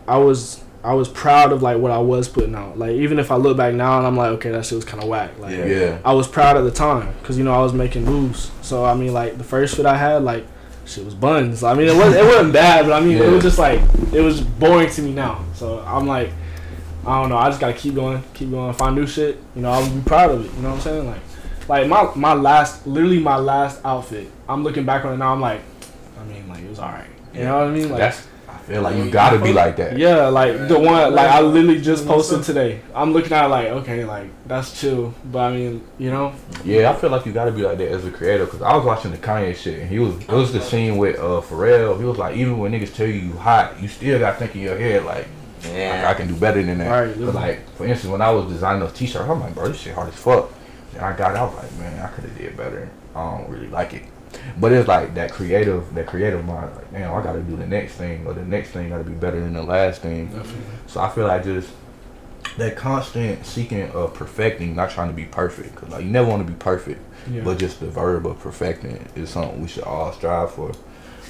I 0.08 0.17
was 0.17 0.62
I 0.84 0.93
was 0.95 1.08
proud 1.08 1.52
of 1.52 1.62
like 1.62 1.78
what 1.78 1.91
I 1.91 2.00
was 2.00 2.28
putting 2.28 2.56
out. 2.56 2.78
Like 2.78 2.91
even 2.93 3.19
if 3.19 3.32
I 3.32 3.36
look 3.36 3.56
back 3.56 3.74
now 3.76 4.00
and 4.00 4.08
I'm 4.08 4.17
like, 4.17 4.32
okay, 4.32 4.50
that 4.52 4.65
shit 4.65 4.76
was 4.78 4.86
kind 4.86 5.02
of 5.04 5.08
whack. 5.10 5.32
Like 5.39 5.56
Yeah. 5.56 5.65
Yeah. 5.65 5.97
I 6.04 6.13
was 6.13 6.28
proud 6.28 6.58
at 6.58 6.62
the 6.63 6.71
time 6.71 7.13
because 7.21 7.38
you 7.38 7.43
know 7.43 7.54
I 7.54 7.60
was 7.62 7.74
making 7.74 8.04
moves. 8.06 8.50
So 8.62 8.84
I 8.84 8.93
mean, 8.95 9.13
like 9.13 9.38
the 9.38 9.43
first 9.43 9.76
fit 9.76 9.86
I 9.86 9.95
had, 9.95 10.24
like 10.24 10.45
shit 10.86 11.06
was 11.06 11.13
buns. 11.13 11.63
I 11.63 11.74
mean, 11.76 11.88
it 11.88 11.95
was 11.95 12.13
it 12.15 12.26
wasn't 12.26 12.52
bad, 12.54 12.86
but 12.86 12.93
I 12.93 13.00
mean, 13.06 13.17
it 13.17 13.30
was 13.30 13.43
just 13.43 13.60
like 13.60 13.80
it 14.12 14.21
was 14.21 14.41
boring 14.41 14.89
to 14.89 15.02
me 15.04 15.12
now. 15.13 15.45
So 15.54 15.80
I'm 15.86 16.08
like, 16.08 16.32
I 17.05 17.19
don't 17.19 17.29
know. 17.29 17.37
I 17.37 17.49
just 17.49 17.59
gotta 17.59 17.73
keep 17.73 17.95
going, 17.95 18.23
keep 18.33 18.51
going, 18.51 18.73
find 18.73 18.95
new 18.95 19.07
shit. 19.07 19.37
You 19.55 19.63
know, 19.63 19.71
I'll 19.71 19.89
be 19.89 20.01
proud 20.01 20.31
of 20.31 20.45
it. 20.45 20.55
You 20.55 20.61
know 20.61 20.69
what 20.69 20.75
I'm 20.75 20.81
saying? 20.81 21.07
Like, 21.07 21.21
like 21.67 21.87
my 21.87 22.11
my 22.15 22.33
last, 22.33 22.85
literally 22.85 23.19
my 23.19 23.37
last 23.37 23.81
outfit. 23.83 24.29
I'm 24.47 24.63
looking 24.63 24.85
back 24.85 25.05
on 25.05 25.13
it 25.13 25.17
now. 25.17 25.33
I'm 25.33 25.41
like, 25.41 25.61
I 26.19 26.23
mean, 26.25 26.47
like 26.47 26.63
it 26.63 26.69
was 26.69 26.79
alright. 26.79 27.09
You 27.33 27.43
know 27.43 27.59
what 27.59 27.67
I 27.67 27.71
mean? 27.71 27.89
Like. 27.89 27.99
That's, 27.99 28.27
I 28.47 28.73
feel 28.73 28.81
like 28.83 28.95
you 28.95 29.09
gotta 29.09 29.39
be 29.39 29.51
like 29.51 29.75
that. 29.77 29.97
Yeah, 29.97 30.27
like 30.27 30.67
the 30.67 30.77
one 30.77 31.15
like 31.15 31.29
I 31.29 31.41
literally 31.41 31.81
just 31.81 32.05
posted 32.05 32.43
today. 32.43 32.81
I'm 32.93 33.11
looking 33.11 33.33
at 33.33 33.45
it 33.45 33.47
like 33.47 33.67
okay, 33.67 34.05
like 34.05 34.27
that's 34.47 34.79
chill, 34.79 35.15
but 35.25 35.39
I 35.39 35.51
mean, 35.53 35.83
you 35.97 36.11
know, 36.11 36.33
Yeah, 36.63 36.91
I 36.91 36.95
feel 36.95 37.09
like 37.09 37.25
you 37.25 37.33
gotta 37.33 37.51
be 37.51 37.63
like 37.63 37.79
that 37.79 37.87
as 37.87 38.05
a 38.05 38.11
creator. 38.11 38.45
Cause 38.45 38.61
I 38.61 38.75
was 38.75 38.85
watching 38.85 39.11
the 39.11 39.17
Kanye 39.17 39.55
shit, 39.55 39.79
and 39.79 39.89
he 39.89 39.97
was 39.97 40.15
it 40.21 40.29
was 40.29 40.53
the 40.53 40.61
scene 40.61 40.97
with 40.97 41.17
uh 41.17 41.41
Pharrell. 41.41 41.97
He 41.97 42.05
was 42.05 42.19
like, 42.19 42.37
even 42.37 42.59
when 42.59 42.71
niggas 42.71 42.93
tell 42.93 43.07
you 43.07 43.13
you 43.13 43.33
hot, 43.33 43.81
you 43.81 43.87
still 43.87 44.19
got 44.19 44.33
to 44.33 44.37
think 44.37 44.55
in 44.55 44.61
your 44.61 44.77
head 44.77 45.05
like, 45.05 45.27
like, 45.63 46.06
I 46.06 46.13
can 46.13 46.28
do 46.28 46.36
better 46.36 46.62
than 46.62 46.78
that. 46.80 46.89
Right, 46.89 47.15
Cause 47.15 47.36
like 47.36 47.69
for 47.76 47.86
instance, 47.86 48.12
when 48.12 48.21
I 48.21 48.32
was 48.32 48.52
designing 48.52 48.82
those 48.82 48.93
t-shirts, 48.93 49.30
I'm 49.30 49.39
like, 49.39 49.54
bro, 49.54 49.67
this 49.67 49.80
shit 49.80 49.93
hard 49.93 50.10
as 50.10 50.15
fuck. 50.15 50.52
And 50.93 51.02
I 51.02 51.15
got, 51.15 51.36
out 51.36 51.56
like, 51.56 51.71
man, 51.78 52.00
I 52.00 52.08
could 52.10 52.26
have 52.26 52.38
did 52.38 52.58
better. 52.58 52.89
I 53.15 53.38
don't 53.38 53.50
really 53.50 53.67
like 53.67 53.93
it. 53.93 54.04
But 54.60 54.71
it's 54.71 54.88
like 54.88 55.13
that 55.15 55.32
creative, 55.32 55.93
that 55.93 56.08
creative 56.08 56.43
mind. 56.45 56.76
Like, 56.76 56.91
damn, 56.91 57.13
I 57.13 57.24
gotta 57.24 57.41
do 57.41 57.56
the 57.56 57.67
next 57.67 57.93
thing, 57.93 58.26
or 58.26 58.34
the 58.34 58.45
next 58.45 58.69
thing 58.69 58.89
gotta 58.89 59.04
be 59.04 59.13
better 59.13 59.39
than 59.39 59.54
the 59.54 59.63
last 59.63 60.02
thing. 60.02 60.32
So 60.88 61.02
I 61.02 61.10
feel 61.10 61.28
like 61.28 61.43
just 61.43 61.69
that 62.58 62.76
constant 62.76 63.45
seeking 63.45 63.89
of 63.91 64.13
perfecting, 64.13 64.76
not 64.76 64.89
trying 64.89 65.10
to 65.10 65.13
be 65.13 65.26
perfect. 65.26 65.76
Cause 65.76 65.89
like 65.89 66.04
you 66.04 66.12
never 66.12 66.30
want 66.30 66.45
to 66.45 66.52
be 66.52 66.58
perfect, 66.58 67.02
yeah. 67.30 67.41
but 67.43 67.60
just 67.60 67.80
the 67.80 67.88
verb 67.88 68.26
of 68.26 68.39
perfecting 68.39 69.06
is 69.15 69.30
something 69.30 69.62
we 69.62 69.67
should 69.67 69.84
all 69.84 70.12
strive 70.13 70.52
for. 70.52 70.71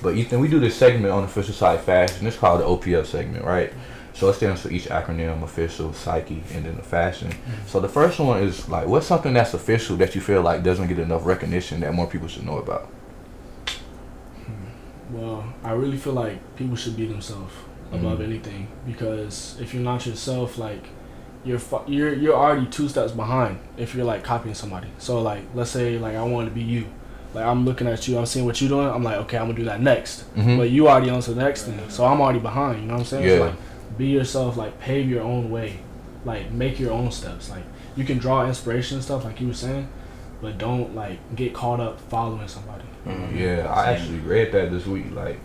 But 0.02 0.16
Ethan, 0.16 0.40
we 0.40 0.48
do 0.48 0.60
this 0.60 0.76
segment 0.76 1.14
on 1.14 1.24
official 1.24 1.54
psych 1.54 1.82
fashion. 1.82 2.26
It's 2.26 2.38
called 2.38 2.62
the 2.62 2.66
OPF 2.66 3.06
segment, 3.06 3.46
right? 3.46 3.72
So 4.14 4.30
it 4.30 4.34
stands 4.34 4.62
for 4.62 4.70
each 4.70 4.86
acronym: 4.86 5.42
official, 5.44 5.94
psyche, 5.94 6.44
and 6.54 6.66
then 6.66 6.76
the 6.76 6.84
fashion. 6.84 7.32
So 7.68 7.80
the 7.80 7.88
first 7.90 8.20
one 8.20 8.44
is 8.44 8.68
like, 8.70 8.88
what's 8.88 9.08
something 9.08 9.34
that's 9.34 9.54
official 9.54 9.96
that 9.98 10.14
you 10.16 10.22
feel 10.22 10.42
like 10.42 10.64
doesn't 10.64 10.88
get 10.88 11.00
enough 11.00 11.26
recognition 11.26 11.80
that 11.82 11.94
more 11.94 12.08
people 12.08 12.28
should 12.28 12.46
know 12.46 12.58
about? 12.58 12.90
Well, 15.12 15.44
I 15.64 15.72
really 15.72 15.98
feel 15.98 16.14
like 16.14 16.56
people 16.56 16.76
should 16.76 16.96
be 16.96 17.06
themselves 17.06 17.54
above 17.92 18.20
Mhm. 18.20 18.24
anything 18.24 18.68
because 18.86 19.58
if 19.60 19.74
you're 19.74 19.84
not 19.84 20.06
yourself, 20.06 20.58
like 20.58 20.84
you're 21.44 21.60
fu- 21.60 21.82
you're 21.88 22.14
you're 22.14 22.36
already 22.36 22.66
two 22.68 22.88
steps 22.88 23.12
behind 23.12 23.58
if 23.78 23.94
you're 23.96 24.06
like 24.06 24.24
copying 24.24 24.56
somebody. 24.56 24.88
So 25.00 25.22
like, 25.22 25.44
let's 25.54 25.72
say 25.72 25.98
like 25.98 26.16
I 26.16 26.24
want 26.24 26.48
to 26.48 26.54
be 26.54 26.62
you, 26.62 26.86
like 27.34 27.46
I'm 27.46 27.66
looking 27.66 27.88
at 27.88 28.08
you, 28.08 28.18
I'm 28.18 28.26
seeing 28.26 28.46
what 28.46 28.62
you're 28.62 28.70
doing, 28.70 28.88
I'm 28.88 29.04
like, 29.04 29.18
okay, 29.24 29.38
I'm 29.38 29.46
gonna 29.48 29.56
do 29.58 29.66
that 29.66 29.82
next. 29.82 30.24
Mhm. 30.36 30.58
But 30.58 30.70
you 30.70 30.88
already 30.88 31.10
on 31.10 31.22
to 31.22 31.34
the 31.34 31.44
next 31.44 31.64
thing, 31.64 31.80
so 31.90 32.06
I'm 32.06 32.22
already 32.22 32.40
behind. 32.40 32.82
You 32.82 32.88
know 32.88 32.94
what 32.94 33.00
I'm 33.02 33.06
saying? 33.06 33.28
So, 33.28 33.36
Yeah. 33.36 33.40
like, 33.46 33.56
be 33.98 34.08
yourself, 34.08 34.58
like 34.58 34.80
pave 34.80 35.10
your 35.10 35.22
own 35.24 35.50
way, 35.52 35.80
like 36.26 36.52
make 36.52 36.80
your 36.80 36.92
own 36.92 37.12
steps. 37.12 37.50
Like 37.50 37.64
you 37.96 38.04
can 38.06 38.18
draw 38.18 38.46
inspiration 38.46 38.98
and 38.98 39.04
stuff, 39.04 39.24
like 39.26 39.42
you 39.42 39.48
were 39.48 39.54
saying, 39.54 39.88
but 40.42 40.58
don't 40.58 40.96
like 40.96 41.36
get 41.36 41.54
caught 41.54 41.80
up 41.80 42.00
following 42.02 42.48
somebody. 42.48 42.84
Mhm. 43.08 43.38
Yeah, 43.38 43.72
I 43.72 43.94
actually 43.94 44.20
read 44.20 44.52
that 44.54 44.72
this 44.72 44.86
week. 44.86 45.12
Like 45.14 45.40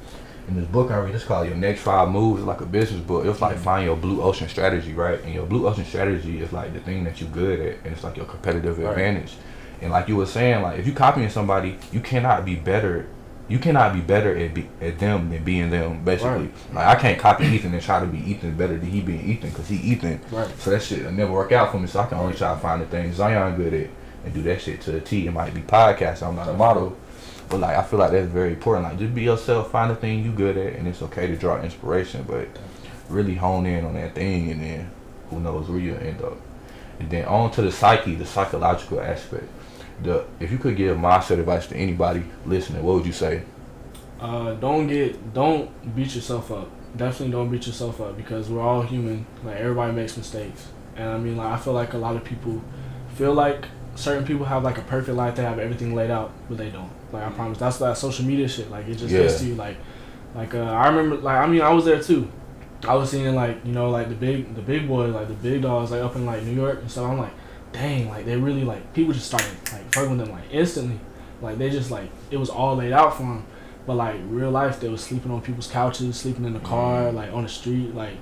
in 0.49 0.57
this 0.57 0.67
book 0.67 0.91
I 0.91 0.99
read, 0.99 1.15
it's 1.15 1.25
called 1.25 1.49
Your 1.49 1.57
Next 1.57 1.81
Five 1.81 2.09
Moves. 2.09 2.43
Like 2.45 2.61
a 2.61 2.67
business 2.67 3.01
book. 3.01 3.25
It's 3.27 3.41
like 3.41 3.57
find 3.59 3.85
your 3.85 3.97
blue 3.97 4.23
ocean 4.23 4.49
strategy, 4.49 4.93
right? 4.95 5.21
And 5.25 5.35
your 5.35 5.47
blue 5.47 5.67
ocean 5.67 5.85
strategy 5.85 6.41
is 6.41 6.53
like 6.53 6.73
the 6.73 6.81
thing 6.81 7.05
that 7.05 7.21
you're 7.21 7.31
good 7.31 7.61
at, 7.61 7.77
and 7.85 7.93
it's 7.95 8.05
like 8.05 8.17
your 8.17 8.27
competitive 8.27 8.79
Right. 8.79 8.91
advantage. 8.91 9.35
And 9.83 9.91
like 9.91 10.09
you 10.09 10.17
were 10.17 10.27
saying, 10.27 10.63
like 10.63 10.79
if 10.79 10.87
you 10.87 10.93
copying 10.93 11.29
somebody, 11.31 11.79
you 11.93 12.01
cannot 12.01 12.45
be 12.45 12.55
better. 12.55 13.07
You 13.49 13.61
cannot 13.61 13.95
be 13.95 14.01
better 14.01 14.37
at 14.37 14.55
be, 14.55 14.69
at 14.81 14.99
them 14.99 15.31
than 15.31 15.45
being 15.45 15.71
them. 15.71 16.05
Basically, 16.05 16.51
like 16.73 16.87
I 16.87 17.01
can't 17.01 17.19
copy 17.19 17.45
Ethan 17.47 17.73
and 17.73 17.83
try 17.83 18.01
to 18.01 18.07
be 18.07 18.19
Ethan 18.19 18.57
better 18.57 18.77
than 18.77 18.91
he 18.91 19.01
being 19.01 19.25
Ethan 19.25 19.51
because 19.51 19.69
he 19.69 19.77
Ethan. 19.77 20.21
Right. 20.33 20.49
So 20.59 20.71
that 20.71 20.83
shit 20.83 21.05
will 21.05 21.13
never 21.13 21.33
work 21.33 21.53
out 21.53 21.71
for 21.71 21.79
me. 21.79 21.87
So 21.87 22.01
I 22.01 22.07
can 22.07 22.19
only 22.19 22.35
try 22.35 22.53
to 22.55 22.61
find 22.61 22.83
the 22.83 22.87
things 22.87 23.17
Zion 23.17 23.57
good 23.57 23.73
at 23.73 23.91
and 24.25 24.35
do 24.35 24.43
that 24.43 24.61
shit 24.61 24.81
to 24.83 24.97
a 24.97 25.01
T. 25.01 25.27
It 25.27 25.33
might 25.33 25.55
be 25.55 25.61
podcast. 25.61 26.27
I'm 26.27 26.35
not 26.35 26.49
a 26.49 26.55
model, 26.55 26.97
but 27.49 27.61
like 27.61 27.77
I 27.77 27.83
feel 27.85 28.01
like 28.01 28.11
that's 28.11 28.29
very 28.29 28.55
important. 28.55 28.89
Like 28.89 28.99
just 28.99 29.15
be 29.15 29.23
yourself, 29.23 29.71
find 29.71 29.91
the 29.91 29.97
thing 29.97 30.25
you 30.25 30.33
good 30.33 30.59
at, 30.59 30.75
and 30.75 30.89
it's 30.89 31.03
okay 31.03 31.29
to 31.29 31.37
draw 31.37 31.61
inspiration, 31.63 32.25
but 32.27 32.49
really 33.09 33.37
hone 33.37 33.67
in 33.67 33.85
on 33.85 33.95
that 33.95 34.17
thing, 34.17 34.51
and 34.51 34.61
then 34.61 34.91
who 35.31 35.41
knows 35.41 35.69
where 35.69 35.79
you'll 35.79 35.99
end 35.99 36.21
up. 36.23 36.37
And 36.99 37.09
then 37.11 37.27
on 37.27 37.51
to 37.53 37.63
the 37.63 37.71
psyche, 37.71 38.15
the 38.17 38.27
psychological 38.27 39.01
aspect. 39.01 39.45
The 40.03 40.25
if 40.41 40.51
you 40.53 40.59
could 40.59 40.77
give 40.77 40.97
mindset 40.97 41.39
advice 41.39 41.67
to 41.69 41.77
anybody 41.77 42.25
listening, 42.45 42.83
what 42.83 42.97
would 42.97 43.07
you 43.07 43.13
say? 43.13 43.43
Uh, 44.21 44.55
don't 44.55 44.87
get 44.87 45.35
don't 45.35 45.95
beat 45.95 46.15
yourself 46.15 46.51
up. 46.51 46.69
Definitely 46.97 47.33
don't 47.33 47.51
beat 47.51 47.67
yourself 47.67 48.01
up 48.01 48.17
because 48.17 48.49
we're 48.49 48.63
all 48.63 48.83
human. 48.83 49.27
Like 49.45 49.57
everybody 49.57 49.93
makes 49.93 50.17
mistakes, 50.17 50.69
and 50.97 51.09
I 51.09 51.19
mean 51.19 51.37
like 51.37 51.49
I 51.49 51.57
feel 51.59 51.73
like 51.73 51.95
a 51.95 51.99
lot 51.99 52.17
of 52.17 52.25
people 52.25 52.63
feel 53.15 53.35
like 53.35 53.67
certain 53.95 54.25
people 54.25 54.45
have 54.47 54.63
like 54.63 54.79
a 54.79 54.83
perfect 54.83 55.17
life. 55.17 55.37
They 55.37 55.43
have 55.43 55.59
everything 55.59 55.95
laid 55.95 56.11
out, 56.11 56.33
but 56.49 56.59
they 56.59 56.71
don't. 56.71 56.91
Like 57.13 57.25
I 57.25 57.31
promise, 57.31 57.59
that's 57.59 57.79
that 57.79 57.97
social 57.97 58.25
media 58.25 58.49
shit. 58.49 58.71
Like 58.71 58.87
it 58.89 58.97
just 58.97 59.11
gets 59.11 59.41
to 59.41 59.47
you. 59.47 59.55
Like 59.55 59.77
like 60.35 60.55
uh, 60.55 60.63
I 60.65 60.89
remember 60.89 61.17
like 61.17 61.37
I 61.37 61.47
mean 61.47 61.63
I 61.63 61.71
was 61.71 61.85
there 61.85 62.03
too. 62.03 62.31
I 62.87 62.95
was 62.95 63.11
seeing 63.11 63.35
like 63.35 63.65
you 63.65 63.73
know 63.73 63.91
like 63.91 64.09
the 64.09 64.15
big 64.15 64.55
the 64.55 64.63
big 64.63 64.87
boys 64.87 65.15
like 65.15 65.29
the 65.29 65.35
big 65.35 65.63
dogs 65.63 65.91
like 65.91 66.03
up 66.03 66.15
in 66.15 66.27
like 66.27 66.43
New 66.43 66.55
York 66.55 66.81
and 66.81 66.91
stuff. 66.91 67.11
I'm 67.11 67.19
like, 67.19 67.33
dang, 67.73 68.09
like 68.09 68.25
they 68.25 68.37
really 68.37 68.65
like 68.65 68.93
people 68.95 69.13
just 69.13 69.27
started 69.27 69.51
like 69.73 69.95
fucking 69.95 70.17
with 70.17 70.27
them 70.27 70.31
like 70.31 70.45
instantly. 70.51 70.99
Like 71.41 71.59
they 71.59 71.71
just 71.71 71.91
like 71.91 72.11
it 72.31 72.37
was 72.37 72.51
all 72.51 72.77
laid 72.77 72.93
out 72.93 73.17
for 73.17 73.23
them. 73.23 73.47
But 73.87 73.95
like 73.95 74.17
real 74.27 74.51
life, 74.51 74.81
they 74.81 74.89
was 74.89 75.03
sleeping 75.03 75.31
on 75.31 75.43
people's 75.43 75.69
couches, 75.69 76.17
sleeping 76.17 76.45
in 76.45 76.53
the 76.53 76.61
car, 76.61 77.05
mm. 77.05 77.15
like 77.15 77.33
on 77.33 77.45
the 77.45 77.49
street. 77.49 77.95
Like 77.95 78.17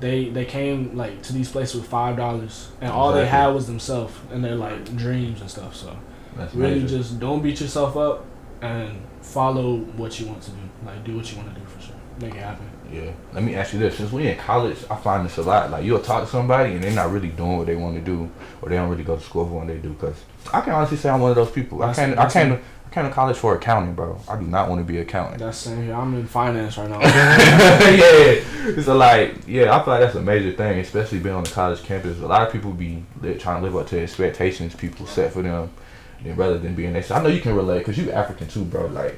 they 0.00 0.28
they 0.28 0.44
came 0.44 0.96
like 0.96 1.22
to 1.22 1.32
these 1.32 1.50
places 1.50 1.76
with 1.76 1.88
five 1.88 2.16
dollars, 2.16 2.70
and 2.80 2.90
all 2.90 3.12
they 3.12 3.26
had 3.26 3.48
was 3.48 3.66
themselves 3.66 4.14
and 4.30 4.44
their 4.44 4.56
like 4.56 4.96
dreams 4.96 5.40
and 5.40 5.50
stuff. 5.50 5.74
So 5.74 5.96
That's 6.36 6.54
really, 6.54 6.80
major. 6.80 6.98
just 6.98 7.18
don't 7.18 7.42
beat 7.42 7.60
yourself 7.60 7.96
up 7.96 8.26
and 8.60 9.00
follow 9.22 9.76
what 9.76 10.20
you 10.20 10.26
want 10.26 10.42
to 10.42 10.50
do. 10.50 10.58
Like 10.84 11.02
do 11.04 11.16
what 11.16 11.30
you 11.30 11.38
want 11.38 11.54
to 11.54 11.60
do 11.60 11.66
for 11.66 11.80
sure. 11.80 11.96
Make 12.20 12.34
it 12.34 12.42
happen. 12.42 12.68
Yeah. 12.92 13.10
Let 13.32 13.42
me 13.42 13.54
ask 13.54 13.72
you 13.72 13.78
this: 13.78 13.96
Since 13.96 14.12
we 14.12 14.28
in 14.28 14.36
college, 14.38 14.78
I 14.90 14.96
find 14.96 15.26
this 15.26 15.36
a 15.38 15.42
lot. 15.42 15.70
Like 15.70 15.84
you'll 15.84 16.00
talk 16.00 16.24
to 16.24 16.30
somebody 16.30 16.74
and 16.74 16.82
they're 16.84 16.92
not 16.92 17.10
really 17.10 17.28
doing 17.28 17.58
what 17.58 17.66
they 17.66 17.76
want 17.76 17.96
to 17.96 18.00
do, 18.02 18.30
or 18.62 18.68
they 18.68 18.76
don't 18.76 18.88
really 18.88 19.04
go 19.04 19.16
to 19.16 19.22
school 19.22 19.44
for 19.46 19.52
what 19.52 19.66
they 19.66 19.78
do. 19.78 19.94
Cause 19.94 20.22
I 20.52 20.60
can 20.60 20.72
honestly 20.72 20.96
say 20.96 21.10
I'm 21.10 21.20
one 21.20 21.30
of 21.30 21.36
those 21.36 21.50
people. 21.50 21.82
I 21.82 21.92
That's- 21.92 22.08
came, 22.08 22.18
I 22.18 22.30
came, 22.30 22.52
it. 22.52 22.56
to, 22.56 22.62
I 22.86 22.94
came 22.94 23.04
to 23.04 23.10
college 23.10 23.36
for 23.36 23.56
accounting, 23.56 23.94
bro. 23.94 24.20
I 24.28 24.36
do 24.38 24.46
not 24.46 24.68
want 24.68 24.80
to 24.80 24.84
be 24.84 24.96
an 24.98 25.02
accountant. 25.02 25.40
That's 25.40 25.58
same 25.58 25.82
here. 25.84 25.94
I'm 25.94 26.14
in 26.14 26.26
finance 26.26 26.78
right 26.78 26.88
now. 26.88 27.00
yeah. 27.90 28.42
So 28.82 28.96
like, 28.96 29.34
yeah, 29.46 29.76
I 29.76 29.82
feel 29.84 29.92
like 29.94 30.00
that's 30.00 30.16
a 30.16 30.20
major 30.22 30.50
thing, 30.52 30.80
especially 30.80 31.20
being 31.20 31.34
on 31.36 31.44
the 31.44 31.50
college 31.50 31.82
campus. 31.84 32.18
A 32.20 32.26
lot 32.26 32.46
of 32.46 32.52
people 32.52 32.72
be 32.72 33.04
trying 33.38 33.60
to 33.60 33.62
live 33.62 33.76
up 33.76 33.86
to 33.88 34.00
expectations 34.02 34.74
people 34.74 35.06
set 35.06 35.32
for 35.32 35.42
them, 35.42 35.70
and 36.24 36.36
rather 36.36 36.58
than 36.58 36.74
being 36.74 36.92
next. 36.92 37.10
I 37.12 37.22
know 37.22 37.28
you 37.28 37.40
can 37.40 37.54
relate 37.54 37.78
because 37.78 37.96
you 37.96 38.10
African 38.10 38.48
too, 38.48 38.64
bro. 38.64 38.86
Like, 38.86 39.16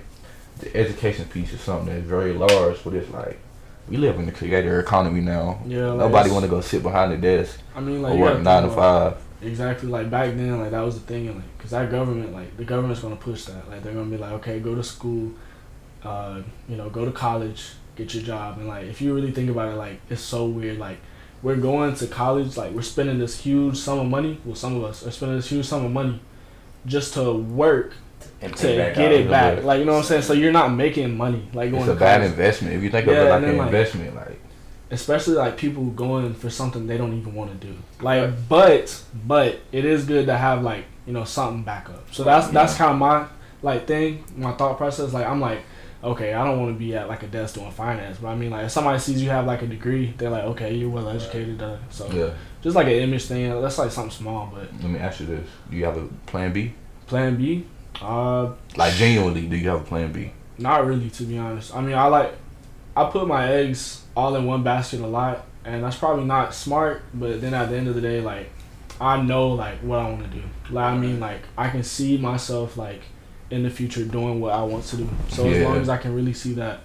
the 0.58 0.74
education 0.76 1.24
piece 1.26 1.52
is 1.52 1.60
something 1.62 1.86
that's 1.94 2.06
very 2.06 2.32
large, 2.34 2.82
but 2.84 2.92
it's 2.92 3.10
like 3.10 3.38
we 3.88 3.96
live 3.96 4.18
in 4.18 4.26
the 4.26 4.32
creator 4.32 4.80
economy 4.80 5.20
now. 5.20 5.60
Yeah, 5.66 5.88
like, 5.88 5.98
Nobody 5.98 6.30
want 6.30 6.44
to 6.44 6.50
go 6.50 6.60
sit 6.60 6.82
behind 6.82 7.12
the 7.12 7.16
desk 7.16 7.60
I 7.74 7.80
mean, 7.80 8.02
like 8.02 8.14
or 8.14 8.18
work 8.18 8.40
nine 8.40 8.64
to 8.64 8.70
five. 8.70 9.16
Exactly, 9.40 9.88
like 9.88 10.10
back 10.10 10.34
then, 10.36 10.58
like 10.58 10.70
that 10.72 10.80
was 10.80 10.94
the 10.94 11.06
thing, 11.06 11.28
and 11.28 11.36
like, 11.36 11.58
cause 11.58 11.70
that 11.70 11.90
government, 11.90 12.32
like 12.32 12.56
the 12.56 12.64
government's 12.64 13.00
gonna 13.00 13.16
push 13.16 13.44
that, 13.44 13.68
like 13.70 13.82
they're 13.82 13.94
gonna 13.94 14.10
be 14.10 14.16
like, 14.16 14.32
okay, 14.32 14.58
go 14.58 14.74
to 14.74 14.82
school, 14.82 15.32
uh, 16.02 16.40
you 16.68 16.76
know, 16.76 16.90
go 16.90 17.04
to 17.04 17.12
college, 17.12 17.70
get 17.96 18.12
your 18.14 18.22
job, 18.22 18.58
and 18.58 18.68
like 18.68 18.86
if 18.86 19.00
you 19.00 19.14
really 19.14 19.30
think 19.30 19.48
about 19.48 19.72
it, 19.72 19.76
like 19.76 20.00
it's 20.10 20.20
so 20.20 20.46
weird, 20.46 20.78
like 20.78 20.98
we're 21.42 21.56
going 21.56 21.94
to 21.94 22.06
college, 22.08 22.56
like 22.56 22.72
we're 22.72 22.82
spending 22.82 23.18
this 23.18 23.40
huge 23.40 23.76
sum 23.76 24.00
of 24.00 24.06
money, 24.06 24.40
well, 24.44 24.56
some 24.56 24.76
of 24.76 24.84
us 24.84 25.06
are 25.06 25.10
spending 25.10 25.36
this 25.36 25.48
huge 25.48 25.66
sum 25.66 25.84
of 25.84 25.92
money, 25.92 26.20
just 26.84 27.14
to 27.14 27.32
work 27.32 27.94
to 28.40 28.46
get 28.94 29.12
it 29.12 29.28
back, 29.30 29.58
Yeah. 29.58 29.64
like 29.64 29.78
you 29.80 29.84
know 29.84 29.92
what 29.92 29.98
I'm 29.98 30.04
saying. 30.04 30.22
So 30.22 30.32
you're 30.32 30.52
not 30.52 30.68
making 30.68 31.16
money, 31.16 31.48
like 31.52 31.70
going 31.70 31.82
It's 31.82 31.90
a 31.90 31.94
to 31.94 32.00
bad 32.00 32.22
investment 32.22 32.74
if 32.74 32.82
you 32.82 32.90
think 32.90 33.06
of 33.06 33.14
it 33.14 33.28
like 33.30 33.42
an 33.42 33.56
like- 33.58 33.66
investment. 33.66 34.14
Like, 34.14 34.38
especially 34.90 35.34
like 35.34 35.56
people 35.56 35.84
going 35.86 36.32
for 36.34 36.48
something 36.50 36.86
they 36.86 36.96
don't 36.96 37.12
even 37.18 37.34
want 37.34 37.60
to 37.60 37.66
do. 37.66 37.74
Like, 38.00 38.30
but 38.48 39.02
but 39.26 39.60
it 39.72 39.84
is 39.84 40.04
good 40.04 40.26
to 40.26 40.36
have 40.36 40.62
like 40.62 40.84
you 41.06 41.12
know 41.12 41.24
something 41.24 41.62
back 41.62 41.88
up. 41.90 42.12
So 42.12 42.24
that's 42.24 42.48
that's 42.48 42.74
kind 42.76 42.92
of 42.92 42.98
my 42.98 43.26
like 43.62 43.86
thing, 43.86 44.24
my 44.36 44.52
thought 44.52 44.76
process. 44.76 45.12
Like 45.12 45.26
I'm 45.26 45.40
like, 45.40 45.60
okay, 46.04 46.32
I 46.32 46.44
don't 46.44 46.60
want 46.60 46.72
to 46.74 46.78
be 46.78 46.94
at 46.94 47.08
like 47.08 47.22
a 47.24 47.26
desk 47.26 47.56
doing 47.56 47.70
finance, 47.72 48.18
but 48.22 48.28
I 48.28 48.34
mean 48.36 48.50
like 48.50 48.66
if 48.66 48.70
somebody 48.70 48.98
sees 49.00 49.20
you 49.22 49.30
have 49.30 49.46
like 49.46 49.62
a 49.62 49.66
degree, 49.66 50.14
they're 50.16 50.30
like, 50.30 50.44
okay, 50.44 50.72
you're 50.74 50.90
well 50.90 51.08
educated. 51.08 51.60
Uh, 51.60 51.76
so 51.90 52.08
yeah. 52.12 52.30
just 52.62 52.76
like 52.76 52.86
an 52.86 52.92
image 52.94 53.24
thing. 53.24 53.60
That's 53.60 53.78
like 53.78 53.90
something 53.90 54.12
small, 54.12 54.50
but 54.54 54.72
Let 54.80 54.90
me 54.90 54.98
ask 55.00 55.18
you 55.20 55.26
this: 55.26 55.48
Do 55.70 55.76
you 55.76 55.84
have 55.86 55.96
a 55.96 56.06
plan 56.26 56.52
B? 56.52 56.74
plan 57.06 57.36
B, 57.36 57.64
uh, 58.02 58.52
Like 58.76 58.94
genuinely, 58.94 59.46
do 59.46 59.56
you 59.56 59.68
have 59.68 59.82
a 59.82 59.84
plan 59.84 60.12
B? 60.12 60.32
Not 60.58 60.86
really, 60.86 61.10
to 61.10 61.22
be 61.24 61.38
honest. 61.38 61.74
I 61.74 61.80
mean, 61.80 61.94
I 61.94 62.06
like, 62.06 62.32
I 62.96 63.04
put 63.04 63.26
my 63.28 63.48
eggs 63.48 64.04
all 64.16 64.34
in 64.36 64.44
one 64.44 64.62
basket 64.62 65.00
a 65.00 65.06
lot, 65.06 65.44
and 65.64 65.84
that's 65.84 65.96
probably 65.96 66.24
not 66.24 66.54
smart. 66.54 67.02
But 67.14 67.40
then 67.40 67.54
at 67.54 67.70
the 67.70 67.76
end 67.76 67.88
of 67.88 67.94
the 67.94 68.00
day, 68.00 68.20
like, 68.20 68.50
I 69.00 69.20
know 69.22 69.48
like 69.50 69.78
what 69.78 70.00
I 70.00 70.10
want 70.10 70.24
to 70.24 70.38
do. 70.38 70.42
Like, 70.70 70.92
I 70.92 70.96
mean, 70.96 71.20
like, 71.20 71.42
I 71.56 71.70
can 71.70 71.82
see 71.82 72.18
myself 72.18 72.76
like 72.76 73.02
in 73.50 73.62
the 73.62 73.70
future 73.70 74.04
doing 74.04 74.40
what 74.40 74.52
I 74.52 74.62
want 74.62 74.84
to 74.86 74.96
do. 74.96 75.08
So 75.28 75.46
as 75.48 75.62
long 75.64 75.76
as 75.76 75.88
I 75.88 75.96
can 75.96 76.14
really 76.14 76.34
see 76.34 76.54
that, 76.54 76.80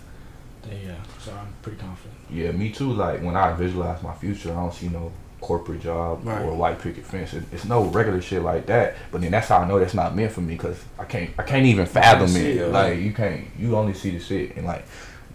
then 0.61 0.79
yeah. 0.85 0.95
So 1.19 1.31
I'm 1.33 1.53
pretty 1.61 1.79
confident. 1.79 2.15
Yeah, 2.29 2.51
me 2.51 2.71
too. 2.71 2.93
Like 2.93 3.21
when 3.21 3.35
I 3.35 3.53
visualize 3.53 4.01
my 4.01 4.13
future, 4.13 4.51
I 4.51 4.55
don't 4.55 4.73
see 4.73 4.89
no 4.89 5.11
corporate 5.43 5.81
job 5.81 6.25
Right. 6.25 6.41
or 6.41 6.51
a 6.51 6.55
white 6.55 6.79
picket 6.81 7.05
fence. 7.05 7.33
It- 7.33 7.43
It's 7.51 7.65
no 7.65 7.83
regular 7.83 8.21
shit 8.21 8.41
like 8.41 8.65
that. 8.67 8.95
But 9.11 9.21
then 9.21 9.31
that's 9.31 9.49
how 9.49 9.57
I 9.59 9.67
know 9.67 9.77
that's 9.79 9.93
not 9.93 10.15
meant 10.15 10.31
for 10.31 10.41
me 10.41 10.55
because 10.55 10.77
I 10.97 11.03
can't 11.03 11.29
I 11.37 11.43
can't 11.43 11.65
even 11.65 11.85
fathom 11.85 12.35
it. 12.35 12.57
it, 12.57 12.71
Like 12.71 12.99
you 12.99 13.11
can't 13.13 13.41
you 13.59 13.75
only 13.75 13.93
see 13.93 14.11
the 14.11 14.19
shit 14.19 14.55
and 14.57 14.65
like 14.65 14.83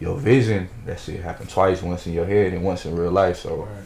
your 0.00 0.16
vision. 0.16 0.68
That 0.86 0.98
shit 0.98 1.20
happen 1.22 1.46
twice, 1.46 1.82
once 1.82 2.06
in 2.06 2.12
your 2.14 2.26
head 2.26 2.52
and 2.54 2.62
once 2.64 2.86
in 2.86 2.96
real 2.96 3.10
life. 3.12 3.38
So 3.38 3.50
Right. 3.68 3.84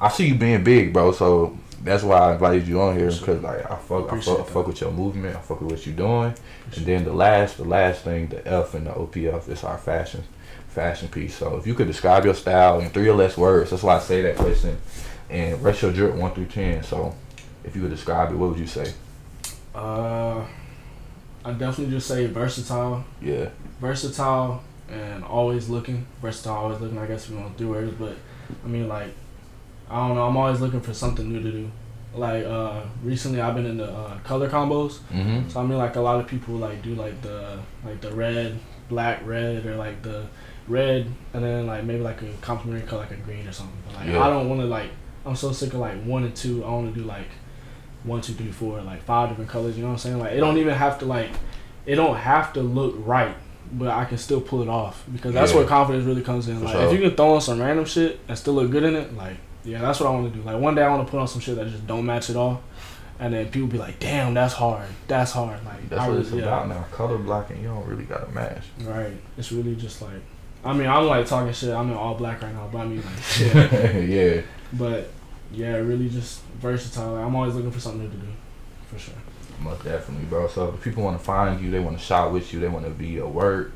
I 0.00 0.08
see 0.10 0.26
you 0.26 0.34
being 0.34 0.62
big, 0.64 0.92
bro. 0.92 1.12
So 1.12 1.56
that's 1.84 2.02
why 2.02 2.18
I 2.18 2.32
invited 2.32 2.66
you 2.66 2.80
on 2.82 2.96
here 2.98 3.10
because 3.10 3.42
like 3.42 3.64
I 3.70 3.76
fuck 3.76 4.12
I 4.12 4.20
fuck, 4.20 4.36
that. 4.38 4.48
fuck 4.48 4.66
with 4.66 4.80
your 4.80 4.90
movement. 4.90 5.36
I 5.36 5.40
fuck 5.40 5.60
with 5.60 5.70
what 5.70 5.86
you're 5.86 5.94
doing. 5.96 6.34
And 6.76 6.84
then 6.86 7.04
the 7.04 7.12
last 7.12 7.56
the 7.58 7.64
last 7.64 8.02
thing, 8.02 8.26
the 8.28 8.40
F 8.46 8.74
and 8.74 8.86
the 8.86 8.90
OPF 8.90 9.48
is 9.48 9.62
our 9.64 9.78
fashion 9.78 10.24
fashion 10.68 11.08
piece. 11.08 11.34
So 11.34 11.56
if 11.56 11.66
you 11.66 11.72
could 11.74 11.86
describe 11.86 12.24
your 12.26 12.34
style 12.34 12.80
in 12.80 12.90
three 12.90 13.08
or 13.08 13.14
less 13.16 13.36
words, 13.38 13.70
that's 13.70 13.82
why 13.82 13.96
I 13.96 14.00
say 14.00 14.20
that 14.22 14.36
question. 14.36 14.76
And 15.28 15.62
rate 15.62 15.80
your 15.82 15.92
drip 15.92 16.14
one 16.14 16.32
through 16.32 16.46
ten. 16.46 16.82
So 16.82 17.14
if 17.64 17.74
you 17.74 17.82
could 17.82 17.90
describe 17.90 18.30
it, 18.32 18.36
what 18.36 18.50
would 18.50 18.58
you 18.58 18.66
say? 18.66 18.92
Uh, 19.74 20.44
I 21.44 21.52
definitely 21.52 21.94
just 21.94 22.08
say 22.08 22.26
versatile, 22.26 23.04
Yeah. 23.20 23.50
versatile, 23.80 24.62
and 24.90 25.24
always 25.24 25.68
looking. 25.68 26.06
Versatile, 26.22 26.54
always 26.54 26.80
looking. 26.80 26.98
I 26.98 27.06
guess 27.06 27.28
want 27.28 27.56
to 27.56 27.64
do 27.64 27.70
words, 27.70 27.92
but 27.98 28.16
I 28.64 28.68
mean 28.68 28.88
like, 28.88 29.12
I 29.90 30.06
don't 30.06 30.16
know. 30.16 30.26
I'm 30.26 30.36
always 30.36 30.60
looking 30.60 30.80
for 30.80 30.94
something 30.94 31.28
new 31.30 31.42
to 31.42 31.50
do. 31.52 31.70
Like 32.14 32.44
uh, 32.46 32.82
recently, 33.02 33.40
I've 33.40 33.54
been 33.54 33.66
in 33.66 33.76
the 33.76 33.92
uh, 33.92 34.18
color 34.20 34.48
combos. 34.48 34.98
Mm-hmm. 35.12 35.48
So 35.50 35.60
I 35.60 35.64
mean, 35.64 35.76
like 35.78 35.96
a 35.96 36.00
lot 36.00 36.18
of 36.20 36.26
people 36.26 36.54
like 36.54 36.82
do 36.82 36.94
like 36.94 37.20
the 37.20 37.58
like 37.84 38.00
the 38.00 38.12
red, 38.12 38.58
black, 38.88 39.20
red, 39.26 39.66
or 39.66 39.76
like 39.76 40.02
the 40.02 40.26
red, 40.66 41.06
and 41.34 41.44
then 41.44 41.66
like 41.66 41.84
maybe 41.84 42.02
like 42.02 42.22
a 42.22 42.32
complementary 42.40 42.88
color 42.88 43.02
like 43.02 43.10
a 43.10 43.16
green 43.16 43.46
or 43.46 43.52
something. 43.52 43.76
But 43.86 43.96
like 43.96 44.06
Yeah. 44.08 44.22
I 44.24 44.30
don't 44.30 44.48
want 44.48 44.62
to 44.62 44.66
like 44.66 44.90
I'm 45.26 45.36
so 45.36 45.52
sick 45.52 45.72
of 45.74 45.80
like 45.80 46.02
one 46.04 46.24
and 46.24 46.34
two. 46.36 46.64
I 46.64 46.70
want 46.70 46.94
to 46.94 47.00
do 47.00 47.06
like 47.06 47.26
one, 48.04 48.20
two, 48.20 48.32
three, 48.34 48.52
four, 48.52 48.80
like 48.82 49.02
five 49.04 49.28
different 49.30 49.50
colors. 49.50 49.76
You 49.76 49.82
know 49.82 49.88
what 49.88 49.94
I'm 49.94 49.98
saying? 49.98 50.18
Like 50.18 50.32
it 50.32 50.40
don't 50.40 50.58
even 50.58 50.74
have 50.74 50.98
to 51.00 51.04
like 51.06 51.30
it 51.84 51.96
don't 51.96 52.16
have 52.16 52.52
to 52.54 52.62
look 52.62 52.94
right, 52.98 53.34
but 53.72 53.88
I 53.88 54.04
can 54.04 54.18
still 54.18 54.40
pull 54.40 54.62
it 54.62 54.68
off 54.68 55.04
because 55.12 55.34
that's 55.34 55.52
Yeah. 55.52 55.58
where 55.58 55.66
confidence 55.66 56.04
really 56.06 56.22
comes 56.22 56.48
in. 56.48 56.58
For 56.58 56.64
like 56.66 56.74
sure. 56.74 56.86
if 56.86 56.92
you 56.92 56.98
can 57.08 57.16
throw 57.16 57.34
on 57.34 57.40
some 57.40 57.60
random 57.60 57.84
shit 57.84 58.20
and 58.28 58.38
still 58.38 58.54
look 58.54 58.70
good 58.70 58.84
in 58.84 58.94
it, 58.94 59.16
like 59.16 59.36
yeah, 59.64 59.80
that's 59.80 59.98
what 59.98 60.08
I 60.08 60.12
want 60.12 60.32
to 60.32 60.38
do. 60.38 60.44
Like 60.44 60.60
one 60.60 60.74
day 60.76 60.82
I 60.82 60.88
want 60.88 61.06
to 61.06 61.10
put 61.10 61.18
on 61.20 61.26
some 61.26 61.40
shit 61.40 61.56
that 61.56 61.66
just 61.68 61.86
don't 61.86 62.06
match 62.06 62.30
at 62.30 62.36
all. 62.36 62.62
And 63.18 63.32
then 63.32 63.48
people 63.50 63.66
be 63.66 63.78
like, 63.78 63.98
"Damn, 63.98 64.34
that's 64.34 64.52
hard. 64.52 64.86
That's 65.08 65.32
hard." 65.32 65.64
Like 65.64 65.88
That's 65.88 66.02
I 66.02 66.06
what 66.06 66.12
really- 66.18 66.26
it's 66.26 66.36
yeah. 66.36 66.42
about 66.42 66.68
now. 66.68 66.84
Color 66.92 67.16
blocking, 67.18 67.62
you 67.62 67.68
don't 67.68 67.86
really 67.86 68.04
got 68.04 68.26
to 68.28 68.32
match. 68.34 68.62
Right. 68.82 69.16
It's 69.38 69.50
really 69.50 69.74
just 69.74 70.02
like, 70.02 70.20
I 70.62 70.74
mean, 70.74 70.86
I'm 70.86 71.06
like 71.06 71.24
talking 71.26 71.50
shit. 71.54 71.70
I'm 71.74 71.88
in 71.90 71.96
all 71.96 72.14
black 72.14 72.42
right 72.42 72.52
now, 72.52 72.68
but 72.70 72.78
I 72.80 72.84
mean, 72.84 73.02
like, 73.02 73.40
yeah. 73.54 73.98
yeah. 73.98 74.40
But 74.72 75.10
yeah, 75.52 75.76
really 75.76 76.08
just 76.08 76.42
versatile. 76.60 77.12
Like, 77.14 77.24
I'm 77.24 77.34
always 77.34 77.54
looking 77.54 77.70
for 77.70 77.80
something 77.80 78.02
new 78.02 78.10
to 78.10 78.16
do, 78.16 78.26
for 78.90 78.98
sure. 78.98 79.14
Most 79.60 79.84
definitely, 79.84 80.26
bro. 80.26 80.48
So 80.48 80.68
if 80.74 80.82
people 80.82 81.02
want 81.04 81.18
to 81.18 81.24
find 81.24 81.60
you, 81.60 81.70
they 81.70 81.80
want 81.80 81.98
to 81.98 82.04
shop 82.04 82.32
with 82.32 82.52
you, 82.52 82.60
they 82.60 82.68
want 82.68 82.84
to 82.84 82.90
be 82.90 83.18
at 83.18 83.28
work. 83.28 83.72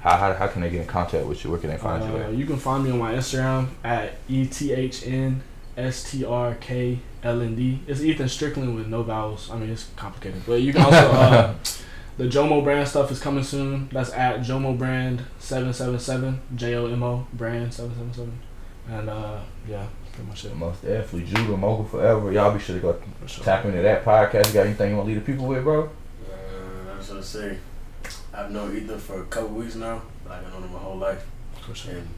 How, 0.00 0.16
how, 0.16 0.32
how 0.32 0.46
can 0.48 0.62
they 0.62 0.70
get 0.70 0.80
in 0.80 0.86
contact 0.86 1.26
with 1.26 1.44
you? 1.44 1.50
Where 1.50 1.60
can 1.60 1.70
they 1.70 1.76
find 1.76 2.02
you 2.02 2.16
Uh, 2.16 2.22
at? 2.28 2.32
you 2.34 2.46
can 2.46 2.56
find 2.56 2.82
me 2.84 2.90
on 2.90 2.98
my 2.98 3.14
Instagram 3.14 3.68
at 3.84 4.14
E 4.28 4.46
T 4.46 4.72
H 4.72 5.06
N 5.06 5.42
S 5.76 6.10
T 6.10 6.24
R 6.24 6.54
K 6.54 6.98
L 7.22 7.40
N 7.42 7.54
D. 7.54 7.80
It's 7.86 8.00
Ethan 8.00 8.28
Strickland 8.28 8.74
with 8.74 8.86
no 8.88 9.02
vowels. 9.02 9.50
I 9.50 9.58
mean, 9.58 9.68
it's 9.70 9.88
complicated, 9.96 10.42
but 10.46 10.62
you 10.62 10.72
can 10.72 10.82
also 10.82 10.96
uh, 10.96 11.54
the 12.16 12.24
Jomo 12.24 12.64
brand 12.64 12.88
stuff 12.88 13.12
is 13.12 13.20
coming 13.20 13.44
soon. 13.44 13.88
That's 13.92 14.10
at 14.12 14.40
Jomo 14.40 14.76
brand 14.76 15.22
seven 15.38 15.72
seven 15.74 15.98
seven 16.00 16.40
J 16.56 16.74
O 16.76 16.86
M 16.86 17.02
O 17.02 17.26
brand 17.34 17.72
seven 17.74 17.92
seven 17.94 18.12
seven, 18.14 18.40
and 18.88 19.10
uh, 19.10 19.38
yeah, 19.68 19.86
pretty 20.12 20.28
much 20.28 20.44
it. 20.44 20.54
Most 20.56 20.82
definitely, 20.82 21.24
Judah 21.24 21.56
Mogul 21.56 21.84
forever. 21.84 22.32
Y'all 22.32 22.52
be 22.52 22.60
sure 22.60 22.76
to 22.76 22.80
go 22.82 23.00
sure. 23.26 23.44
tap 23.44 23.64
into 23.64 23.80
that 23.82 24.04
podcast. 24.04 24.48
You 24.48 24.54
got 24.54 24.66
anything 24.66 24.90
you 24.90 24.96
want 24.96 25.08
to 25.08 25.14
leave 25.14 25.24
the 25.24 25.32
people 25.32 25.46
with, 25.46 25.62
bro? 25.64 25.84
Uh, 26.28 26.92
I 26.94 26.98
was 26.98 27.08
gonna 27.08 27.22
say, 27.22 27.58
I've 28.34 28.50
known 28.50 28.76
Ethan 28.76 28.98
for 28.98 29.20
a 29.22 29.26
couple 29.26 29.50
weeks 29.50 29.74
now, 29.76 30.02
but 30.24 30.32
I've 30.34 30.52
known 30.52 30.62
him 30.64 30.72
my 30.72 30.78
whole 30.78 30.96
life, 30.96 31.24
For 31.66 31.74
sure. 31.74 31.94
and 31.94 32.08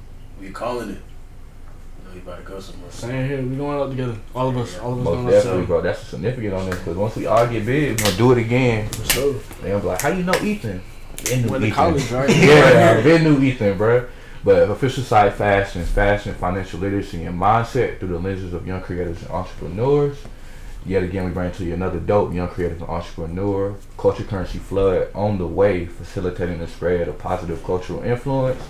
we 0.40 0.50
calling 0.50 0.90
it. 0.90 0.98
You 0.98 2.08
know, 2.08 2.14
he 2.14 2.18
about 2.20 2.38
to 2.38 2.42
go 2.44 2.58
somewhere. 2.60 2.90
Same 2.90 3.28
here. 3.28 3.42
We 3.42 3.56
going 3.56 3.78
out 3.78 3.90
together. 3.90 4.16
All 4.34 4.48
of 4.48 4.56
us. 4.56 4.78
All 4.78 4.92
of 4.94 4.98
us 5.00 5.04
Most 5.04 5.14
going 5.14 5.26
definitely, 5.26 5.50
together. 5.62 5.66
bro. 5.66 5.80
That's 5.82 6.00
significant 6.00 6.54
on 6.54 6.70
this 6.70 6.78
because 6.78 6.96
once 6.96 7.16
we 7.16 7.26
all 7.26 7.46
get 7.46 7.64
big, 7.64 7.90
we're 8.00 8.04
gonna 8.04 8.16
do 8.16 8.32
it 8.32 8.38
again. 8.38 8.88
For 8.88 9.04
sure. 9.04 9.34
They 9.62 9.68
gonna 9.70 9.80
be 9.80 9.86
like, 9.86 10.02
"How 10.02 10.08
you 10.08 10.24
know 10.24 10.34
Ethan?" 10.42 10.82
Been 11.24 11.42
knew 11.42 11.48
Went 11.52 11.64
Ethan. 11.64 11.74
college, 11.76 12.10
right? 12.10 12.28
yeah, 12.36 12.94
I've 12.98 13.04
been 13.04 13.22
new 13.22 13.40
Ethan, 13.40 13.76
bro. 13.78 14.08
But 14.44 14.68
official 14.70 15.04
psych 15.04 15.34
fashion, 15.34 15.84
fashion, 15.84 16.34
financial 16.34 16.80
literacy, 16.80 17.24
and 17.24 17.40
mindset 17.40 18.00
through 18.00 18.08
the 18.08 18.18
lenses 18.18 18.52
of 18.52 18.66
young 18.66 18.80
creators 18.82 19.22
and 19.22 19.30
entrepreneurs. 19.30 20.18
Yet 20.84 21.04
again, 21.04 21.26
we 21.26 21.30
bring 21.30 21.52
to 21.52 21.64
you 21.64 21.74
another 21.74 22.00
dope 22.00 22.34
young 22.34 22.48
creative 22.48 22.80
and 22.80 22.90
entrepreneur. 22.90 23.76
Culture 23.96 24.24
currency 24.24 24.58
flood 24.58 25.08
on 25.14 25.38
the 25.38 25.46
way, 25.46 25.86
facilitating 25.86 26.58
the 26.58 26.66
spread 26.66 27.06
of 27.06 27.18
positive 27.18 27.62
cultural 27.62 28.02
influence. 28.02 28.60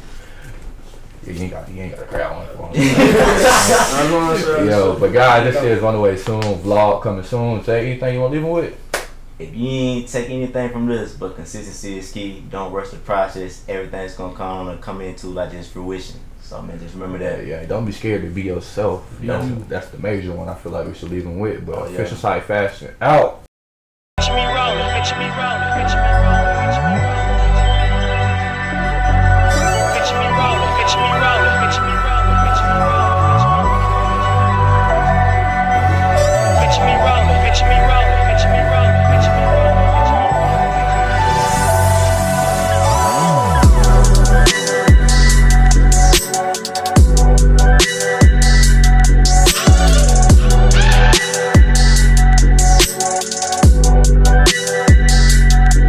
Yeah, 1.24 1.32
you 1.32 1.40
ain't 1.42 1.50
got, 1.52 1.68
you 1.70 1.82
ain't 1.82 1.94
got 1.94 2.02
a 2.02 2.06
crowd 2.06 2.58
on 2.58 2.70
it. 2.74 2.78
I 2.78 4.08
know 4.10 4.16
what 4.16 4.36
I'm 4.36 4.42
saying. 4.42 4.66
Yo, 4.68 4.98
but 4.98 5.12
guys, 5.12 5.54
this 5.54 5.62
is 5.62 5.82
on 5.82 5.94
the 5.94 6.00
way 6.00 6.16
soon. 6.16 6.42
Vlog 6.42 7.02
coming 7.02 7.24
soon. 7.24 7.64
Say 7.64 7.92
anything 7.92 8.14
you 8.14 8.20
want 8.20 8.32
to 8.34 8.38
leave 8.38 8.46
'em 8.46 8.52
with? 8.52 8.74
if 9.42 9.54
you 9.56 9.68
ain't 9.68 10.08
take 10.08 10.30
anything 10.30 10.70
from 10.70 10.86
this, 10.86 11.14
but 11.14 11.34
consistency 11.34 11.98
is 11.98 12.12
key. 12.12 12.44
Don't 12.50 12.72
rush 12.72 12.90
the 12.90 12.96
process. 12.98 13.64
Everything's 13.68 14.14
gonna 14.14 14.36
come 14.36 14.68
and 14.68 14.80
come 14.80 15.00
into 15.00 15.26
like 15.28 15.50
just 15.50 15.72
fruition. 15.72 16.20
So 16.40 16.62
man, 16.62 16.78
just 16.78 16.94
remember 16.94 17.18
that. 17.18 17.46
Yeah, 17.46 17.64
don't 17.66 17.84
be 17.84 17.92
scared 17.92 18.22
to 18.22 18.28
be 18.28 18.42
yourself. 18.42 19.20
No. 19.20 19.40
That's, 19.44 19.68
that's 19.68 19.88
the 19.88 19.98
major 19.98 20.32
one. 20.32 20.48
I 20.48 20.54
feel 20.54 20.72
like 20.72 20.86
we 20.86 20.94
should 20.94 21.10
leave 21.10 21.24
them 21.24 21.38
with. 21.38 21.66
But 21.66 21.76
oh, 21.76 21.86
yeah. 21.86 21.94
official 21.94 22.16
psych 22.16 22.44
fashion 22.44 22.94
out. 23.00 23.42
Picture 24.18 24.34
me 24.34 24.44
rolling, 24.44 24.88
picture 24.94 25.16
me 25.18 25.26
rolling, 25.26 25.72
picture 25.80 25.98
me 25.98 26.06
rolling, 26.22 26.58
picture 26.62 26.82
me 26.82 26.94
rolling. 27.02 27.42
Picture 29.96 30.18
me 30.18 30.28
rolling, 30.38 30.74
picture 30.78 31.00
me 31.00 31.10
rolling, 31.10 31.58
picture 36.62 36.84
me 36.84 36.94
rolling, 37.02 37.42
picture 37.42 37.66
me 37.66 37.78
rolling. 37.80 37.91